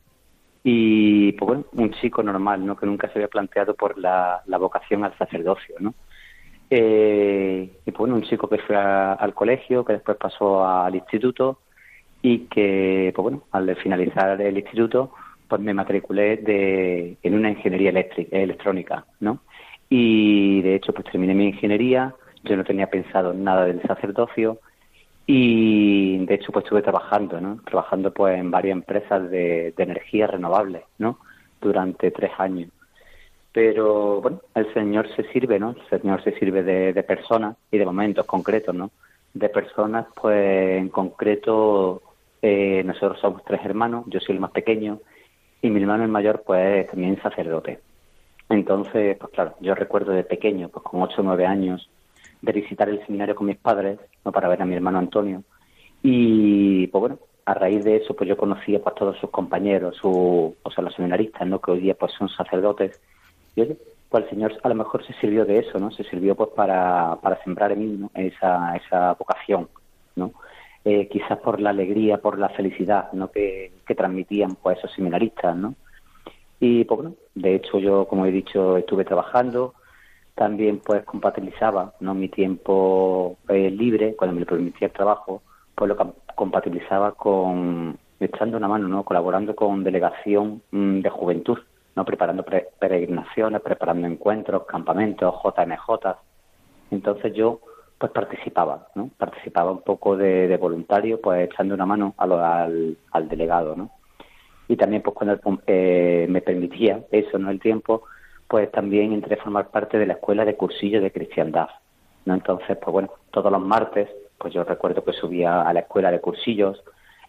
y, 0.63 1.33
pues 1.33 1.47
bueno, 1.47 1.65
un 1.73 1.91
chico 1.91 2.23
normal, 2.23 2.65
¿no? 2.65 2.77
Que 2.77 2.85
nunca 2.85 3.07
se 3.07 3.19
había 3.19 3.27
planteado 3.27 3.75
por 3.75 3.97
la, 3.97 4.41
vocación 4.59 5.03
al 5.03 5.17
sacerdocio, 5.17 5.75
¿no? 5.79 5.93
Eh, 6.69 7.69
y 7.85 7.91
pues 7.91 7.97
bueno, 7.97 8.15
un 8.15 8.23
chico 8.23 8.47
que 8.47 8.59
fue 8.59 8.75
al 8.77 9.33
colegio, 9.33 9.83
que 9.83 9.93
después 9.93 10.17
pasó 10.17 10.65
al 10.65 10.95
instituto 10.95 11.59
y 12.21 12.39
que, 12.47 13.11
pues 13.15 13.23
bueno, 13.23 13.43
al 13.51 13.75
finalizar 13.77 14.39
el 14.41 14.57
instituto, 14.57 15.11
pues 15.47 15.61
me 15.61 15.73
matriculé 15.73 16.37
de, 16.37 17.17
en 17.21 17.33
una 17.33 17.49
ingeniería 17.49 17.89
eléctrica, 17.89 18.37
electrónica, 18.37 19.05
¿no? 19.19 19.41
Y 19.89 20.61
de 20.61 20.75
hecho, 20.75 20.93
pues 20.93 21.05
terminé 21.11 21.33
mi 21.33 21.47
ingeniería, 21.47 22.13
yo 22.43 22.55
no 22.55 22.63
tenía 22.63 22.89
pensado 22.89 23.33
nada 23.33 23.65
del 23.65 23.81
sacerdocio 23.81 24.59
y 25.31 26.25
de 26.25 26.33
hecho, 26.33 26.51
pues 26.51 26.65
estuve 26.65 26.81
trabajando, 26.81 27.39
¿no? 27.39 27.59
Trabajando 27.63 28.11
pues 28.11 28.39
en 28.39 28.49
varias 28.49 28.73
empresas 28.73 29.29
de, 29.29 29.73
de 29.77 29.83
energía 29.83 30.25
renovable, 30.25 30.85
¿no? 30.97 31.19
Durante 31.61 32.09
tres 32.09 32.31
años 32.39 32.69
pero 33.51 34.21
bueno, 34.21 34.41
el 34.55 34.73
Señor 34.73 35.07
se 35.15 35.23
sirve, 35.31 35.59
¿no? 35.59 35.71
El 35.71 36.01
Señor 36.01 36.23
se 36.23 36.37
sirve 36.37 36.63
de, 36.63 36.93
de 36.93 37.03
personas 37.03 37.57
y 37.71 37.77
de 37.77 37.85
momentos 37.85 38.25
concretos, 38.25 38.75
¿no? 38.75 38.91
De 39.33 39.49
personas, 39.49 40.07
pues 40.15 40.77
en 40.77 40.89
concreto, 40.89 42.01
eh, 42.41 42.83
nosotros 42.85 43.19
somos 43.19 43.43
tres 43.43 43.61
hermanos, 43.65 44.05
yo 44.07 44.19
soy 44.19 44.35
el 44.35 44.41
más 44.41 44.51
pequeño 44.51 44.99
y 45.61 45.69
mi 45.69 45.81
hermano 45.81 46.03
el 46.03 46.09
mayor, 46.09 46.43
pues 46.45 46.87
también 46.87 47.21
sacerdote. 47.21 47.79
Entonces, 48.49 49.17
pues 49.17 49.31
claro, 49.33 49.55
yo 49.59 49.75
recuerdo 49.75 50.11
de 50.11 50.23
pequeño, 50.23 50.69
pues 50.69 50.83
con 50.83 51.01
ocho 51.01 51.21
o 51.21 51.23
nueve 51.23 51.45
años, 51.45 51.89
de 52.41 52.51
visitar 52.51 52.89
el 52.89 53.05
seminario 53.05 53.35
con 53.35 53.47
mis 53.47 53.57
padres, 53.57 53.99
¿no? 54.23 54.31
Para 54.31 54.47
ver 54.47 54.61
a 54.61 54.65
mi 54.65 54.75
hermano 54.75 54.99
Antonio. 54.99 55.43
Y, 56.01 56.87
pues 56.87 56.99
bueno, 56.99 57.19
a 57.45 57.53
raíz 57.53 57.83
de 57.83 57.97
eso, 57.97 58.15
pues 58.15 58.29
yo 58.29 58.37
conocía 58.37 58.81
pues 58.81 58.95
todos 58.95 59.17
sus 59.17 59.29
compañeros, 59.29 59.97
su, 59.97 60.55
o 60.61 60.71
sea, 60.71 60.83
los 60.83 60.93
seminaristas, 60.93 61.47
¿no? 61.47 61.59
Que 61.59 61.71
hoy 61.71 61.79
día 61.79 61.95
pues 61.95 62.13
son 62.13 62.29
sacerdotes 62.29 63.01
y 63.55 63.61
oye, 63.61 63.77
pues 64.09 64.23
el 64.23 64.29
Señor 64.29 64.53
a 64.63 64.69
lo 64.69 64.75
mejor 64.75 65.05
se 65.05 65.13
sirvió 65.13 65.45
de 65.45 65.59
eso, 65.59 65.79
¿no? 65.79 65.91
Se 65.91 66.03
sirvió 66.03 66.35
pues 66.35 66.49
para, 66.55 67.17
para 67.21 67.41
sembrar 67.43 67.71
en 67.71 67.79
mí 67.79 67.97
¿no? 67.97 68.11
esa, 68.13 68.75
esa 68.75 69.13
vocación, 69.13 69.67
¿no? 70.15 70.31
Eh, 70.85 71.07
quizás 71.09 71.37
por 71.39 71.59
la 71.59 71.71
alegría, 71.71 72.19
por 72.19 72.39
la 72.39 72.49
felicidad, 72.49 73.11
¿no? 73.13 73.31
Que, 73.31 73.71
que 73.85 73.95
transmitían 73.95 74.55
pues 74.55 74.77
esos 74.77 74.93
seminaristas, 74.93 75.55
¿no? 75.55 75.75
Y 76.59 76.83
pues 76.85 76.97
bueno, 77.01 77.15
de 77.35 77.55
hecho 77.55 77.79
yo, 77.79 78.05
como 78.07 78.25
he 78.25 78.31
dicho, 78.31 78.77
estuve 78.77 79.05
trabajando, 79.05 79.73
también 80.39 80.79
pues 80.79 81.03
compatibilizaba, 81.03 81.93
¿no? 81.99 82.13
Mi 82.15 82.29
tiempo 82.29 83.37
eh, 83.49 83.69
libre, 83.69 84.15
cuando 84.15 84.33
me 84.35 84.39
lo 84.41 84.47
permitía 84.47 84.87
el 84.87 84.93
trabajo, 84.93 85.41
pues 85.75 85.89
lo 85.89 85.97
com- 85.97 86.13
compatibilizaba 86.33 87.11
con 87.11 87.97
echando 88.21 88.55
una 88.55 88.69
mano, 88.69 88.87
¿no? 88.87 89.03
Colaborando 89.03 89.53
con 89.53 89.83
delegación 89.83 90.63
mm, 90.71 91.01
de 91.01 91.09
juventud, 91.09 91.59
¿no? 91.95 92.05
preparando 92.05 92.43
pre- 92.43 92.69
peregrinaciones, 92.79 93.61
preparando 93.61 94.07
encuentros, 94.07 94.65
campamentos, 94.65 95.35
JMJ. 95.43 96.15
Entonces 96.91 97.33
yo 97.33 97.59
pues 97.97 98.13
participaba, 98.13 98.87
¿no? 98.95 99.09
Participaba 99.17 99.71
un 99.73 99.81
poco 99.81 100.15
de, 100.15 100.47
de 100.47 100.55
voluntario, 100.55 101.19
pues 101.19 101.49
echando 101.51 101.73
una 101.75 101.85
mano 101.85 102.13
a 102.17 102.25
lo- 102.25 102.39
al, 102.43 102.97
al 103.11 103.27
delegado, 103.27 103.75
¿no? 103.75 103.89
Y 104.69 104.77
también 104.77 105.01
pues 105.01 105.13
cuando 105.15 105.37
eh, 105.67 106.27
me 106.29 106.41
permitía 106.41 107.01
eso, 107.11 107.37
¿no? 107.37 107.49
El 107.49 107.59
tiempo, 107.59 108.03
pues 108.49 108.71
también 108.71 109.13
entré 109.13 109.35
a 109.35 109.43
formar 109.43 109.69
parte 109.69 109.99
de 109.99 110.07
la 110.07 110.13
escuela 110.13 110.43
de 110.43 110.55
cursillo 110.55 111.01
de 111.01 111.11
cristiandad, 111.11 111.69
¿no? 112.25 112.33
Entonces, 112.33 112.77
pues 112.77 112.91
bueno, 112.91 113.11
todos 113.31 113.51
los 113.51 113.61
martes, 113.61 114.09
pues 114.39 114.53
yo 114.53 114.63
recuerdo 114.63 115.03
que 115.05 115.13
subía 115.13 115.61
a 115.61 115.71
la 115.71 115.81
escuela 115.81 116.09
de 116.11 116.19
cursillos, 116.19 116.83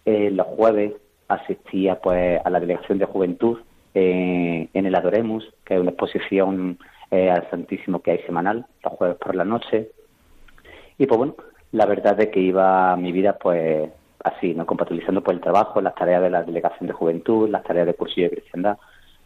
eh, 0.06 0.30
los 0.30 0.46
jueves 0.46 0.94
asistía 1.28 2.00
pues 2.00 2.40
a 2.42 2.48
la 2.48 2.58
delegación 2.58 2.98
de 2.98 3.04
juventud 3.04 3.58
eh, 3.94 4.68
en 4.72 4.86
el 4.86 4.94
Adoremus, 4.94 5.44
que 5.64 5.74
es 5.74 5.80
una 5.80 5.90
exposición 5.90 6.78
eh, 7.10 7.30
al 7.30 7.48
Santísimo 7.50 8.00
que 8.00 8.12
hay 8.12 8.18
semanal, 8.20 8.64
los 8.82 8.94
jueves 8.94 9.18
por 9.18 9.34
la 9.34 9.44
noche. 9.44 9.90
Y 10.96 11.06
pues 11.06 11.18
bueno, 11.18 11.34
la 11.72 11.84
verdad 11.84 12.18
es 12.18 12.28
que 12.28 12.40
iba 12.40 12.96
mi 12.96 13.12
vida 13.12 13.36
pues 13.36 13.90
así, 14.24 14.54
¿no? 14.54 14.64
Compatibilizando 14.64 15.22
pues 15.22 15.36
el 15.36 15.42
trabajo, 15.42 15.82
las 15.82 15.94
tareas 15.94 16.22
de 16.22 16.30
la 16.30 16.44
delegación 16.44 16.86
de 16.86 16.94
juventud, 16.94 17.50
las 17.50 17.62
tareas 17.62 17.86
de 17.86 17.94
cursillo 17.94 18.30
de 18.30 18.36
cristiandad, 18.36 18.78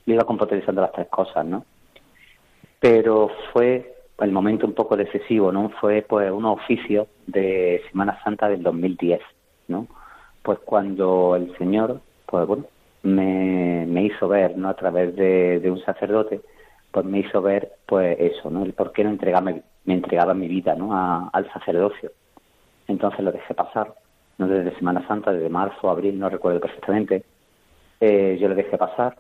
lo 0.06 0.14
iba 0.14 0.24
compatibilizando 0.24 0.82
las 0.82 0.92
tres 0.92 1.06
cosas, 1.06 1.46
¿no? 1.46 1.64
Pero 2.84 3.30
fue 3.50 3.94
el 4.18 4.30
momento 4.30 4.66
un 4.66 4.74
poco 4.74 4.94
decisivo, 4.94 5.50
¿no? 5.50 5.70
Fue 5.80 6.04
pues 6.06 6.30
un 6.30 6.44
oficio 6.44 7.06
de 7.26 7.80
Semana 7.90 8.22
Santa 8.22 8.46
del 8.46 8.62
2010, 8.62 9.22
¿no? 9.68 9.86
Pues 10.42 10.58
cuando 10.58 11.34
el 11.34 11.56
Señor, 11.56 12.02
pues 12.26 12.46
bueno, 12.46 12.66
me, 13.02 13.86
me 13.86 14.02
hizo 14.04 14.28
ver, 14.28 14.58
¿no? 14.58 14.68
A 14.68 14.76
través 14.76 15.16
de, 15.16 15.60
de 15.60 15.70
un 15.70 15.82
sacerdote, 15.82 16.42
pues 16.92 17.06
me 17.06 17.20
hizo 17.20 17.40
ver, 17.40 17.72
pues 17.86 18.18
eso, 18.20 18.50
¿no? 18.50 18.62
El 18.62 18.74
por 18.74 18.92
qué 18.92 19.02
no 19.02 19.08
entregaba, 19.08 19.50
me 19.50 19.94
entregaba 19.94 20.34
mi 20.34 20.46
vida, 20.46 20.74
¿no? 20.74 20.94
A- 20.94 21.30
al 21.32 21.50
sacerdocio. 21.54 22.12
Entonces 22.86 23.20
lo 23.20 23.32
dejé 23.32 23.54
pasar, 23.54 23.94
¿no? 24.36 24.46
Desde 24.46 24.76
Semana 24.76 25.08
Santa, 25.08 25.32
desde 25.32 25.48
marzo, 25.48 25.88
abril, 25.88 26.18
no 26.18 26.28
recuerdo 26.28 26.60
perfectamente. 26.60 27.24
Eh, 27.98 28.36
yo 28.38 28.48
lo 28.48 28.54
dejé 28.54 28.76
pasar 28.76 29.16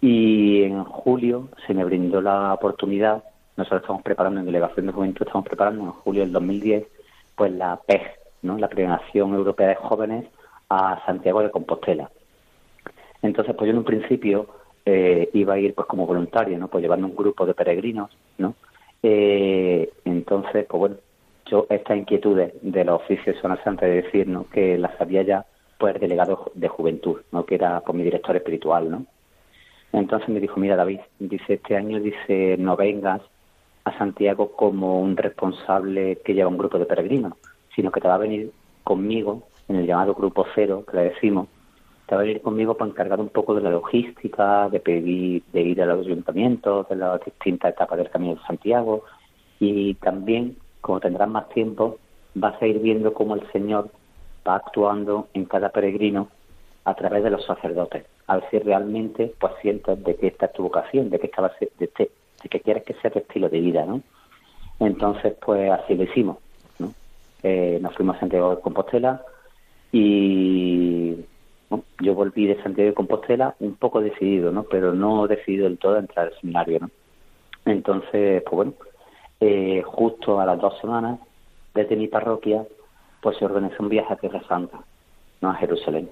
y 0.00 0.62
en 0.62 0.84
julio 0.84 1.48
se 1.66 1.74
me 1.74 1.84
brindó 1.84 2.20
la 2.20 2.54
oportunidad, 2.54 3.24
nosotros 3.56 3.82
estamos 3.82 4.02
preparando 4.02 4.40
en 4.40 4.46
Delegación 4.46 4.86
de 4.86 4.92
Juventud, 4.92 5.26
estamos 5.26 5.46
preparando 5.46 5.82
en 5.82 5.90
julio 5.90 6.22
del 6.22 6.32
2010, 6.32 6.86
pues 7.34 7.52
la 7.52 7.76
PEG, 7.86 8.02
¿no? 8.42 8.56
La 8.58 8.68
Peregrinación 8.68 9.34
Europea 9.34 9.68
de 9.68 9.74
Jóvenes 9.74 10.26
a 10.68 11.04
Santiago 11.04 11.42
de 11.42 11.50
Compostela. 11.50 12.10
Entonces, 13.22 13.54
pues 13.56 13.66
yo 13.66 13.72
en 13.72 13.78
un 13.78 13.84
principio 13.84 14.46
eh, 14.86 15.28
iba 15.32 15.54
a 15.54 15.58
ir 15.58 15.74
pues 15.74 15.88
como 15.88 16.06
voluntario, 16.06 16.56
¿no? 16.58 16.68
Pues 16.68 16.82
llevando 16.82 17.08
un 17.08 17.16
grupo 17.16 17.46
de 17.46 17.54
peregrinos, 17.54 18.16
¿no? 18.38 18.54
Eh, 19.02 19.90
entonces, 20.04 20.66
pues 20.68 20.78
bueno, 20.78 20.96
yo 21.46 21.66
estas 21.68 21.96
inquietudes 21.96 22.52
de 22.62 22.84
los 22.84 23.02
oficios 23.02 23.36
Santa, 23.64 23.86
de 23.86 24.02
decir, 24.02 24.28
¿no? 24.28 24.48
Que 24.48 24.78
las 24.78 24.96
sabía 24.96 25.22
ya, 25.22 25.46
pues 25.78 25.94
el 25.94 26.00
delegado 26.00 26.52
de 26.54 26.68
juventud, 26.68 27.20
¿no? 27.32 27.44
Que 27.44 27.56
era 27.56 27.80
pues 27.80 27.96
mi 27.96 28.04
director 28.04 28.36
espiritual, 28.36 28.90
¿no? 28.90 29.04
Entonces 29.92 30.28
me 30.28 30.40
dijo, 30.40 30.60
mira 30.60 30.76
David, 30.76 31.00
dice, 31.18 31.54
este 31.54 31.76
año 31.76 32.00
dice, 32.00 32.56
no 32.58 32.76
vengas 32.76 33.22
a 33.84 33.96
Santiago 33.96 34.52
como 34.52 35.00
un 35.00 35.16
responsable 35.16 36.16
que 36.24 36.34
lleva 36.34 36.50
un 36.50 36.58
grupo 36.58 36.78
de 36.78 36.86
peregrinos, 36.86 37.32
sino 37.74 37.90
que 37.90 38.00
te 38.00 38.08
va 38.08 38.14
a 38.14 38.18
venir 38.18 38.52
conmigo 38.84 39.44
en 39.68 39.76
el 39.76 39.86
llamado 39.86 40.14
grupo 40.14 40.46
cero, 40.54 40.84
que 40.88 40.96
le 40.96 41.02
decimos, 41.10 41.48
te 42.06 42.14
va 42.14 42.22
a 42.22 42.24
venir 42.24 42.40
conmigo 42.40 42.74
para 42.74 42.90
encargar 42.90 43.20
un 43.20 43.28
poco 43.28 43.54
de 43.54 43.62
la 43.62 43.70
logística, 43.70 44.68
de 44.68 44.80
pedir, 44.80 45.42
de 45.52 45.60
ir 45.60 45.82
a 45.82 45.86
los 45.86 46.06
ayuntamientos, 46.06 46.88
de 46.88 46.96
las 46.96 47.22
distintas 47.24 47.72
etapas 47.72 47.98
del 47.98 48.10
Camino 48.10 48.34
de 48.34 48.46
Santiago, 48.46 49.04
y 49.60 49.94
también, 49.94 50.56
como 50.80 51.00
tendrás 51.00 51.28
más 51.28 51.48
tiempo, 51.50 51.98
vas 52.34 52.60
a 52.62 52.66
ir 52.66 52.78
viendo 52.78 53.12
cómo 53.12 53.34
el 53.34 53.50
Señor 53.52 53.90
va 54.46 54.56
actuando 54.56 55.28
en 55.34 55.44
cada 55.44 55.70
peregrino 55.70 56.28
a 56.88 56.94
través 56.94 57.22
de 57.22 57.28
los 57.28 57.44
sacerdotes, 57.44 58.06
a 58.28 58.36
ver 58.36 58.44
si 58.50 58.58
realmente 58.60 59.34
pues 59.38 59.52
sientes 59.60 60.02
de 60.02 60.16
que 60.16 60.28
esta 60.28 60.46
es 60.46 60.52
tu 60.54 60.62
vocación, 60.62 61.10
de 61.10 61.18
que 61.18 61.26
esta 61.26 61.42
de, 61.60 61.84
este- 61.84 62.10
de 62.42 62.48
que 62.48 62.60
quieres 62.60 62.84
que 62.84 62.94
sea 62.94 63.10
tu 63.10 63.18
estilo 63.18 63.50
de 63.50 63.60
vida, 63.60 63.84
¿no? 63.84 64.00
Entonces, 64.80 65.34
pues 65.44 65.70
así 65.70 65.94
lo 65.94 66.04
hicimos, 66.04 66.38
¿no? 66.78 66.94
Eh, 67.42 67.78
nos 67.82 67.94
fuimos 67.94 68.16
a 68.16 68.20
Santiago 68.20 68.56
de 68.56 68.62
Compostela 68.62 69.22
y 69.92 71.16
yo 72.00 72.14
volví 72.14 72.46
de 72.46 72.62
Santiago 72.62 72.88
de 72.88 72.94
Compostela 72.94 73.54
un 73.60 73.76
poco 73.76 74.00
decidido, 74.00 74.50
¿no? 74.50 74.62
Pero 74.62 74.94
no 74.94 75.26
decidido 75.26 75.64
del 75.64 75.78
todo 75.78 75.96
a 75.96 76.00
entrar 76.00 76.28
al 76.28 76.40
seminario, 76.40 76.78
¿no? 76.80 76.90
Entonces, 77.66 78.42
pues 78.44 78.56
bueno, 78.56 78.72
eh, 79.40 79.82
justo 79.84 80.40
a 80.40 80.46
las 80.46 80.58
dos 80.58 80.78
semanas 80.80 81.20
desde 81.74 81.96
mi 81.96 82.08
parroquia, 82.08 82.66
pues 83.20 83.36
se 83.36 83.44
organizó 83.44 83.82
un 83.82 83.90
viaje 83.90 84.14
a 84.14 84.16
Tierra 84.16 84.42
Santa, 84.48 84.80
¿no? 85.42 85.50
A 85.50 85.54
Jerusalén. 85.54 86.08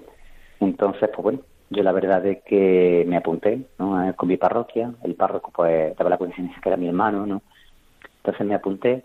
Entonces, 0.59 1.09
pues 1.13 1.23
bueno, 1.23 1.39
yo 1.69 1.83
la 1.83 1.91
verdad 1.91 2.25
es 2.25 2.43
que 2.43 3.03
me 3.07 3.17
apunté 3.17 3.61
¿no? 3.77 4.13
con 4.15 4.29
mi 4.29 4.37
parroquia, 4.37 4.93
el 5.03 5.15
párroco 5.15 5.51
pues 5.53 5.95
daba 5.97 6.09
la 6.09 6.17
coincidencia 6.17 6.59
que 6.61 6.69
era 6.69 6.77
mi 6.77 6.87
hermano, 6.87 7.25
¿no? 7.25 7.41
Entonces 8.17 8.47
me 8.47 8.55
apunté 8.55 9.03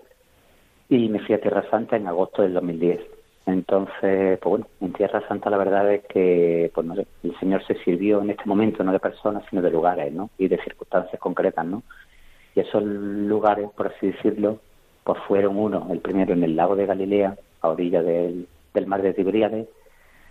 y 0.88 1.08
me 1.08 1.20
fui 1.20 1.34
a 1.34 1.40
Tierra 1.40 1.68
Santa 1.70 1.96
en 1.96 2.06
agosto 2.06 2.42
del 2.42 2.54
2010. 2.54 3.00
Entonces, 3.46 4.38
pues 4.38 4.50
bueno, 4.50 4.66
en 4.80 4.92
Tierra 4.92 5.26
Santa 5.26 5.50
la 5.50 5.56
verdad 5.56 5.92
es 5.92 6.04
que 6.04 6.70
pues 6.72 6.86
no 6.86 6.94
el 6.94 7.38
Señor 7.40 7.64
se 7.66 7.74
sirvió 7.82 8.22
en 8.22 8.30
este 8.30 8.44
momento 8.46 8.84
no 8.84 8.92
de 8.92 9.00
personas, 9.00 9.42
sino 9.50 9.62
de 9.62 9.70
lugares, 9.70 10.12
¿no? 10.12 10.30
Y 10.38 10.48
de 10.48 10.62
circunstancias 10.62 11.20
concretas, 11.20 11.66
¿no? 11.66 11.82
Y 12.54 12.60
esos 12.60 12.82
lugares, 12.84 13.68
por 13.76 13.88
así 13.88 14.08
decirlo, 14.08 14.58
pues 15.02 15.18
fueron 15.26 15.56
uno, 15.56 15.88
el 15.90 15.98
primero 15.98 16.32
en 16.34 16.44
el 16.44 16.54
lago 16.54 16.76
de 16.76 16.86
Galilea, 16.86 17.36
a 17.62 17.68
orilla 17.68 18.02
del, 18.02 18.46
del 18.72 18.86
mar 18.86 19.02
de 19.02 19.14
Tiberíades, 19.14 19.66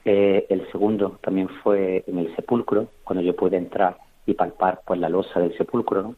eh, 0.05 0.45
el 0.49 0.69
segundo 0.71 1.19
también 1.21 1.47
fue 1.63 2.03
en 2.07 2.19
el 2.19 2.35
sepulcro, 2.35 2.87
cuando 3.03 3.23
yo 3.23 3.35
pude 3.35 3.57
entrar 3.57 3.97
y 4.25 4.33
palpar 4.33 4.81
pues 4.85 4.99
la 4.99 5.09
losa 5.09 5.39
del 5.39 5.55
sepulcro. 5.57 6.15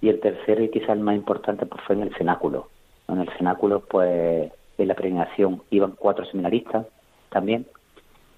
Y 0.00 0.08
el 0.08 0.20
tercero 0.20 0.62
y 0.62 0.70
quizás 0.70 0.90
el 0.90 1.00
más 1.00 1.16
importante 1.16 1.66
pues 1.66 1.82
fue 1.84 1.96
en 1.96 2.02
el 2.02 2.14
cenáculo. 2.16 2.68
En 3.08 3.20
el 3.20 3.28
cenáculo 3.36 3.80
pues 3.80 4.52
en 4.78 4.88
la 4.88 4.94
peregrinación 4.94 5.62
iban 5.70 5.92
cuatro 5.92 6.24
seminaristas 6.26 6.86
también 7.30 7.66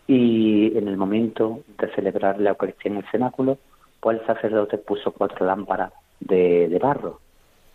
y 0.06 0.76
en 0.76 0.88
el 0.88 0.96
momento 0.96 1.60
de 1.78 1.92
celebrar 1.94 2.40
la 2.40 2.50
Eucaristía 2.50 2.92
en 2.92 2.98
el 2.98 3.10
cenáculo 3.10 3.58
pues 4.00 4.20
el 4.20 4.26
sacerdote 4.26 4.78
puso 4.78 5.12
cuatro 5.12 5.44
lámparas 5.44 5.92
de, 6.20 6.68
de 6.68 6.78
barro 6.78 7.20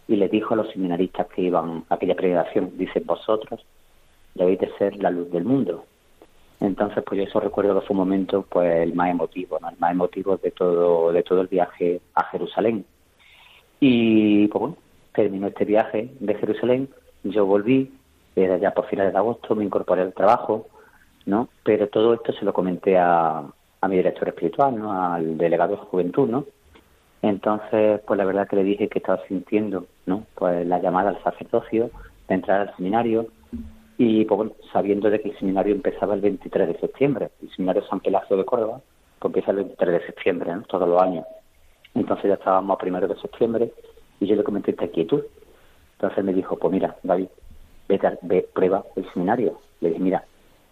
y 0.08 0.16
le 0.16 0.30
dijo 0.30 0.54
a 0.54 0.58
los 0.58 0.72
seminaristas 0.72 1.28
que 1.28 1.41
iban 1.41 1.84
a 1.89 1.96
aquella 1.96 2.16
peregrinación, 2.16 2.78
dice 2.78 3.02
vosotros 3.02 3.66
debéis 4.34 4.60
de 4.60 4.78
ser 4.78 4.98
la 4.98 5.12
luz 5.12 5.30
del 5.32 5.44
mundo. 5.44 5.86
Entonces, 6.64 7.03
pues 7.05 7.18
yo 7.18 7.26
eso 7.26 7.41
recuerdo 7.41 7.78
que 7.78 7.86
fue 7.86 7.93
un 7.93 7.99
momento 7.99 8.45
pues 8.47 8.74
el 8.74 8.93
más 8.93 9.11
emotivo, 9.11 9.59
¿no? 9.61 9.70
el 9.70 9.78
más 9.80 9.91
emotivo 9.91 10.38
de 10.38 10.51
todo, 10.51 11.11
de 11.11 11.22
todo 11.22 11.41
el 11.41 11.47
viaje 11.47 11.99
a 12.16 12.24
Jerusalén. 12.28 12.86
Y 13.82 14.47
pues 14.47 14.59
bueno, 14.61 14.78
terminó 15.14 15.47
este 15.47 15.66
viaje 15.66 16.09
de 16.22 16.36
Jerusalén, 16.36 16.88
yo 17.26 17.45
volví, 17.45 17.91
era 18.34 18.57
ya 18.57 18.72
por 18.72 18.88
finales 18.88 19.11
de 19.11 19.20
agosto, 19.20 19.55
me 19.55 19.66
incorporé 19.66 20.03
al 20.03 20.14
trabajo, 20.14 20.68
¿no? 21.26 21.49
Pero 21.66 21.89
todo 21.89 22.14
esto 22.14 22.32
se 22.32 22.45
lo 22.45 22.53
comenté 22.53 22.97
a, 22.97 23.43
a 23.82 23.88
mi 23.89 23.97
director 23.97 24.30
espiritual, 24.30 24.78
¿no? 24.80 24.93
Al 24.93 25.38
delegado 25.38 25.72
de 25.76 25.82
juventud, 25.82 26.30
¿no? 26.30 26.45
Entonces, 27.22 27.99
pues 28.07 28.18
la 28.18 28.24
verdad 28.24 28.47
que 28.47 28.55
le 28.55 28.64
dije 28.64 28.88
que 28.88 28.99
estaba 28.99 29.22
sintiendo, 29.28 29.86
¿no? 30.05 30.24
Pues 30.36 30.66
la 30.66 30.80
llamada 30.80 31.09
al 31.09 31.22
sacerdocio, 31.24 31.91
de 32.30 32.36
entrar 32.36 32.61
al 32.61 32.76
seminario, 32.78 33.28
y 33.98 34.26
pues 34.26 34.38
bueno, 34.38 34.54
sabiendo 34.72 35.10
de 35.10 35.22
que 35.22 35.30
el 35.30 35.38
seminario 35.38 35.74
empezaba 35.74 36.16
el 36.16 36.22
23 36.22 36.68
de 36.68 36.80
septiembre, 36.80 37.30
el 37.41 37.50
seminario 37.52 37.86
San 37.88 38.00
Pelasio 38.00 38.38
de 38.38 38.46
Córdoba, 38.46 38.82
pues 39.20 39.30
empieza 39.30 39.52
el 39.52 39.58
23 39.58 40.02
de 40.02 40.06
septiembre, 40.08 40.54
todos 40.68 40.88
los 40.88 41.02
años. 41.02 41.26
Entonces 41.94 42.26
ya 42.26 42.34
estábamos 42.34 42.76
a 42.76 42.80
primero 42.80 43.08
de 43.08 43.16
septiembre 43.18 43.72
y 44.20 44.26
yo 44.26 44.36
le 44.36 44.44
comenté 44.44 44.72
esta 44.72 44.88
quietud. 44.88 45.24
Entonces 45.94 46.24
me 46.24 46.34
dijo, 46.34 46.58
pues 46.58 46.74
mira, 46.74 46.96
David, 47.04 47.28
ve, 47.88 48.48
prueba 48.54 48.84
el 48.96 49.12
seminario. 49.14 49.60
Le 49.80 49.89
dije, 49.89 50.02
mira, 50.02 50.24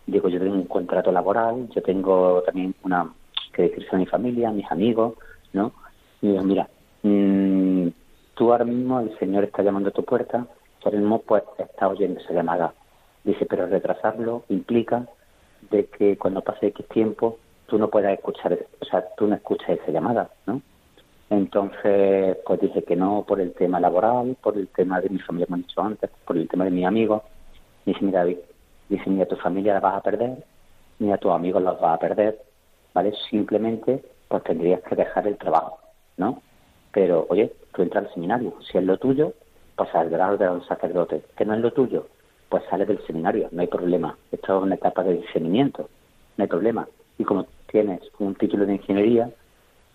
digo, 0.08 0.28
yo 0.28 0.40
tengo 0.40 0.56
un 0.56 0.66
contrato 0.66 1.12
laboral, 1.12 1.70
yo 1.70 1.82
tengo 1.84 2.42
también 2.44 2.74
una 2.84 3.14
que 3.54 3.64
decirse 3.64 3.96
a 3.96 4.00
mi 4.00 4.06
familia, 4.08 4.50
a 4.50 4.54
mis 4.54 4.70
amigos, 4.72 5.16
¿no? 5.54 5.74
Y 6.22 6.30
digo, 6.30 6.44
mira, 6.44 6.68
mmm, 7.04 7.88
tú 8.34 8.52
ahora 8.52 8.66
mismo 8.66 9.00
el 9.00 9.18
Señor 9.20 9.44
está 9.44 9.62
llamando 9.62 9.90
a 9.90 9.94
tu 9.94 10.04
puerta, 10.04 10.48
tú 10.80 10.88
ahora 10.88 11.00
mismo 11.00 11.20
pues 11.20 11.44
estás 11.60 11.90
oyendo 11.92 12.20
esa 12.20 12.34
llamada 12.34 12.74
Dice, 13.24 13.46
pero 13.46 13.68
retrasarlo 13.68 14.44
implica 14.50 15.06
de 15.70 15.86
que 15.86 16.18
cuando 16.18 16.42
pase 16.42 16.68
X 16.68 16.88
tiempo 16.88 17.38
tú 17.68 17.78
no 17.78 17.90
puedas 17.90 18.14
escuchar, 18.14 18.58
o 18.80 18.86
sea, 18.86 19.06
tú 19.16 19.28
no 19.28 19.36
escuchas 19.36 19.70
esa 19.70 19.92
llamada, 19.92 20.30
¿no? 20.46 20.62
Entonces, 21.30 22.38
pues 22.46 22.60
dice 22.60 22.84
que 22.84 22.98
no 22.98 23.24
por 23.26 23.40
el 23.40 23.54
tema 23.54 23.80
laboral, 23.80 24.36
por 24.42 24.58
el 24.58 24.68
tema 24.68 25.00
de 25.00 25.10
mi 25.10 25.20
familia, 25.20 25.46
como 25.46 25.58
he 25.58 25.62
dicho 25.62 25.82
antes, 25.82 26.10
por 26.26 26.36
el 26.38 26.50
tema 26.50 26.66
de 26.66 26.72
mis 26.72 26.86
amigos. 26.86 27.22
Dice, 27.86 28.00
mira, 28.02 28.20
David, 28.20 28.40
dice, 28.90 29.10
ni 29.10 29.22
a 29.22 29.28
tu 29.28 29.38
familia 29.38 29.76
la 29.76 29.80
vas 29.80 29.96
a 29.96 30.02
perder, 30.02 30.44
ni 31.00 31.14
a 31.14 31.18
tus 31.18 31.32
amigos 31.32 31.64
los 31.64 31.80
vas 31.80 31.96
a 31.96 32.00
perder, 32.00 32.38
¿vale? 32.94 33.14
Simplemente, 33.30 34.04
pues 34.28 34.44
tendrías 34.44 34.82
que 34.82 34.96
dejar 34.96 35.26
el 35.26 35.38
trabajo, 35.38 35.80
¿no? 36.18 36.42
Pero, 36.92 37.26
oye, 37.30 37.54
tú 37.74 37.82
entras 37.82 38.08
al 38.08 38.14
seminario, 38.14 38.54
si 38.70 38.78
es 38.78 38.84
lo 38.84 38.98
tuyo, 38.98 39.34
pues 39.78 39.90
saldrás 39.92 40.38
de 40.38 40.48
los 40.48 40.66
sacerdotes, 40.68 41.24
que 41.38 41.46
no 41.46 41.54
es 41.54 41.62
lo 41.62 41.72
tuyo, 41.72 42.08
pues 42.52 42.64
sales 42.70 42.90
del 42.90 43.04
seminario, 43.08 43.48
no 43.52 43.62
hay 43.62 43.68
problema. 43.68 44.18
Esto 44.30 44.58
es 44.58 44.64
una 44.64 44.76
etapa 44.76 45.04
de 45.04 45.14
discernimiento, 45.14 45.90
no 46.36 46.44
hay 46.44 46.50
problema. 46.50 46.86
Y 47.18 47.24
como 47.24 47.48
tienes 47.72 48.02
un 48.20 48.36
título 48.36 48.66
de 48.66 48.74
ingeniería, 48.74 49.32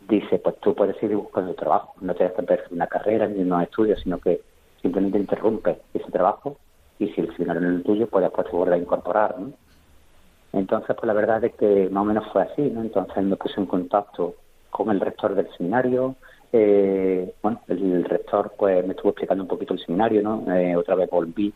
dice, 0.09 0.39
pues 0.39 0.57
tú 0.61 0.75
puedes 0.75 0.97
seguir 0.97 1.19
buscando 1.19 1.55
trabajo, 1.55 1.93
no 2.01 2.15
te 2.15 2.25
a 2.25 2.33
perder 2.33 2.65
una 2.71 2.87
carrera 2.87 3.29
ni 3.29 3.43
unos 3.43 3.63
estudios, 3.63 4.01
sino 4.01 4.19
que 4.19 4.41
simplemente 4.81 5.19
interrumpes 5.19 5.77
ese 5.93 6.11
trabajo 6.11 6.57
y 6.99 7.09
si 7.09 7.21
el 7.21 7.37
seminario 7.37 7.61
no 7.61 7.69
es 7.69 7.77
el 7.77 7.83
tuyo, 7.83 8.07
pues 8.07 8.23
después 8.23 8.47
te 8.47 8.57
vuelves 8.57 8.79
a 8.79 8.83
incorporar, 8.83 9.39
¿no? 9.39 9.53
Entonces, 10.55 10.97
pues 10.97 11.07
la 11.07 11.13
verdad 11.13 11.45
es 11.45 11.55
que 11.57 11.91
más 11.91 12.01
o 12.01 12.07
menos 12.07 12.25
fue 12.33 12.43
así, 12.43 12.63
¿no? 12.63 12.81
Entonces 12.81 13.23
me 13.23 13.37
puse 13.37 13.61
en 13.61 13.67
contacto 13.67 14.37
con 14.71 14.89
el 14.89 15.01
rector 15.01 15.35
del 15.35 15.49
seminario, 15.59 16.17
eh, 16.55 17.35
bueno, 17.43 17.61
el, 17.69 18.05
rector 18.05 18.53
pues 18.57 18.83
me 18.87 18.93
estuvo 18.93 19.11
explicando 19.11 19.45
un 19.45 19.49
poquito 19.49 19.75
el 19.75 19.85
seminario, 19.85 20.23
¿no? 20.23 20.45
Eh, 20.55 20.75
otra 20.75 20.95
vez 20.95 21.11
volví 21.11 21.53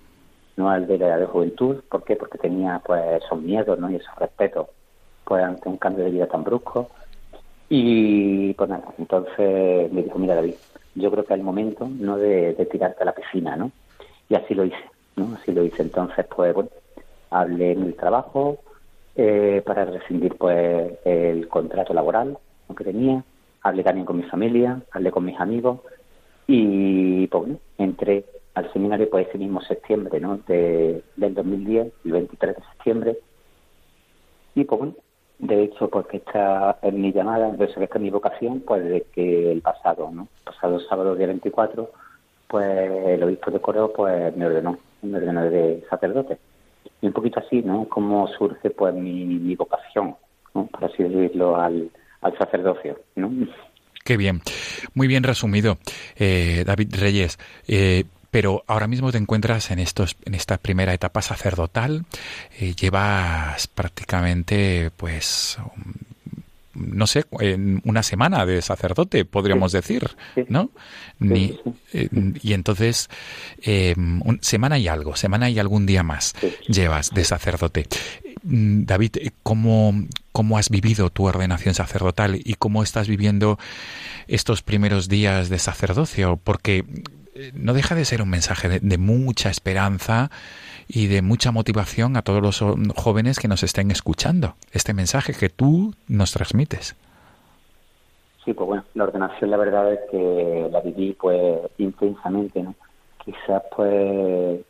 no 0.57 0.71
al 0.71 0.87
de 0.87 0.99
la 0.99 1.17
de 1.17 1.27
juventud, 1.27 1.83
¿por 1.89 2.05
qué? 2.05 2.17
Porque 2.17 2.39
tenía 2.39 2.81
pues 2.85 3.23
esos 3.23 3.41
miedos, 3.41 3.79
¿no? 3.79 3.91
Y 3.91 3.97
esos 3.97 4.15
respetos, 4.17 4.69
pues 5.25 5.43
ante 5.43 5.69
un 5.69 5.77
cambio 5.77 6.05
de 6.05 6.11
vida 6.11 6.27
tan 6.27 6.45
brusco. 6.45 6.91
Y 7.69 8.53
pues 8.55 8.69
nada, 8.69 8.93
entonces 8.99 9.93
me 9.93 10.03
dijo, 10.03 10.19
mira 10.19 10.35
David, 10.35 10.55
yo 10.95 11.11
creo 11.11 11.25
que 11.25 11.35
es 11.35 11.39
el 11.39 11.45
momento, 11.45 11.89
¿no? 11.89 12.17
De, 12.17 12.53
tirarte 12.71 13.03
a 13.03 13.07
la 13.07 13.15
piscina, 13.15 13.57
¿no? 13.57 13.71
Y 14.29 14.35
así 14.35 14.55
lo 14.55 14.65
hice, 14.65 14.91
¿no? 15.17 15.37
Así 15.41 15.53
lo 15.53 15.65
hice. 15.65 15.83
Entonces, 15.83 16.27
pues 16.27 16.53
bueno, 16.55 16.71
hablé 17.31 17.73
en 17.73 17.83
el 17.85 17.95
trabajo 17.95 18.59
eh, 19.15 19.63
para 19.65 19.85
rescindir 19.85 20.37
pues 20.37 20.93
el 21.05 21.49
contrato 21.49 21.95
laboral 21.95 22.39
que 22.77 22.85
tenía, 22.85 23.23
hablé 23.63 23.83
también 23.83 24.07
con 24.07 24.17
mi 24.17 24.23
familia, 24.25 24.81
hablé 24.93 25.11
con 25.11 25.25
mis 25.25 25.39
amigos 25.39 25.81
y 26.47 27.27
pues 27.29 27.43
bueno, 27.43 27.59
entré 27.79 28.25
al 28.55 28.73
seminario 28.73 29.09
pues 29.09 29.29
ese 29.29 29.39
mismo 29.39 29.61
septiembre 29.63 30.21
¿no? 30.21 30.39
de, 30.47 31.03
del 31.17 31.35
2010, 31.35 31.93
el 32.05 32.13
23 32.13 32.57
de 32.57 32.63
septiembre. 32.63 33.19
Y 34.55 34.65
pues 34.65 34.79
bueno, 34.79 34.95
de 35.39 35.65
hecho, 35.65 35.89
porque 35.89 36.19
esta 36.19 36.79
es 36.83 36.93
mi 36.93 37.13
llamada, 37.13 37.51
de 37.51 37.65
esta 37.65 37.85
es 37.85 38.01
mi 38.01 38.11
vocación, 38.11 38.61
pues 38.61 38.85
de 38.85 39.07
que 39.13 39.53
el 39.53 39.63
pasado, 39.63 40.11
¿no? 40.13 40.29
pasado 40.45 40.81
sábado 40.81 41.15
día 41.15 41.29
24, 41.29 41.91
pues 42.49 42.91
el 43.07 43.23
obispo 43.23 43.51
de 43.51 43.61
Coro 43.61 43.93
pues 43.93 44.37
me 44.37 44.47
ordenó, 44.47 44.79
me 45.03 45.19
ordenó 45.19 45.49
de 45.49 45.85
sacerdote. 45.89 46.39
Y 47.01 47.07
un 47.07 47.13
poquito 47.13 47.41
así, 47.41 47.63
¿no? 47.63 47.89
Cómo 47.89 48.29
surge 48.29 48.71
pues 48.71 48.95
mi, 48.95 49.25
mi 49.25 49.55
vocación, 49.55 50.17
¿no? 50.55 50.67
Por 50.67 50.85
así 50.85 51.03
decirlo, 51.03 51.57
al, 51.57 51.91
al 52.21 52.37
sacerdocio, 52.37 53.01
¿no? 53.17 53.31
Qué 54.05 54.17
bien. 54.17 54.41
Muy 54.95 55.07
bien 55.07 55.23
resumido, 55.23 55.79
eh, 56.17 56.65
David 56.67 56.95
Reyes. 56.99 57.39
Eh, 57.69 58.05
pero 58.31 58.64
ahora 58.66 58.87
mismo 58.87 59.11
te 59.12 59.18
encuentras 59.18 59.70
en 59.70 59.78
estos 59.78 60.16
en 60.24 60.35
esta 60.35 60.59
primera 60.59 60.95
etapa 60.95 61.22
sacerdotal 61.22 62.05
eh, 62.59 62.74
llevas 62.74 63.66
prácticamente 63.66 64.91
pues 64.97 65.59
no 66.74 67.07
sé 67.07 67.24
en 67.41 67.83
una 67.85 68.03
semana 68.03 68.47
de 68.47 68.62
sacerdote 68.62 69.24
podríamos 69.24 69.72
decir 69.72 70.09
no 70.49 70.70
Ni, 71.18 71.59
eh, 71.93 72.09
y 72.43 72.53
entonces 72.55 73.11
eh, 73.62 73.95
semana 74.41 74.78
y 74.78 74.89
algo 74.89 75.16
semana 75.16 75.51
y 75.51 75.59
algún 75.59 75.85
día 75.85 76.03
más 76.03 76.35
llevas 76.66 77.11
de 77.11 77.24
sacerdote. 77.24 77.87
Mm, 78.43 78.85
David 78.85 79.16
cómo 79.43 79.93
cómo 80.33 80.57
has 80.57 80.70
vivido 80.70 81.11
tu 81.11 81.26
ordenación 81.26 81.74
sacerdotal 81.74 82.41
y 82.43 82.55
cómo 82.55 82.83
estás 82.83 83.07
viviendo 83.09 83.59
estos 84.28 84.62
primeros 84.62 85.09
días 85.09 85.51
de 85.51 85.59
sacerdocio 85.59 86.41
porque 86.43 86.85
no 87.55 87.72
deja 87.72 87.95
de 87.95 88.05
ser 88.05 88.22
un 88.22 88.30
mensaje 88.30 88.80
de, 88.80 88.99
mucha 88.99 89.51
esperanza 89.51 90.30
y 90.88 91.07
de 91.07 91.22
mucha 91.22 91.53
motivación 91.53 92.16
a 92.16 92.22
todos 92.22 92.43
los 92.43 92.61
jóvenes 92.97 93.38
que 93.38 93.49
nos 93.49 93.62
estén 93.62 93.91
escuchando. 93.91 94.55
Este 94.72 94.95
mensaje 94.95 95.32
que 95.32 95.49
tú 95.49 95.95
nos 96.09 96.32
transmites. 96.32 96.97
Sí, 98.45 98.55
pues 98.55 98.66
bueno, 98.66 98.84
la 98.95 99.05
ordenación 99.05 99.51
la 99.51 99.57
verdad 99.59 99.93
es 99.93 100.01
que 100.11 100.68
la 100.70 100.80
viví 100.80 101.16
pues 101.20 101.61
intensamente, 101.78 102.62
¿no? 102.62 102.74
Quizás 103.24 103.62
pues 103.76 104.61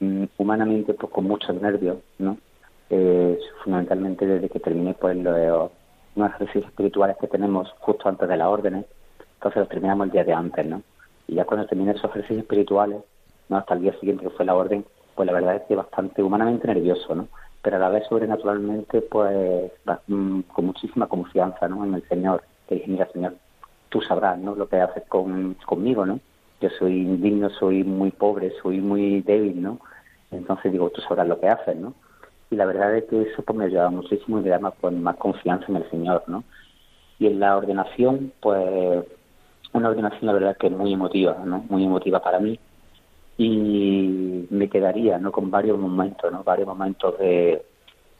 mm, 0.00 0.24
humanamente 0.38 0.94
pues 0.94 1.12
con 1.12 1.24
muchos 1.24 1.54
nervios, 1.60 1.98
¿no? 2.18 2.36
Eh, 2.90 3.38
fundamentalmente 3.62 4.26
desde 4.26 4.48
que 4.48 4.60
terminé 4.60 4.94
pues 4.94 5.16
los, 5.16 5.70
ejercicios 6.14 6.66
espirituales 6.66 7.16
que 7.18 7.28
tenemos 7.28 7.70
justo 7.80 8.08
antes 8.08 8.28
de 8.28 8.36
las 8.36 8.48
órdenes, 8.48 8.84
entonces 9.34 9.60
los 9.60 9.68
terminamos 9.68 10.06
el 10.06 10.12
día 10.12 10.24
de 10.24 10.34
antes, 10.34 10.66
¿no? 10.66 10.82
Y 11.28 11.34
ya 11.34 11.44
cuando 11.44 11.66
terminé 11.66 11.92
esos 11.92 12.10
ejercicios 12.10 12.40
espirituales, 12.40 13.02
¿no? 13.48 13.56
hasta 13.56 13.74
el 13.74 13.82
día 13.82 13.98
siguiente 14.00 14.24
que 14.24 14.30
fue 14.30 14.44
la 14.44 14.54
orden, 14.54 14.84
pues 15.14 15.26
la 15.26 15.32
verdad 15.32 15.56
es 15.56 15.62
que 15.62 15.76
bastante 15.76 16.22
humanamente 16.22 16.66
nervioso, 16.66 17.14
¿no? 17.14 17.28
pero 17.62 17.76
a 17.76 17.78
la 17.78 17.88
vez 17.88 18.04
sobrenaturalmente, 18.08 19.02
pues 19.02 19.70
mm, 20.08 20.40
con 20.40 20.66
muchísima 20.66 21.06
confianza 21.06 21.68
¿no? 21.68 21.84
en 21.84 21.94
el 21.94 22.08
Señor. 22.08 22.42
Que 22.68 22.74
dije, 22.74 22.90
mira, 22.90 23.08
Señor, 23.12 23.34
tú 23.88 24.00
sabrás 24.00 24.38
¿no? 24.38 24.56
lo 24.56 24.68
que 24.68 24.80
haces 24.80 25.04
con, 25.08 25.54
conmigo, 25.64 26.04
¿no? 26.04 26.18
Yo 26.60 26.70
soy 26.70 26.92
indigno, 27.02 27.50
soy 27.50 27.84
muy 27.84 28.10
pobre, 28.10 28.52
soy 28.62 28.80
muy 28.80 29.20
débil, 29.22 29.62
¿no? 29.62 29.80
Entonces 30.30 30.72
digo, 30.72 30.90
tú 30.90 31.00
sabrás 31.02 31.26
lo 31.26 31.38
que 31.40 31.48
haces, 31.48 31.76
¿no? 31.76 31.94
Y 32.50 32.56
la 32.56 32.66
verdad 32.66 32.94
es 32.96 33.04
que 33.04 33.22
eso 33.22 33.42
pues, 33.42 33.58
me 33.58 33.64
ayuda 33.64 33.90
muchísimo 33.90 34.38
y 34.38 34.42
me 34.42 34.50
da 34.50 34.58
más, 34.58 34.74
pues, 34.80 34.94
más 34.94 35.16
confianza 35.16 35.66
en 35.68 35.76
el 35.76 35.90
Señor, 35.90 36.22
¿no? 36.26 36.44
Y 37.18 37.26
en 37.26 37.40
la 37.40 37.56
ordenación, 37.56 38.32
pues 38.40 39.04
una 39.72 39.88
ordenación 39.88 40.26
la 40.26 40.32
verdad 40.32 40.56
que 40.56 40.70
muy 40.70 40.92
emotiva, 40.92 41.36
¿no? 41.44 41.64
Muy 41.68 41.84
emotiva 41.84 42.20
para 42.20 42.38
mí 42.38 42.58
y 43.38 44.46
me 44.50 44.68
quedaría, 44.68 45.18
¿no? 45.18 45.32
Con 45.32 45.50
varios 45.50 45.78
momentos, 45.78 46.30
¿no? 46.30 46.44
Varios 46.44 46.68
momentos 46.68 47.18
de, 47.18 47.64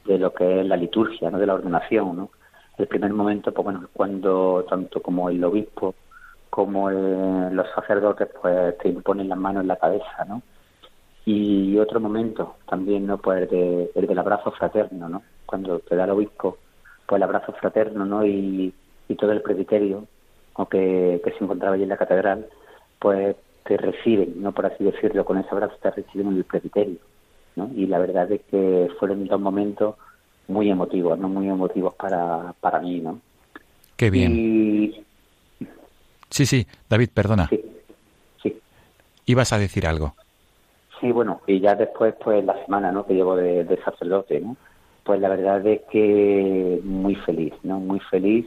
de 0.06 0.18
lo 0.18 0.32
que 0.32 0.60
es 0.60 0.66
la 0.66 0.76
liturgia, 0.76 1.30
¿no? 1.30 1.38
De 1.38 1.46
la 1.46 1.54
ordenación, 1.54 2.16
¿no? 2.16 2.30
El 2.78 2.86
primer 2.86 3.12
momento, 3.12 3.52
pues 3.52 3.64
bueno, 3.64 3.88
cuando 3.92 4.64
tanto 4.68 5.02
como 5.02 5.28
el 5.28 5.44
obispo 5.44 5.94
como 6.48 6.90
los 6.90 7.66
sacerdotes, 7.74 8.28
pues 8.40 8.76
te 8.78 8.90
imponen 8.90 9.28
las 9.28 9.38
manos 9.38 9.62
en 9.62 9.68
la 9.68 9.76
cabeza, 9.76 10.24
¿no? 10.28 10.42
Y 11.24 11.78
otro 11.78 12.00
momento 12.00 12.56
también, 12.68 13.06
¿no? 13.06 13.18
Pues 13.18 13.42
el, 13.42 13.48
de, 13.48 13.90
el 13.94 14.06
del 14.06 14.18
abrazo 14.18 14.50
fraterno, 14.50 15.08
¿no? 15.08 15.22
Cuando 15.46 15.78
te 15.78 15.96
da 15.96 16.04
el 16.04 16.10
obispo, 16.10 16.58
pues 17.06 17.18
el 17.18 17.22
abrazo 17.22 17.52
fraterno, 17.52 18.04
¿no? 18.04 18.26
Y, 18.26 18.74
y 19.08 19.14
todo 19.14 19.32
el 19.32 19.40
presbiterio, 19.40 20.06
o 20.54 20.66
que, 20.66 21.20
se 21.24 21.44
encontraba 21.44 21.74
allí 21.74 21.84
en 21.84 21.88
la 21.88 21.96
catedral, 21.96 22.46
pues 22.98 23.36
te 23.64 23.76
reciben, 23.76 24.42
no 24.42 24.52
por 24.52 24.66
así 24.66 24.84
decirlo, 24.84 25.24
con 25.24 25.38
ese 25.38 25.48
abrazo 25.50 25.76
te 25.80 25.90
reciben 25.90 26.28
en 26.28 26.36
el 26.36 26.44
presbiterio, 26.44 26.98
¿no? 27.56 27.70
Y 27.74 27.86
la 27.86 27.98
verdad 27.98 28.30
es 28.32 28.42
que 28.50 28.88
fueron 28.98 29.26
dos 29.26 29.40
momentos 29.40 29.96
muy 30.48 30.70
emotivos, 30.70 31.18
¿no? 31.18 31.28
Muy 31.28 31.48
emotivos 31.48 31.94
para, 31.94 32.54
para 32.60 32.80
mí, 32.80 33.00
¿no? 33.00 33.20
Qué 33.96 34.10
bien. 34.10 35.04
Sí, 36.30 36.46
sí, 36.46 36.66
David, 36.88 37.10
perdona. 37.14 37.46
Sí, 37.48 37.62
sí. 38.42 38.58
Ibas 39.26 39.52
a 39.52 39.58
decir 39.58 39.86
algo. 39.86 40.14
Sí, 41.00 41.12
bueno, 41.12 41.40
y 41.46 41.60
ya 41.60 41.74
después, 41.74 42.14
pues 42.22 42.44
la 42.44 42.62
semana, 42.64 42.90
¿no? 42.90 43.06
Que 43.06 43.14
llevo 43.14 43.36
de, 43.36 43.64
de 43.64 43.82
sacerdote, 43.82 44.40
¿no? 44.40 44.56
Pues 45.04 45.20
la 45.20 45.28
verdad 45.28 45.64
es 45.66 45.82
que 45.90 46.80
muy 46.84 47.14
feliz, 47.16 47.52
¿no? 47.62 47.78
Muy 47.80 48.00
feliz 48.00 48.46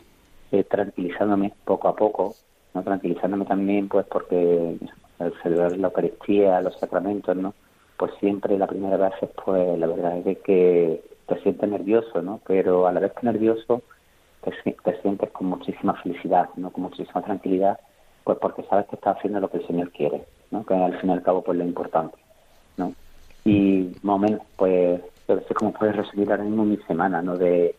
eh, 0.60 0.64
tranquilizándome 0.64 1.54
poco 1.66 1.88
a 1.88 1.96
poco, 1.96 2.36
no 2.74 2.84
tranquilizándome 2.84 3.46
también 3.46 3.88
pues 3.90 4.06
porque 4.06 4.78
al 5.20 5.34
celebrar 5.42 5.78
la 5.78 5.88
Eucaristía, 5.88 6.62
los 6.62 6.78
sacramentos, 6.80 7.36
¿no? 7.36 7.54
Pues 7.98 8.12
siempre 8.20 8.58
la 8.58 8.68
primera 8.68 8.98
vez 8.98 9.14
pues 9.44 9.80
la 9.80 9.88
verdad 9.88 10.18
es 10.26 10.38
que 10.40 11.02
te 11.28 11.42
sientes 11.42 11.70
nervioso, 11.70 12.22
¿no? 12.22 12.42
Pero 12.46 12.88
a 12.88 12.94
la 12.94 13.00
vez 13.00 13.14
que 13.14 13.26
nervioso 13.26 13.82
te, 14.42 14.52
te 14.72 15.02
sientes 15.02 15.32
con 15.32 15.48
muchísima 15.48 15.94
felicidad, 16.02 16.50
¿no? 16.56 16.70
Con 16.72 16.84
muchísima 16.84 17.22
tranquilidad, 17.22 17.80
pues 18.24 18.38
porque 18.40 18.64
sabes 18.64 18.88
que 18.88 18.96
estás 18.96 19.18
haciendo 19.18 19.40
lo 19.40 19.50
que 19.50 19.58
el 19.58 19.68
Señor 19.68 19.92
quiere, 19.92 20.26
¿no? 20.52 20.66
Que 20.66 20.74
al 20.74 21.00
fin 21.00 21.10
y 21.10 21.14
al 21.14 21.24
cabo 21.24 21.42
pues 21.42 21.58
lo 21.58 21.64
importante, 21.64 22.18
¿no? 22.78 22.94
Y 23.44 23.96
más 24.04 24.16
o 24.16 24.20
menos 24.20 24.42
pues 24.58 25.02
yo 25.28 25.40
sé 25.40 25.54
cómo 25.54 25.74
puedes 25.74 25.96
resumir 25.96 26.32
ahora 26.32 26.44
mismo 26.44 26.66
mi 26.66 26.78
semana, 26.88 27.22
¿no? 27.22 27.38
De, 27.38 27.76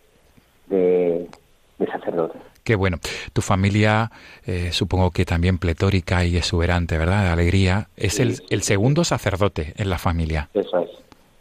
de 0.68 1.86
sacerdote. 1.86 2.38
Qué 2.66 2.74
bueno. 2.74 2.98
Tu 3.32 3.42
familia, 3.42 4.10
eh, 4.44 4.72
supongo 4.72 5.12
que 5.12 5.24
también 5.24 5.58
pletórica 5.58 6.24
y 6.24 6.36
exuberante, 6.36 6.98
¿verdad? 6.98 7.22
De 7.22 7.30
alegría. 7.30 7.90
Es 7.96 8.18
el, 8.18 8.40
el, 8.50 8.62
segundo 8.62 9.04
sacerdote 9.04 9.72
en 9.76 9.88
la 9.88 9.98
familia. 9.98 10.48
Eso 10.52 10.80
es, 10.80 10.90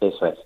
eso 0.00 0.26
es. 0.26 0.38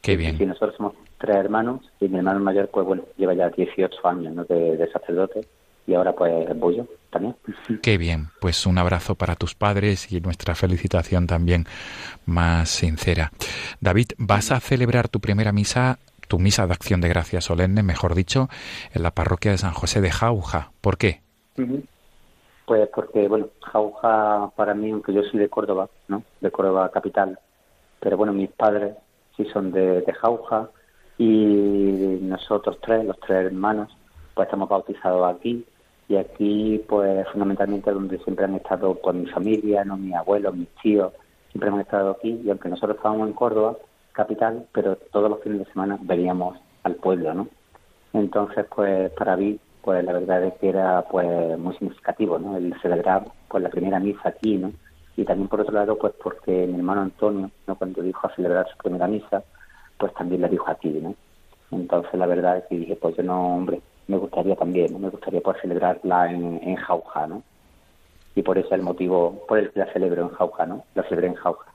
Qué 0.00 0.16
bien. 0.16 0.38
Sí, 0.38 0.46
nosotros 0.46 0.76
somos 0.76 0.94
tres 1.18 1.34
hermanos 1.34 1.80
y 1.98 2.06
mi 2.06 2.18
hermano 2.18 2.38
mayor, 2.38 2.68
pues 2.68 2.86
bueno, 2.86 3.02
lleva 3.16 3.34
ya 3.34 3.48
18 3.48 4.06
años 4.06 4.32
¿no? 4.32 4.44
de, 4.44 4.88
sacerdote 4.92 5.40
y 5.88 5.94
ahora 5.94 6.12
pues 6.12 6.56
voy 6.56 6.76
yo 6.76 6.86
también. 7.10 7.34
Qué 7.82 7.98
bien. 7.98 8.28
Pues 8.40 8.64
un 8.64 8.78
abrazo 8.78 9.16
para 9.16 9.34
tus 9.34 9.56
padres 9.56 10.12
y 10.12 10.20
nuestra 10.20 10.54
felicitación 10.54 11.26
también 11.26 11.64
más 12.26 12.68
sincera. 12.68 13.32
David, 13.80 14.12
¿vas 14.18 14.52
a 14.52 14.60
celebrar 14.60 15.08
tu 15.08 15.18
primera 15.18 15.50
misa 15.50 15.98
tu 16.32 16.38
misa 16.38 16.66
de 16.66 16.72
acción 16.72 17.02
de 17.02 17.10
gracia 17.10 17.42
solemne, 17.42 17.82
mejor 17.82 18.14
dicho, 18.14 18.48
en 18.94 19.02
la 19.02 19.10
parroquia 19.10 19.50
de 19.50 19.58
San 19.58 19.74
José 19.74 20.00
de 20.00 20.10
Jauja. 20.10 20.72
¿Por 20.80 20.96
qué? 20.96 21.20
Pues 22.64 22.88
porque, 22.88 23.28
bueno, 23.28 23.48
Jauja 23.60 24.50
para 24.56 24.72
mí, 24.72 24.90
aunque 24.92 25.12
yo 25.12 25.22
soy 25.24 25.40
de 25.40 25.50
Córdoba, 25.50 25.90
¿no? 26.08 26.22
De 26.40 26.50
Córdoba 26.50 26.90
capital, 26.90 27.38
pero 28.00 28.16
bueno, 28.16 28.32
mis 28.32 28.48
padres 28.48 28.94
sí 29.36 29.44
son 29.52 29.72
de, 29.72 30.02
Jauja 30.22 30.70
y 31.18 32.18
nosotros 32.22 32.78
tres, 32.80 33.04
los 33.04 33.20
tres 33.20 33.52
hermanos, 33.52 33.94
pues 34.32 34.46
estamos 34.46 34.70
bautizados 34.70 35.36
aquí 35.36 35.66
y 36.08 36.16
aquí 36.16 36.82
pues 36.88 37.28
fundamentalmente 37.28 37.90
donde 37.90 38.18
siempre 38.20 38.46
han 38.46 38.54
estado 38.54 38.98
con 39.02 39.20
mi 39.20 39.26
familia, 39.26 39.84
no 39.84 39.98
mis 39.98 40.14
abuelos, 40.14 40.56
mis 40.56 40.74
tíos, 40.82 41.12
siempre 41.50 41.68
hemos 41.68 41.82
estado 41.82 42.12
aquí 42.12 42.40
y 42.42 42.48
aunque 42.48 42.70
nosotros 42.70 42.96
estábamos 42.96 43.28
en 43.28 43.34
Córdoba, 43.34 43.76
capital, 44.12 44.66
pero 44.72 44.96
todos 44.96 45.30
los 45.30 45.42
fines 45.42 45.60
de 45.60 45.72
semana 45.72 45.98
veníamos 46.00 46.58
al 46.82 46.96
pueblo, 46.96 47.34
¿no? 47.34 47.48
Entonces, 48.12 48.66
pues 48.74 49.10
para 49.12 49.36
mí, 49.36 49.58
pues 49.82 50.04
la 50.04 50.12
verdad 50.12 50.44
es 50.44 50.54
que 50.54 50.68
era 50.68 51.02
pues 51.10 51.58
muy 51.58 51.74
significativo, 51.74 52.38
¿no? 52.38 52.56
El 52.56 52.74
celebrar 52.80 53.24
pues 53.48 53.62
la 53.62 53.70
primera 53.70 53.98
misa 53.98 54.28
aquí, 54.28 54.56
¿no? 54.58 54.72
Y 55.16 55.24
también 55.24 55.48
por 55.48 55.60
otro 55.60 55.74
lado, 55.74 55.98
pues 55.98 56.12
porque 56.22 56.66
mi 56.66 56.76
hermano 56.76 57.02
Antonio, 57.02 57.50
¿no? 57.66 57.74
Cuando 57.76 58.02
dijo 58.02 58.26
a 58.26 58.34
celebrar 58.34 58.68
su 58.68 58.76
primera 58.78 59.06
misa, 59.06 59.42
pues 59.98 60.12
también 60.14 60.42
la 60.42 60.48
dijo 60.48 60.68
aquí, 60.68 60.88
¿no? 60.90 61.14
Entonces 61.70 62.14
la 62.14 62.26
verdad 62.26 62.58
es 62.58 62.64
que 62.64 62.76
dije, 62.76 62.96
pues 62.96 63.16
yo 63.16 63.22
no, 63.22 63.56
hombre, 63.56 63.80
me 64.08 64.18
gustaría 64.18 64.56
también, 64.56 64.92
¿no? 64.92 64.98
Me 64.98 65.08
gustaría 65.08 65.40
poder 65.40 65.60
celebrarla 65.60 66.30
en, 66.30 66.60
en 66.62 66.76
Jauja, 66.76 67.26
¿no? 67.26 67.42
Y 68.34 68.42
por 68.42 68.58
eso 68.58 68.68
es 68.68 68.74
el 68.74 68.82
motivo 68.82 69.44
por 69.48 69.58
el 69.58 69.70
que 69.70 69.80
la 69.80 69.92
celebro 69.92 70.22
en 70.22 70.28
Jauja, 70.30 70.66
¿no? 70.66 70.84
La 70.94 71.02
celebré 71.04 71.28
en 71.28 71.34
Jauja. 71.34 71.71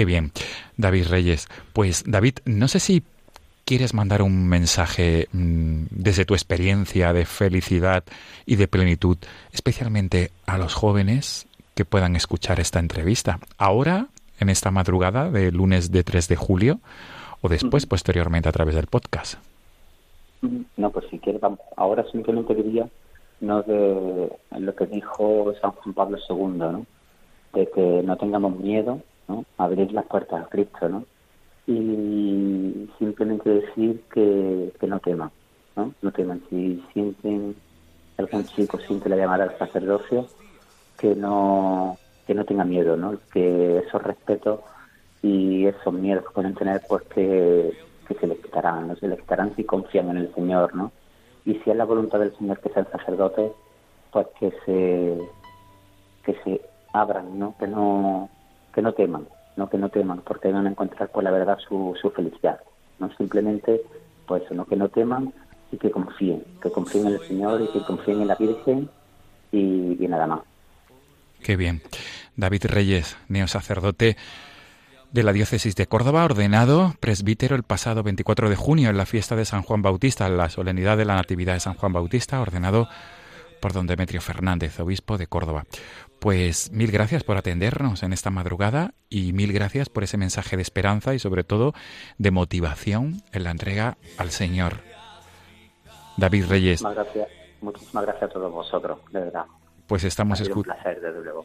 Qué 0.00 0.06
bien, 0.06 0.32
David 0.78 1.08
Reyes. 1.08 1.46
Pues 1.74 2.04
David, 2.06 2.38
no 2.46 2.68
sé 2.68 2.80
si 2.80 3.02
quieres 3.66 3.92
mandar 3.92 4.22
un 4.22 4.48
mensaje 4.48 5.28
mm, 5.30 5.88
desde 5.90 6.24
tu 6.24 6.32
experiencia 6.32 7.12
de 7.12 7.26
felicidad 7.26 8.02
y 8.46 8.56
de 8.56 8.66
plenitud, 8.66 9.18
especialmente 9.52 10.30
a 10.46 10.56
los 10.56 10.72
jóvenes 10.72 11.46
que 11.74 11.84
puedan 11.84 12.16
escuchar 12.16 12.60
esta 12.60 12.78
entrevista. 12.78 13.40
Ahora, 13.58 14.06
en 14.38 14.48
esta 14.48 14.70
madrugada 14.70 15.30
de 15.30 15.52
lunes 15.52 15.92
de 15.92 16.02
3 16.02 16.28
de 16.28 16.36
julio, 16.36 16.80
o 17.42 17.50
después, 17.50 17.84
posteriormente, 17.84 18.48
a 18.48 18.52
través 18.52 18.76
del 18.76 18.86
podcast. 18.86 19.34
No, 20.78 20.90
pues 20.92 21.04
si 21.10 21.18
quieres, 21.18 21.42
ahora 21.76 22.06
simplemente 22.10 22.54
diría 22.54 22.88
no 23.42 23.60
de 23.60 24.32
lo 24.58 24.74
que 24.74 24.86
dijo 24.86 25.52
San 25.60 25.72
Juan 25.72 25.92
Pablo 25.92 26.16
II, 26.26 26.56
¿no? 26.56 26.86
de 27.52 27.68
que 27.68 28.02
no 28.02 28.16
tengamos 28.16 28.56
miedo 28.58 29.02
Abrir 29.58 29.92
las 29.92 30.06
puertas 30.06 30.44
a 30.44 30.48
Cristo, 30.48 30.88
¿no? 30.88 31.04
Y 31.66 32.88
simplemente 32.98 33.48
decir 33.50 34.02
que, 34.12 34.72
que 34.78 34.86
no 34.86 34.98
teman, 35.00 35.30
¿no? 35.76 36.12
Teman. 36.12 36.42
Si 36.48 36.82
sienten, 36.92 37.54
algún 38.18 38.44
chico 38.44 38.78
siente 38.78 39.08
la 39.08 39.16
llamada 39.16 39.44
al 39.44 39.58
sacerdocio, 39.58 40.26
que 40.98 41.14
no, 41.14 41.96
que 42.26 42.34
no 42.34 42.44
tenga 42.44 42.64
miedo, 42.64 42.96
¿no? 42.96 43.18
Que 43.32 43.78
esos 43.78 44.02
respetos 44.02 44.60
y 45.22 45.66
esos 45.66 45.92
miedos 45.92 46.24
que 46.24 46.34
pueden 46.34 46.54
tener, 46.54 46.82
pues 46.88 47.02
que 47.04 47.72
se 48.18 48.26
les 48.26 48.38
quitarán, 48.40 48.88
¿no? 48.88 48.96
Se 48.96 49.08
les 49.08 49.20
quitarán 49.20 49.54
si 49.54 49.64
confían 49.64 50.10
en 50.10 50.18
el 50.18 50.34
Señor, 50.34 50.74
¿no? 50.74 50.92
Y 51.44 51.54
si 51.54 51.70
es 51.70 51.76
la 51.76 51.84
voluntad 51.84 52.18
del 52.18 52.36
Señor 52.36 52.58
que 52.60 52.70
sea 52.70 52.82
el 52.82 52.88
sacerdote, 52.88 53.52
pues 54.12 54.26
que 54.38 54.52
se, 54.64 55.18
que 56.24 56.34
se 56.42 56.60
abran, 56.92 57.38
¿no? 57.38 57.54
Que 57.58 57.66
no, 57.66 58.28
que 58.72 58.82
no 58.82 58.92
teman, 58.92 59.26
no 59.56 59.68
que 59.68 59.78
no 59.78 59.88
teman, 59.88 60.22
porque 60.22 60.52
van 60.52 60.66
a 60.66 60.70
encontrar 60.70 61.08
por 61.10 61.24
la 61.24 61.30
verdad 61.30 61.58
su, 61.66 61.96
su 62.00 62.10
felicidad. 62.10 62.60
No 62.98 63.10
simplemente, 63.16 63.82
pues 64.26 64.42
no 64.50 64.66
que 64.66 64.76
no 64.76 64.88
teman 64.88 65.32
y 65.72 65.78
que 65.78 65.90
confíen, 65.90 66.44
que 66.62 66.70
confíen 66.70 67.08
en 67.08 67.12
el 67.14 67.20
Señor 67.20 67.62
y 67.62 67.68
que 67.72 67.84
confíen 67.84 68.22
en 68.22 68.28
la 68.28 68.34
Virgen 68.34 68.88
y, 69.52 70.06
nada 70.08 70.26
más. 70.26 70.40
Qué 71.42 71.56
bien. 71.56 71.82
David 72.36 72.66
Reyes, 72.66 73.16
neosacerdote 73.28 74.16
de 75.12 75.22
la 75.22 75.32
diócesis 75.32 75.74
de 75.74 75.86
Córdoba, 75.86 76.24
ordenado 76.24 76.94
presbítero 77.00 77.56
el 77.56 77.62
pasado 77.62 78.02
24 78.02 78.48
de 78.48 78.56
junio 78.56 78.90
en 78.90 78.96
la 78.96 79.06
fiesta 79.06 79.36
de 79.36 79.44
San 79.44 79.62
Juan 79.62 79.82
Bautista, 79.82 80.26
en 80.26 80.36
la 80.36 80.50
solemnidad 80.50 80.96
de 80.96 81.04
la 81.04 81.16
Natividad 81.16 81.54
de 81.54 81.60
San 81.60 81.74
Juan 81.74 81.92
Bautista, 81.92 82.40
ordenado 82.40 82.88
por 83.60 83.72
don 83.72 83.86
Demetrio 83.86 84.20
Fernández, 84.20 84.80
obispo 84.80 85.18
de 85.18 85.26
Córdoba. 85.26 85.64
Pues 86.18 86.70
mil 86.72 86.90
gracias 86.90 87.24
por 87.24 87.36
atendernos 87.36 88.02
en 88.02 88.12
esta 88.12 88.30
madrugada 88.30 88.94
y 89.08 89.32
mil 89.32 89.52
gracias 89.52 89.88
por 89.88 90.02
ese 90.04 90.16
mensaje 90.16 90.56
de 90.56 90.62
esperanza 90.62 91.14
y 91.14 91.18
sobre 91.18 91.44
todo 91.44 91.72
de 92.18 92.30
motivación 92.30 93.22
en 93.32 93.44
la 93.44 93.50
entrega 93.50 93.96
al 94.18 94.30
Señor. 94.30 94.80
David 96.16 96.46
Reyes. 96.46 96.82
Muchísimas 96.82 96.94
gracias, 96.94 97.28
muchísimas 97.60 98.04
gracias 98.04 98.30
a 98.30 98.32
todos 98.32 98.52
vosotros, 98.52 98.98
de 99.12 99.20
verdad. 99.20 99.44
Pues 99.86 100.04
estamos 100.04 100.40
escuchando. 100.40 101.44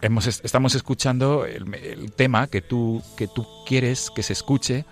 estamos 0.00 0.74
escuchando 0.74 1.44
el, 1.44 2.12
tema 2.12 2.46
que 2.46 2.62
tú, 2.62 3.02
que 3.16 3.28
tú 3.28 3.46
quieres 3.66 4.10
que 4.10 4.22
se 4.22 4.32
escuche 4.32 4.84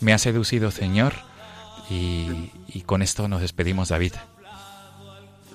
Me 0.00 0.12
ha 0.12 0.18
seducido, 0.18 0.70
Señor. 0.70 1.12
Y, 1.88 2.50
y 2.66 2.82
con 2.82 3.00
esto 3.02 3.28
nos 3.28 3.42
despedimos, 3.42 3.90
David. 3.90 4.14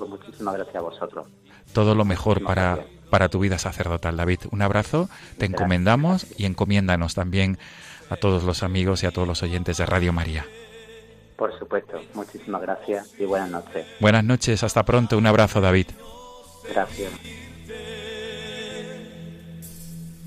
Pues 0.01 0.09
muchísimas 0.09 0.55
gracias 0.55 0.75
a 0.77 0.81
vosotros. 0.81 1.27
Todo 1.73 1.93
lo 1.93 2.05
mejor 2.05 2.37
Muchísimas 2.41 2.55
para, 2.55 2.75
gracias. 2.77 2.97
para 3.11 3.29
tu 3.29 3.39
vida 3.39 3.59
sacerdotal, 3.59 4.17
David. 4.17 4.39
Un 4.49 4.63
abrazo, 4.63 5.09
te 5.37 5.45
encomendamos 5.45 6.25
y 6.39 6.45
encomiéndanos 6.45 7.13
también 7.13 7.59
a 8.09 8.15
todos 8.15 8.43
los 8.43 8.63
amigos 8.63 9.03
y 9.03 9.05
a 9.05 9.11
todos 9.11 9.27
los 9.27 9.43
oyentes 9.43 9.77
de 9.77 9.85
Radio 9.85 10.11
María. 10.11 10.43
Por 11.35 11.55
supuesto, 11.59 12.01
muchísimas 12.15 12.63
gracias 12.63 13.13
y 13.19 13.25
buenas 13.25 13.51
noches. 13.51 13.85
Buenas 13.99 14.23
noches, 14.23 14.63
hasta 14.63 14.83
pronto. 14.83 15.19
Un 15.19 15.27
abrazo, 15.27 15.61
David. 15.61 15.85
Gracias. 16.67 17.11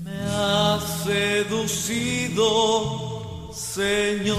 Me 0.05 0.17
has 0.31 1.03
seducido. 1.03 2.45
Señor, 3.51 4.37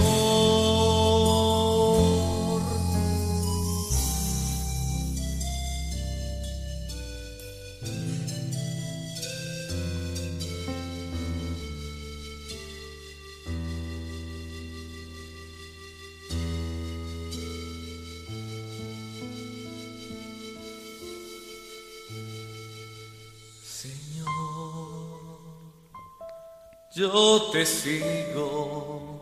yo 26.97 27.51
te 27.53 27.67
sigo 27.67 29.21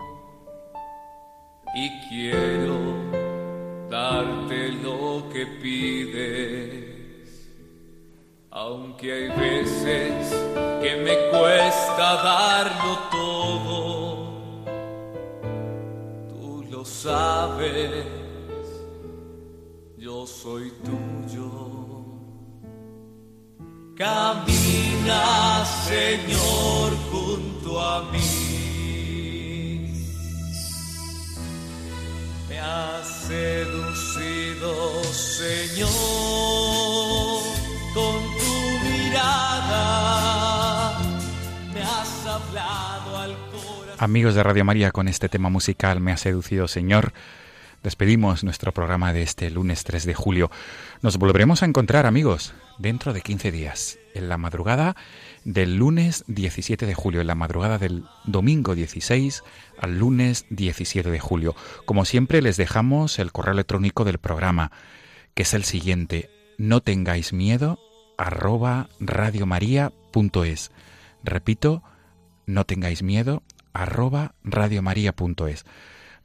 y 1.75 1.91
quiero 2.09 2.79
darte 3.91 4.69
lo 4.69 5.29
que 5.33 5.45
pides, 5.61 6.85
aunque 8.53 9.13
hay 9.13 9.29
veces 9.29 10.33
que 10.81 10.97
me 11.03 11.17
cuesta 11.31 12.15
darlo 12.23 12.99
todo, 13.11 14.35
tú 16.29 16.65
lo 16.71 16.85
sabes, 16.85 18.07
yo 19.99 20.25
soy 20.29 20.73
tuyo. 20.85 21.51
Camina, 23.97 25.65
Señor, 25.65 27.04
a 27.81 28.03
mí. 28.13 28.21
Me 32.49 32.59
has 32.61 33.27
seducido, 33.27 35.03
Señor, 35.05 35.91
con 37.95 38.23
tu 38.39 38.55
mirada. 38.85 40.99
Me 41.73 41.83
has 41.83 42.27
hablado 42.27 43.19
al 43.19 43.37
corazón. 43.51 43.97
Amigos 43.99 44.35
de 44.35 44.43
Radio 44.43 44.65
María, 44.65 44.91
con 44.91 45.07
este 45.09 45.29
tema 45.29 45.51
musical 45.51 46.01
Me 46.01 46.13
ha 46.13 46.17
seducido 46.17 46.69
Señor, 46.69 47.13
despedimos 47.83 48.45
nuestro 48.45 48.73
programa 48.73 49.13
de 49.13 49.23
este 49.23 49.51
lunes 49.51 49.85
3 49.85 50.07
de 50.07 50.15
julio. 50.15 50.51
Nos 51.03 51.19
volveremos 51.19 51.63
a 51.63 51.67
encontrar, 51.67 52.07
amigos, 52.07 52.55
dentro 52.79 53.13
de 53.13 53.21
15 53.23 53.53
días, 53.53 53.99
en 54.15 54.29
la 54.29 54.39
madrugada 54.39 54.97
del 55.45 55.77
lunes 55.77 56.25
17 56.27 56.87
de 56.87 56.95
julio, 56.95 57.21
en 57.21 57.27
la 57.27 57.35
madrugada 57.35 57.79
del 57.79 58.05
domingo 58.25 58.75
16 58.75 59.43
al 59.79 59.99
lunes 59.99 60.47
17 60.51 61.11
de 61.11 61.21
julio. 61.21 61.55
Como 61.85 62.05
siempre, 62.05 62.43
les 62.43 62.57
dejamos 62.57 63.19
el 63.19 63.33
correo 63.33 63.53
electrónico 63.53 64.05
del 64.05 64.19
programa, 64.19 64.73
que 65.35 65.43
es 65.43 65.55
el 65.55 65.65
siguiente, 65.65 66.31
no 66.59 66.81
tengáis 66.81 67.33
miedo, 67.33 67.79
arroba 68.17 68.89
radiomaria.es. 69.01 70.71
Repito, 71.23 71.83
no 72.47 72.65
tengáis 72.65 73.03
miedo, 73.03 73.43
arroba 73.73 74.35
radiomaria.es. 74.45 75.65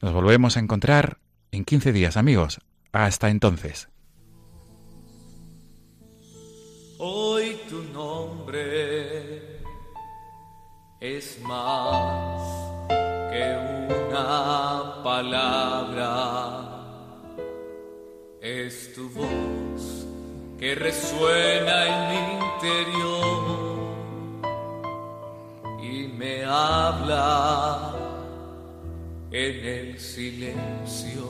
Nos 0.01 0.13
volvemos 0.13 0.55
a 0.55 0.59
encontrar 0.59 1.17
en 1.51 1.65
15 1.65 1.91
días, 1.91 2.17
amigos. 2.17 2.61
Hasta 2.91 3.29
entonces. 3.29 3.89
Hoy 7.01 7.57
tu 7.69 7.81
nombre 7.93 9.61
es 10.99 11.39
más 11.43 12.41
que 13.31 13.55
una 13.87 15.01
palabra. 15.01 16.09
Es 18.41 18.93
tu 18.93 19.09
voz 19.11 20.05
que 20.59 20.75
resuena 20.75 21.87
en 21.87 21.99
mi 22.09 22.17
interior 22.45 23.79
y 25.81 26.07
me 26.17 26.43
habla 26.43 27.95
en 29.31 29.65
el 29.65 29.97
silencio. 29.97 31.29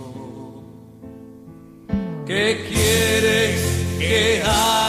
¿Qué 2.26 2.65
quieres 2.67 3.86
que 3.99 4.41
haga 4.43 4.88